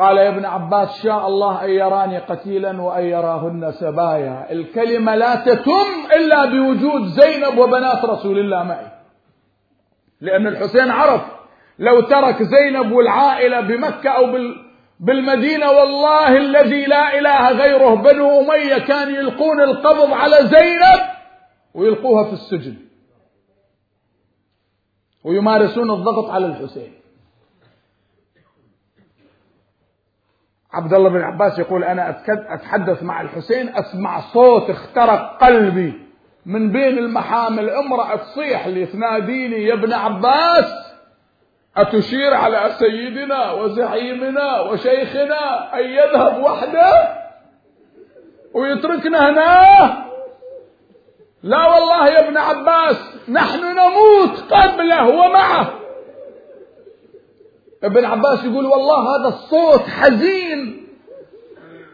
قال 0.00 0.16
يا 0.18 0.28
ابن 0.28 0.44
عباس 0.44 1.02
شاء 1.02 1.28
الله 1.28 1.64
أن 1.64 1.70
يراني 1.70 2.18
قتيلا 2.18 2.82
وأن 2.82 3.04
يراهن 3.04 3.72
سبايا. 3.72 4.52
الكلمة 4.52 5.14
لا 5.14 5.34
تتم 5.34 5.90
إلا 6.16 6.44
بوجود 6.44 7.04
زينب 7.06 7.58
وبنات 7.58 8.04
رسول 8.04 8.38
الله 8.38 8.62
معي. 8.62 8.86
لأن 10.20 10.46
الحسين 10.46 10.90
عرف 10.90 11.22
لو 11.78 12.00
ترك 12.00 12.42
زينب 12.42 12.92
والعائلة 12.92 13.60
بمكة 13.60 14.10
أو 14.10 14.26
بالمدينة 15.00 15.70
والله 15.70 16.36
الذي 16.36 16.86
لا 16.86 17.18
إله 17.18 17.52
غيره 17.52 17.94
بنو 17.94 18.40
أمية 18.40 18.78
كان 18.78 19.14
يلقون 19.14 19.60
القبض 19.60 20.12
على 20.12 20.36
زينب 20.36 21.00
ويلقوها 21.74 22.24
في 22.24 22.32
السجن. 22.32 22.74
ويمارسون 25.24 25.90
الضغط 25.90 26.30
على 26.30 26.46
الحسين. 26.46 26.99
عبد 30.72 30.94
الله 30.94 31.08
بن 31.08 31.20
عباس 31.22 31.58
يقول 31.58 31.84
أنا 31.84 32.16
أتحدث 32.28 33.02
مع 33.02 33.20
الحسين 33.20 33.76
أسمع 33.76 34.20
صوت 34.20 34.70
اخترق 34.70 35.38
قلبي. 35.44 36.10
من 36.46 36.72
بين 36.72 36.98
المحامل 36.98 37.70
امرأة 37.70 38.16
تصيح 38.16 38.66
لي 38.66 38.86
تناديني 38.86 39.64
يا 39.64 39.74
ابن 39.74 39.92
عباس 39.92 40.92
أتشير 41.76 42.34
على 42.34 42.70
سيدنا 42.78 43.52
وزعيمنا 43.52 44.60
وشيخنا 44.60 45.74
أن 45.74 45.84
يذهب 45.84 46.42
وحده 46.42 47.16
ويتركنا 48.54 49.30
هنا؟ 49.30 50.04
لا 51.42 51.66
والله 51.66 52.08
يا 52.08 52.28
ابن 52.28 52.36
عباس 52.36 53.28
نحن 53.28 53.60
نموت 53.60 54.52
قبله 54.52 55.08
ومعه. 55.08 55.70
ابن 57.84 58.04
عباس 58.04 58.44
يقول 58.44 58.66
والله 58.66 59.16
هذا 59.16 59.28
الصوت 59.28 59.88
حزين 59.88 60.86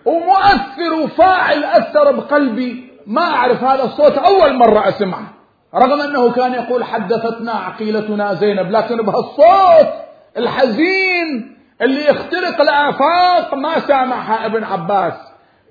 ومؤثر 0.05 0.93
وفاعل 1.05 1.65
أثر 1.65 2.13
بقلبي. 2.13 2.91
ما 3.07 3.23
أعرف 3.23 3.65
هذا 3.65 3.85
الصوت 3.85 4.19
أول 4.19 4.55
مرة 4.55 4.89
أسمعه 4.89 5.33
رغم 5.75 6.01
أنه 6.01 6.33
كان 6.33 6.53
يقول 6.53 6.85
حدثتنا 6.85 7.53
عقيلتنا 7.53 8.35
زينب 8.35 8.71
لكن 8.71 8.97
بهالصوت 8.97 9.93
الحزين 10.37 11.57
اللي 11.83 12.05
يخترق 12.05 12.61
الآفاق 12.61 13.55
ما 13.55 13.79
سامعها 13.79 14.47
ابن 14.47 14.65
عباس. 14.65 15.15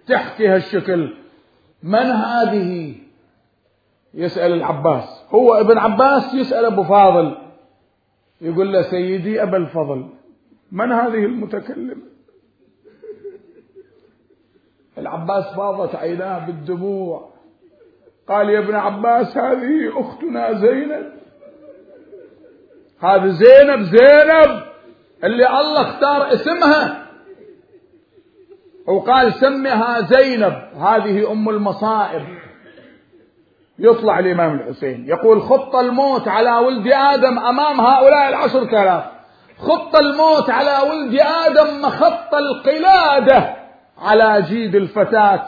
تحكي 0.08 0.48
هالشكل. 0.48 1.14
من 1.84 2.12
هذه؟ 2.12 2.96
يسأل 4.14 4.54
العباس. 4.54 5.24
هو 5.30 5.54
ابن 5.54 5.78
عباس 5.78 6.34
يسأل 6.34 6.66
أبو 6.66 6.84
فاضل. 6.84 7.38
يقول 8.42 8.74
له 8.74 8.82
سيدي 8.82 9.44
أبا 9.44 9.58
الفضل. 9.58 10.10
من 10.72 10.92
هذه 10.92 11.26
المتكلمة؟ 11.26 12.02
العباس 14.98 15.56
فاضت 15.56 15.96
عيناه 15.96 16.46
بالدموع. 16.46 17.30
قال 18.28 18.50
يا 18.50 18.60
ابن 18.60 18.76
عباس 18.76 19.38
هذه 19.38 20.00
أختنا 20.00 20.54
زينب. 20.54 21.12
هذه 23.00 23.28
زينب 23.28 23.82
زينب 23.82 24.64
اللي 25.24 25.48
الله 25.48 25.82
اختار 25.82 26.34
اسمها. 26.34 27.08
وقال 28.88 29.34
سمها 29.34 30.02
زينب 30.02 30.54
هذه 30.76 31.32
أم 31.32 31.50
المصائب. 31.50 32.45
يطلع 33.80 34.20
الإمام 34.20 34.56
الحسين. 34.56 35.06
يقول 35.08 35.42
خط 35.42 35.76
الموت 35.76 36.28
على 36.28 36.52
ولد 36.52 36.88
آدم 36.88 37.40
أمام 37.40 37.82
هؤلاء 37.82 38.30
العشر 38.30 38.62
آلاف. 38.62 39.04
خط 39.58 39.96
الموت 39.96 40.50
على 40.50 40.90
ولد 40.90 41.20
آدم 41.46 41.82
مخط 41.82 42.36
القلادة 42.36 43.56
على 44.02 44.42
جيد 44.42 44.76
الفتاة. 44.76 45.46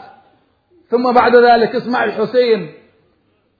ثم 0.90 1.12
بعد 1.12 1.36
ذلك 1.36 1.74
اسمع 1.74 2.04
الحسين. 2.04 2.72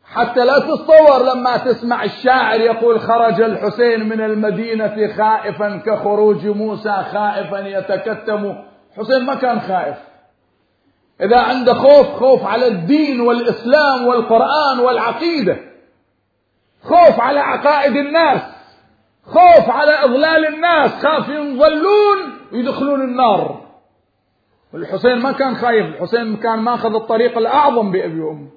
حتى 0.05 0.45
لا 0.45 0.59
تتصور 0.59 1.35
لما 1.35 1.57
تسمع 1.57 2.05
الشاعر 2.05 2.61
يقول 2.61 3.01
خرج 3.01 3.41
الحسين 3.41 4.09
من 4.09 4.21
المدينة 4.21 5.13
خائفا 5.17 5.83
كخروج 5.87 6.47
موسى 6.47 7.05
خائفا 7.13 7.59
يتكتم. 7.59 8.55
حسين 8.97 9.25
ما 9.25 9.35
كان 9.35 9.61
خائف. 9.61 10.08
إذا 11.21 11.41
عنده 11.41 11.75
خوف 11.75 12.07
خوف 12.07 12.45
على 12.45 12.67
الدين 12.67 13.21
والإسلام 13.21 14.07
والقرآن 14.07 14.79
والعقيدة. 14.81 15.57
خوف 16.83 17.21
على 17.21 17.41
عقائد 17.41 17.97
الناس. 17.97 18.43
خوف 19.25 19.71
على 19.71 20.05
إضلال 20.05 20.47
الناس. 20.55 21.07
خاف 21.07 21.29
ينظلون 21.29 22.19
ويدخلون 22.53 23.01
النار. 23.01 23.61
الحسين 24.75 25.19
ما 25.19 25.33
كان 25.33 25.55
خايف. 25.55 25.87
الحسين 25.87 26.37
كان 26.37 26.59
ماخذ 26.59 26.95
الطريق 26.95 27.39
الأعظم 27.39 27.91
بأبي 27.91 28.21
وأمه. 28.21 28.49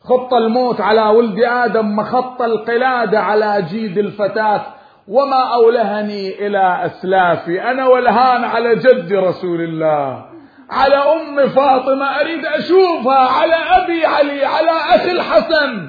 خط 0.00 0.34
الموت 0.34 0.80
على 0.80 1.02
ولد 1.02 1.40
آدم 1.44 1.96
مخط 1.96 2.42
القلادة 2.42 3.20
على 3.20 3.62
جيد 3.62 3.98
الفتاة. 3.98 4.66
وما 5.08 5.54
أولهني 5.54 6.46
إلى 6.46 6.86
أسلافي. 6.86 7.62
أنا 7.62 7.86
والهان 7.86 8.44
على 8.44 8.74
جد 8.76 9.12
رسول 9.12 9.60
الله. 9.60 10.27
على 10.70 10.94
أم 10.96 11.48
فاطمة 11.48 12.20
أريد 12.20 12.46
أشوفها 12.46 13.28
على 13.28 13.54
أبي 13.54 14.06
علي 14.06 14.44
على 14.44 14.70
أخي 14.70 15.10
الحسن. 15.10 15.88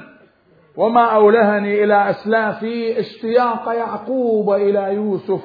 وما 0.76 1.04
أولهني 1.14 1.84
إلى 1.84 2.10
أسلافي 2.10 3.00
اشتياق 3.00 3.68
يعقوب 3.68 4.52
إلى 4.52 4.94
يوسف 4.94 5.40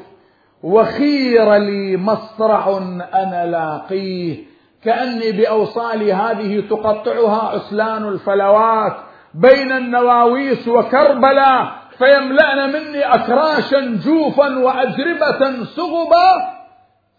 وخير 0.63 1.53
لي 1.53 1.97
مصرع 1.97 2.77
أنا 3.13 3.45
لاقيه. 3.45 4.55
كأني 4.83 5.31
بأوصالي 5.31 6.13
هذه 6.13 6.59
تقطعها 6.69 7.55
عسلان 7.55 8.07
الفلوات 8.07 8.95
بين 9.33 9.71
النواويس 9.71 10.67
وكربلاء 10.67 11.71
فيملأن 11.97 12.73
مني 12.73 13.03
أكراشا 13.03 13.99
جوفا 14.05 14.59
وأجربة 14.59 15.63
صغبا 15.63 16.54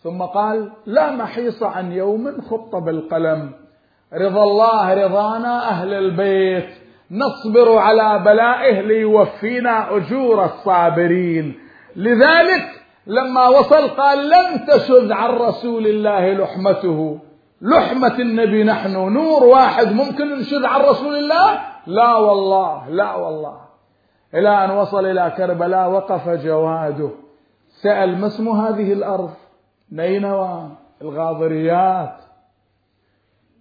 ثم 0.07 0.23
قال 0.23 0.71
لا 0.87 1.11
محيص 1.11 1.63
عن 1.63 1.93
يوم 1.93 2.41
خط 2.51 2.77
بالقلم. 2.77 3.51
رضا 4.15 4.43
الله 4.45 5.05
رضانا 5.05 5.69
أهل 5.69 5.95
البيت. 5.95 6.69
نصبر 7.11 7.79
على 7.79 8.19
بلائه 8.25 8.81
ليوفينا 8.81 9.97
أجور 9.97 10.45
الصابرين. 10.45 11.55
لذلك 11.97 12.65
لما 13.07 13.49
وصل 13.49 13.89
قال 13.89 14.31
لن 14.31 14.67
تشذ 14.67 15.13
عن 15.13 15.31
رسول 15.31 15.87
الله 15.87 16.33
لحمته. 16.33 17.19
لحمة 17.63 18.19
النبي 18.19 18.65
نحن 18.65 18.93
نور 18.93 19.45
واحد 19.45 19.93
ممكن 19.93 20.39
نشذ 20.39 20.67
عن 20.67 20.81
رسول 20.81 21.15
الله؟ 21.17 21.61
لا 21.87 22.15
والله 22.17 22.89
لا 22.89 23.15
والله. 23.15 23.57
إلى 24.35 24.65
أن 24.65 24.71
وصل 24.71 25.07
إلى 25.07 25.33
كربلاء 25.37 25.91
وقف 25.91 26.29
جواده. 26.29 27.11
سأل 27.83 28.19
ما 28.19 28.27
اسم 28.27 28.49
هذه 28.49 28.93
الأرض؟ 28.93 29.31
نينوى 29.93 30.69
الغاضريات 31.03 32.17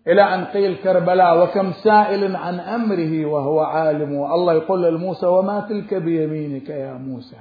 إلى 0.08 0.22
أن 0.22 0.46
قيل 0.46 0.76
كربلاء 0.76 1.44
وكم 1.44 1.72
سائل 1.72 2.36
عن 2.36 2.60
أمره 2.60 3.26
وهو 3.26 3.60
عالم. 3.60 4.10
الله 4.34 4.54
يقول 4.54 4.84
لموسى 4.84 5.26
وما 5.26 5.60
تلك 5.70 5.94
بيمينك 5.94 6.70
يا 6.70 6.94
موسى. 6.94 7.38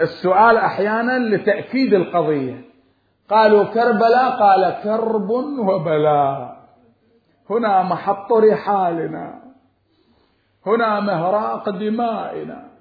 السؤال 0.00 0.56
أحيانا 0.56 1.18
لتأكيد 1.18 1.94
القضية. 1.94 2.64
قالوا 3.30 3.64
كربلاء 3.64 4.30
قال 4.38 4.76
كرب 4.82 5.30
وبلاء. 5.58 6.56
هنا 7.50 7.82
محط 7.82 8.32
رحالنا. 8.32 9.42
هنا 10.66 11.00
مهراق 11.00 11.70
دمائنا. 11.70 12.75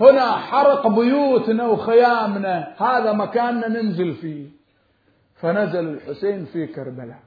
هنا 0.00 0.30
حرق 0.36 0.86
بيوتنا 0.86 1.66
وخيامنا. 1.66 2.74
هذا 2.78 3.12
مكاننا 3.12 3.68
ننزل 3.68 4.12
فيه. 4.12 4.46
فنزل 5.34 5.88
الحسين 5.88 6.44
في 6.44 6.66
كربلاء. 6.66 7.18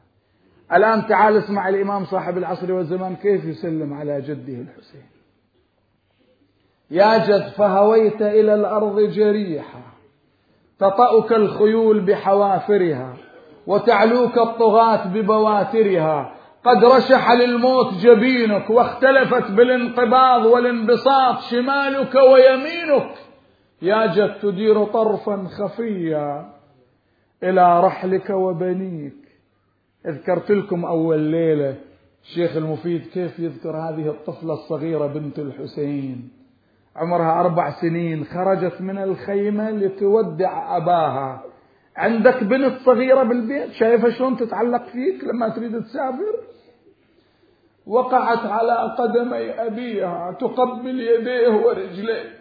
الآن 0.74 1.08
تعال 1.08 1.38
اسمع 1.38 1.70
الإمام 1.70 2.06
صاحب 2.06 2.38
العصر 2.38 2.74
والزمان 2.74 3.16
كيف 3.16 3.46
يسلم 3.46 3.94
على 3.94 4.22
جده 4.22 4.54
الحسين. 4.62 5.06
يا 6.92 7.18
جد 7.28 7.48
فهويت 7.48 8.22
إلى 8.22 8.56
الأرض 8.56 9.00
جريحا. 9.00 9.82
تطأك 10.80 11.32
الخيول 11.34 12.00
بحوافرها 12.00 13.14
وتعلوك 13.68 14.38
الطغاة 14.38 15.08
ببواترها. 15.08 16.37
قد 16.68 16.86
رشح 16.86 17.32
للموت 17.32 17.94
جبينك 17.94 18.70
واختلفت 18.70 19.52
بالانقباض 19.52 20.46
والانبساط 20.46 21.40
شمالك 21.40 22.16
ويمينك. 22.16 23.12
يا 23.82 24.06
جد 24.06 24.40
تدير 24.42 24.84
طرفا 24.84 25.48
خفيا 25.58 26.54
إلى 27.44 27.80
رحلك 27.80 28.30
وبنيك. 28.30 29.14
ذكرت 30.08 30.52
لكم 30.52 30.86
أول 30.86 31.20
ليلة 31.20 31.76
الشيخ 32.24 32.58
المفيد 32.58 33.02
كيف 33.14 33.40
يذكر 33.40 33.78
هذه 33.78 34.08
الطفلة 34.08 34.54
الصغيرة 34.54 35.08
بنت 35.08 35.40
الحسين. 35.40 36.30
عمرها 36.96 37.40
أربع 37.40 37.70
سنين 37.70 38.26
خرجت 38.26 38.82
من 38.82 38.98
الخيمة 38.98 39.72
لتودع 39.72 40.78
أباها. 40.78 41.44
عندك 41.98 42.44
بنت 42.44 42.74
صغيرة 42.86 43.24
بالبيت؟ 43.24 43.72
شايفة 43.72 44.10
شلون 44.10 44.38
تتعلق 44.38 44.84
فيك 44.84 45.24
لما 45.24 45.50
تريد 45.50 45.84
تسافر؟ 45.84 46.57
وقعت 47.88 48.46
على 48.46 48.96
قدمي 48.98 49.52
أبيها 49.52 50.38
تقبل 50.40 51.00
يديه 51.02 51.50
ورجليه. 51.50 52.38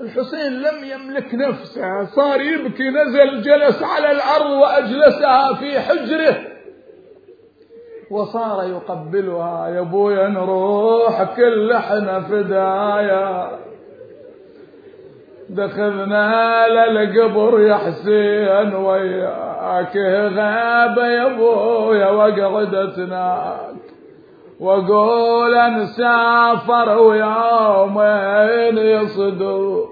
الحسين 0.00 0.52
لم 0.52 0.84
يملك 0.84 1.34
نفسه 1.34 2.04
صار 2.04 2.40
يبكي 2.40 2.90
نزل 2.90 3.42
جلس 3.42 3.82
على 3.82 4.10
الأرض 4.10 4.50
وأجلسها 4.50 5.54
في 5.54 5.80
حجره. 5.80 6.36
وصار 8.10 8.68
يقبلها 8.68 9.68
يا 9.68 9.80
أبويا 9.80 10.28
نروح 10.28 11.36
كل 11.36 11.72
إحنا 11.72 12.20
فدايا. 12.20 13.58
دخلنا 15.48 16.68
للقبر 16.68 17.60
يا 17.60 17.74
حسين 17.74 18.74
وياك 18.74 19.96
غابة 20.36 21.06
يا 21.06 21.26
أبويا 21.26 22.08
وقعدتناك 22.10 23.83
واقول 24.60 25.74
نسافر 25.74 26.98
ويومين 26.98 28.78
يصدر. 28.78 29.84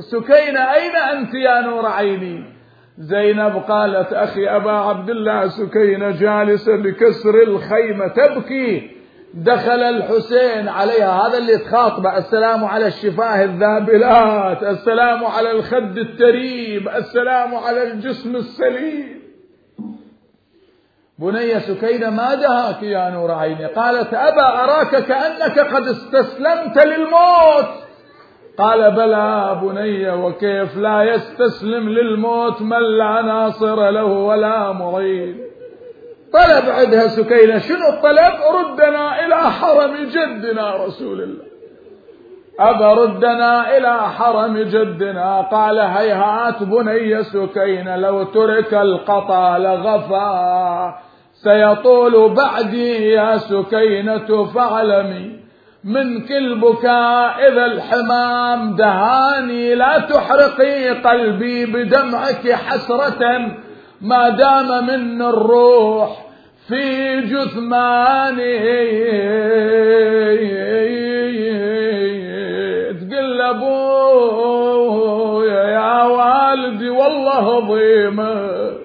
سكينة 0.00 0.60
أين 0.60 0.96
أنت 0.96 1.34
يا 1.34 1.60
نور 1.60 1.86
عيني؟ 1.86 2.44
زينب 2.98 3.62
قالت 3.68 4.12
أخي 4.12 4.48
أبا 4.48 4.72
عبد 4.72 5.10
الله 5.10 5.48
سكينة 5.48 6.10
جالسة 6.10 6.76
بكسر 6.76 7.42
الخيمة 7.42 8.08
تبكي. 8.08 8.90
دخل 9.34 9.82
الحسين 9.82 10.68
عليها. 10.68 11.28
هذا 11.28 11.38
اللي 11.38 11.58
تخاطبه. 11.58 12.18
السلام 12.18 12.64
على 12.64 12.86
الشفاه 12.86 13.44
الذابلات 13.44 14.62
السلام 14.62 15.24
على 15.24 15.50
الخد 15.50 15.98
التريب 15.98 16.88
السلام 16.88 17.54
على 17.54 17.92
الجسم 17.92 18.36
السليم. 18.36 19.21
بني 21.22 21.60
سكينة 21.60 22.10
ما 22.10 22.34
دهاك 22.34 22.82
يا 22.82 23.10
نور 23.10 23.30
عيني؟ 23.30 23.66
قالت 23.66 24.14
أبا 24.14 24.46
أراك 24.64 24.96
كأنك 24.96 25.58
قد 25.58 25.86
استسلمت 25.86 26.86
للموت. 26.86 27.70
قال 28.58 28.90
بلى 28.90 29.60
بني 29.62 30.10
وكيف 30.10 30.76
لا 30.76 31.02
يستسلم 31.02 31.88
للموت؟ 31.88 32.62
من 32.62 32.82
لا 32.98 33.22
ناصر 33.22 33.90
له 33.90 34.04
ولا 34.04 34.72
معين 34.72 35.40
طلب 36.32 36.70
عندها 36.70 37.08
سكينة. 37.08 37.58
شنو 37.58 37.88
الطلب؟ 37.88 38.34
ردنا 38.56 39.26
إلى 39.26 39.36
حرم 39.36 39.94
جدنا 39.96 40.84
رسول 40.84 41.20
الله. 41.22 41.44
أبا 42.60 42.92
ردنا 42.92 43.76
إلى 43.76 43.98
حرم 43.98 44.58
جدنا. 44.58 45.40
قال 45.40 45.78
هيهات 45.78 46.62
بني 46.62 47.22
سكينة 47.22 47.96
لو 47.96 48.22
ترك 48.22 48.74
القطا 48.74 49.58
لغفا 49.58 51.11
سيطول 51.44 52.34
بعدي 52.34 53.08
يا 53.08 53.36
سكينة 53.36 54.44
فاعلمي 54.44 55.42
من 55.84 56.20
كل 56.20 56.60
بكاء 56.60 57.48
إذا 57.48 57.64
الحمام 57.64 58.76
دهاني 58.76 59.74
لا 59.74 59.98
تحرقي 59.98 60.88
قلبي 60.88 61.66
بدمعك 61.66 62.52
حسرة 62.52 63.56
ما 64.00 64.28
دام 64.28 64.86
من 64.86 65.22
الروح 65.22 66.26
في 66.68 67.20
جثماني 67.20 68.58
تقل 73.00 73.42
أبويا 73.42 74.82
يا 75.64 76.02
والدي 76.02 76.90
والله 76.90 77.60
ضيمه 77.60 78.81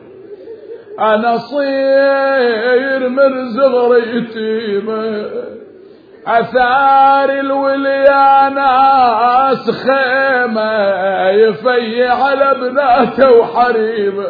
أنا 1.00 1.38
صير 1.38 3.10
من 3.10 3.52
صغري 3.52 4.18
يتيمه 4.18 5.26
أثار 6.28 7.30
الوليا 7.30 8.50
ناس 8.50 9.72
خيمه 9.72 11.30
يفي 11.30 12.08
على 12.08 12.56
بناته 12.62 13.32
وحريمة. 13.32 14.26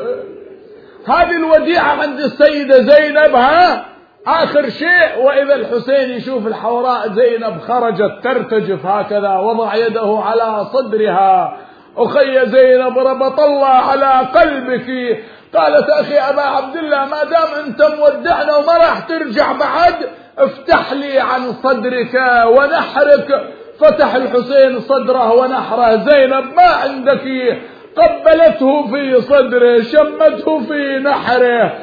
هذه 1.08 1.36
الوديعة 1.36 2.02
عند 2.02 2.20
السيدة 2.20 2.82
زينب 2.82 3.36
ها؟ 3.36 3.86
آخر 4.28 4.70
شيء 4.70 5.26
وإذا 5.26 5.56
الحسين 5.56 6.10
يشوف 6.10 6.48
الحوراء 6.48 7.08
زينب 7.08 7.60
خرجت 7.60 8.12
ترتجف 8.24 8.86
هكذا 8.86 9.38
وضع 9.38 9.76
يده 9.76 10.20
على 10.26 10.66
صدرها. 10.66 11.58
أخي 11.98 12.46
زينب 12.46 12.98
ربط 12.98 13.40
الله 13.40 13.68
على 13.68 14.28
قلبك. 14.36 15.18
قالت 15.56 15.90
أخي 15.90 16.18
أبا 16.20 16.42
عبد 16.42 16.76
الله 16.76 17.06
ما 17.06 17.24
دام 17.24 17.66
أنت 17.66 17.82
مودعنا 17.82 18.56
وما 18.56 18.78
راح 18.78 19.00
ترجع 19.00 19.52
بعد 19.52 19.96
افتح 20.38 20.94
لي 20.94 21.20
عن 21.20 21.54
صدرك 21.54 22.22
ونحرك 22.46 23.54
فتح 23.80 24.16
الحسين 24.16 24.80
صدره 24.80 25.34
ونحره. 25.34 25.96
زينب 25.96 26.54
ما 26.56 26.68
عندك؟ 26.68 27.58
قبلته 27.98 28.88
في 28.88 29.22
صدره 29.22 29.82
شمته 29.82 30.60
في 30.60 31.00
نحره. 31.00 31.74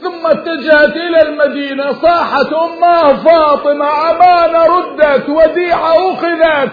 ثم 0.00 0.26
اتجهت 0.26 0.96
إلى 0.96 1.22
المدينة 1.22 1.92
صاحت 1.92 2.52
أمه 2.52 3.14
فاطمة 3.14 4.10
أمانة 4.10 4.64
ردت 4.64 5.28
وديعة 5.28 6.12
أخذت. 6.12 6.72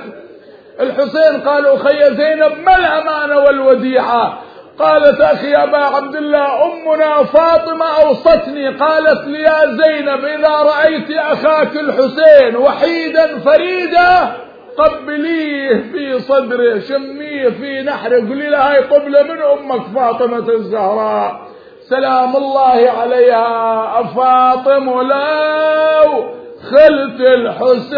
الحسين 0.80 1.42
قال 1.42 1.68
أخي 1.68 2.16
زينب 2.16 2.52
ما 2.66 2.76
الأمانة 2.78 3.38
والوديعة؟ 3.38 4.51
قالت 4.82 5.22
أخي 5.22 5.56
أبا 5.56 5.78
عبد 5.78 6.16
الله 6.16 6.48
أمنا 6.66 7.24
فاطمة 7.24 7.86
أوصتني 8.04 8.70
قالت 8.70 9.28
لي 9.28 9.42
يا 9.42 9.66
زينب 9.66 10.26
إذا 10.26 10.50
رأيت 10.50 11.12
أخاك 11.12 11.76
الحسين 11.76 12.58
وحيدا 12.58 13.40
فريدا 13.40 14.32
قبليه 14.78 15.82
في 15.92 16.20
صدره 16.20 16.80
شميه 16.80 17.50
في 17.50 17.82
نحره 17.82 18.28
قولي 18.28 18.50
لها 18.50 18.72
هاي 18.74 18.80
قبلة 18.80 19.24
من 19.24 19.42
أمك 19.42 19.82
فاطمة 19.96 20.50
الزهراء. 20.50 21.42
سلام 21.90 22.36
الله 22.36 22.92
عليها. 23.02 24.04
فاطمة 24.04 25.04
لو 25.04 26.24
خلت 26.72 27.22
الحسين 27.22 27.92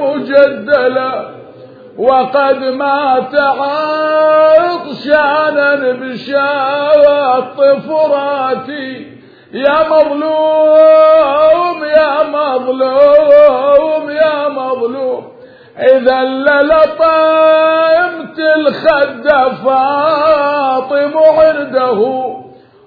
مجدلا 0.00 1.28
وقد 1.98 2.58
مات 2.64 3.34
عطشانا 4.54 5.92
بشاط 5.92 7.60
فراتي 7.88 9.06
يا 9.52 9.88
مظلوم 9.88 11.84
يا 11.84 12.22
مظلوم 12.22 14.10
يا 14.10 14.48
مظلوم. 14.48 15.24
إذا 15.78 16.22
للطمت 16.24 18.38
الخد 18.56 19.28
فاطم 19.64 21.12
عرده 21.18 22.00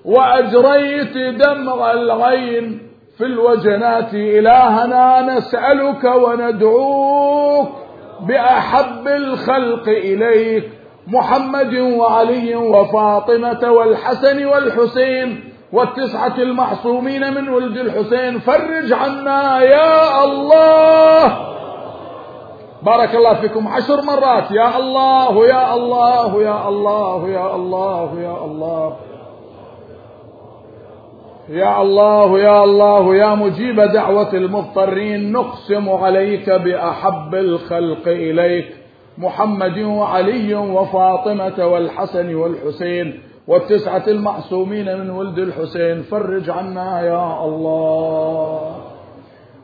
وأجريت 0.06 1.18
دمع 1.18 1.92
العين 1.92 2.82
في 3.18 3.26
الوجنات. 3.26 4.14
إلهنا 4.14 5.22
نسألك 5.22 6.04
وندعوك 6.04 7.70
بأحب 8.22 9.08
الخلق 9.08 9.88
إليك 9.88 10.70
محمد 11.08 11.74
وعلي 11.74 12.56
وفاطمة 12.56 13.72
والحسن 13.72 14.46
والحسين 14.46 15.44
والتسعة 15.74 16.38
المعصومين 16.38 17.34
من 17.34 17.50
ولد 17.50 17.78
الحسين. 17.78 18.40
فرج 18.40 18.94
عنا 18.94 19.62
يا 19.62 20.24
الله. 20.24 21.38
بارك 22.84 23.16
الله 23.16 23.34
فيكم. 23.34 23.68
عشر 23.68 24.02
مرات. 24.02 24.52
يا 24.52 24.78
الله 24.78 25.48
يا 25.48 25.74
الله 25.74 26.44
يا 26.44 26.70
الله 26.70 27.30
يا 27.30 27.30
الله 27.30 27.30
يا 27.30 27.56
الله. 27.56 28.22
يا 28.22 28.46
الله 28.46 29.07
يا 31.50 31.84
الله 32.64 33.16
يا 33.16 33.36
مجيب 33.36 33.80
دعوة 33.80 34.34
المضطرين 34.34 35.32
نقسم 35.32 35.90
عليك 35.90 36.50
بأحب 36.50 37.36
الخلق 37.36 38.08
إليك 38.08 38.68
محمد 39.18 39.78
وعلي 39.78 40.56
وفاطمة 40.56 41.68
والحسن 41.68 42.36
والحسين 42.36 43.20
والتسعة 43.48 44.04
المعصومين 44.08 45.00
من 45.00 45.10
ولد 45.10 45.40
الحسين. 45.40 46.02
فرج 46.02 46.50
عنا 46.50 47.02
يا 47.02 47.46
الله. 47.46 48.76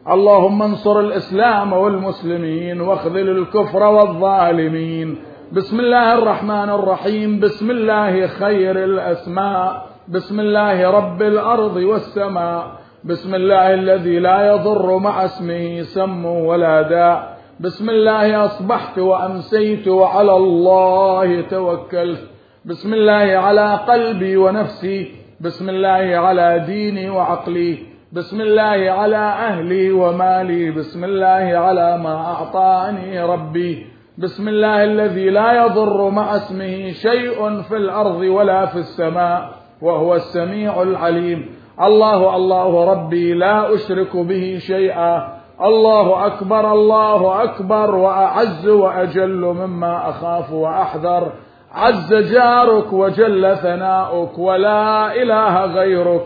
اللهم 0.07 0.61
انصر 0.61 0.99
الإسلام 0.99 1.73
والمسلمين 1.73 2.81
واخذل 2.81 3.29
الكفر 3.29 3.84
والظالمين. 3.84 5.15
بسم 5.51 5.79
الله 5.79 6.13
الرحمن 6.13 6.69
الرحيم. 6.69 7.39
بسم 7.39 7.71
الله 7.71 8.27
خير 8.27 8.84
الأسماء. 8.84 9.92
بسم 10.08 10.39
الله 10.39 10.91
رب 10.91 11.22
الأرض 11.22 11.76
والسماء. 11.76 12.68
بسم 13.04 13.36
الله 13.36 13.74
الذي 13.74 14.20
لا 14.20 14.47
يضر 14.47 14.97
مع 14.97 15.26
اسمه 15.26 15.82
سم 15.82 16.26
ولا 16.26 16.82
داء. 16.82 17.38
بسم 17.60 17.89
الله 17.89 18.45
أصبحت 18.45 18.99
وأمسيت 18.99 19.88
وعلى 19.88 20.36
الله 20.36 21.41
توكلت. 21.41 22.20
بسم 22.66 22.93
الله 22.93 23.38
على 23.38 23.80
قلبي 23.88 24.38
ونفسي. 24.38 25.12
بسم 25.41 25.70
الله 25.70 26.18
على 26.18 26.64
ديني 26.68 27.10
وعقلي. 27.10 27.78
بسم 28.14 28.41
الله 28.41 28.91
على 28.91 29.18
أهلي 29.18 29.91
ومالي. 29.91 30.72
بسم 30.72 31.04
الله 31.04 31.58
على 31.58 31.97
ما 31.97 32.16
أعطاني 32.16 33.24
ربي. 33.24 33.88
بسم 34.18 34.47
الله 34.47 34.84
الذي 34.84 35.30
لا 35.30 35.66
يضر 35.66 36.10
مع 36.10 36.36
اسمه 36.36 36.91
شيء 36.91 37.62
في 37.62 37.78
الأرض 37.78 38.20
ولا 38.20 38.66
في 38.66 38.80
السماء. 38.80 39.62
وهو 39.84 40.15
السميع 40.15 40.81
العليم. 40.81 41.45
الله 41.81 42.36
الله 42.36 42.91
ربي 42.91 43.34
لا 43.34 43.73
أشرك 43.73 44.17
به 44.17 44.57
شيئا. 44.57 45.43
الله 45.61 46.25
أكبر 46.25 46.73
الله 46.73 47.43
أكبر 47.43 47.95
وأعز 47.95 48.67
وأجل 48.67 49.41
مما 49.41 50.09
أخاف 50.09 50.53
وأحذر. 50.53 51.31
عز 51.71 52.13
جارك 52.13 52.93
وجل 52.93 53.55
ثناؤك 53.57 54.39
ولا 54.39 55.15
إله 55.21 55.65
غيرك. 55.65 56.25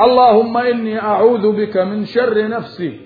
اللهم 0.00 0.56
إني 0.56 1.02
أعوذ 1.02 1.56
بك 1.56 1.76
من 1.76 2.04
شر 2.04 2.48
نفسي 2.48 3.00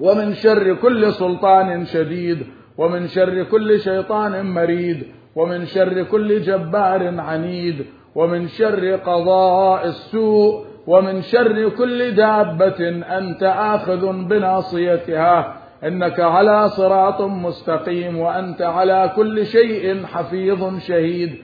ومن 0.00 0.34
شر 0.34 0.74
كل 0.74 1.12
سلطان 1.12 1.84
شديد 1.84 2.46
ومن 2.78 3.06
شر 3.06 3.42
كل 3.42 3.80
شيطان 3.80 4.46
مريد 4.54 5.06
ومن 5.36 5.64
شر 5.66 6.02
كل 6.02 6.40
جبار 6.40 7.20
عنيد. 7.20 7.86
ومن 8.18 8.48
شر 8.48 8.96
قضاء 8.96 9.86
السوء 9.86 10.64
ومن 10.86 11.22
شر 11.22 11.68
كل 11.68 12.14
دابة 12.14 12.88
أنت 13.18 13.42
آخذ 13.42 14.12
بناصيتها 14.12 15.54
إنك 15.84 16.20
على 16.20 16.68
صراط 16.68 17.20
مستقيم 17.20 18.18
وأنت 18.18 18.62
على 18.62 19.12
كل 19.16 19.46
شيء 19.46 20.06
حفيظ 20.06 20.78
شهيد 20.78 21.34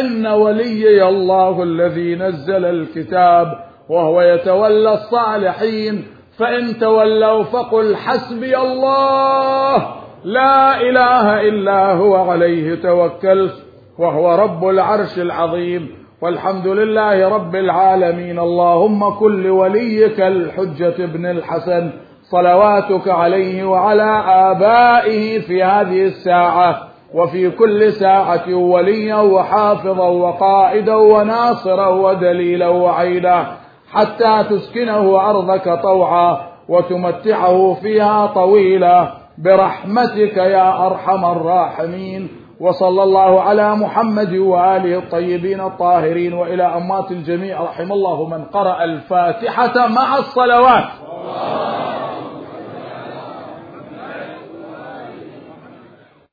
إن 0.00 0.26
وليي 0.26 1.08
الله 1.08 1.62
الذي 1.62 2.14
نزل 2.14 2.64
الكتاب 2.64 3.64
وهو 3.88 4.22
يتولى 4.22 4.92
الصالحين 4.92 6.06
فإن 6.38 6.78
تولوا 6.78 7.42
فقل 7.42 7.96
حسبي 7.96 8.56
الله 8.58 9.94
لا 10.24 10.80
إله 10.80 11.40
إلا 11.40 11.92
هو 11.92 12.16
عليه 12.16 12.74
توكلت 12.74 13.54
وهو 13.98 14.34
رب 14.34 14.68
العرش 14.68 15.18
العظيم 15.18 15.99
والحمد 16.22 16.66
لله 16.66 17.28
رب 17.28 17.56
العالمين. 17.56 18.38
اللهم 18.38 19.10
كل 19.10 19.50
وليك 19.50 20.20
الحجة 20.20 21.04
ابن 21.04 21.26
الحسن 21.26 21.90
صلواتك 22.22 23.08
عليه 23.08 23.64
وعلى 23.64 24.24
آبائه 24.26 25.38
في 25.38 25.62
هذه 25.62 26.04
الساعة 26.04 26.88
وفي 27.14 27.50
كل 27.50 27.92
ساعة 27.92 28.54
وليا 28.54 29.16
وحافظا 29.16 30.08
وقائدا 30.08 30.94
وناصرا 30.94 31.88
ودليلا 31.88 32.68
وعيدا 32.68 33.46
حتى 33.92 34.44
تسكنه 34.50 35.30
أرضك 35.30 35.82
طوعا 35.82 36.38
وتمتعه 36.68 37.74
فيها 37.82 38.26
طويلا. 38.26 39.12
برحمتك 39.38 40.36
يا 40.36 40.86
أرحم 40.86 41.24
الراحمين. 41.24 42.28
وصلى 42.60 43.02
الله 43.02 43.40
على 43.42 43.76
محمد 43.76 44.32
وآله 44.36 44.98
الطيبين 44.98 45.60
الطاهرين 45.60 46.32
وإلى 46.34 46.62
أمات 46.62 47.10
الجميع 47.10 47.60
رحم 47.62 47.92
الله 47.92 48.28
من 48.28 48.44
قرأ 48.44 48.84
الفاتحة 48.84 49.86
مع 49.88 50.18
الصلوات. 50.18 50.88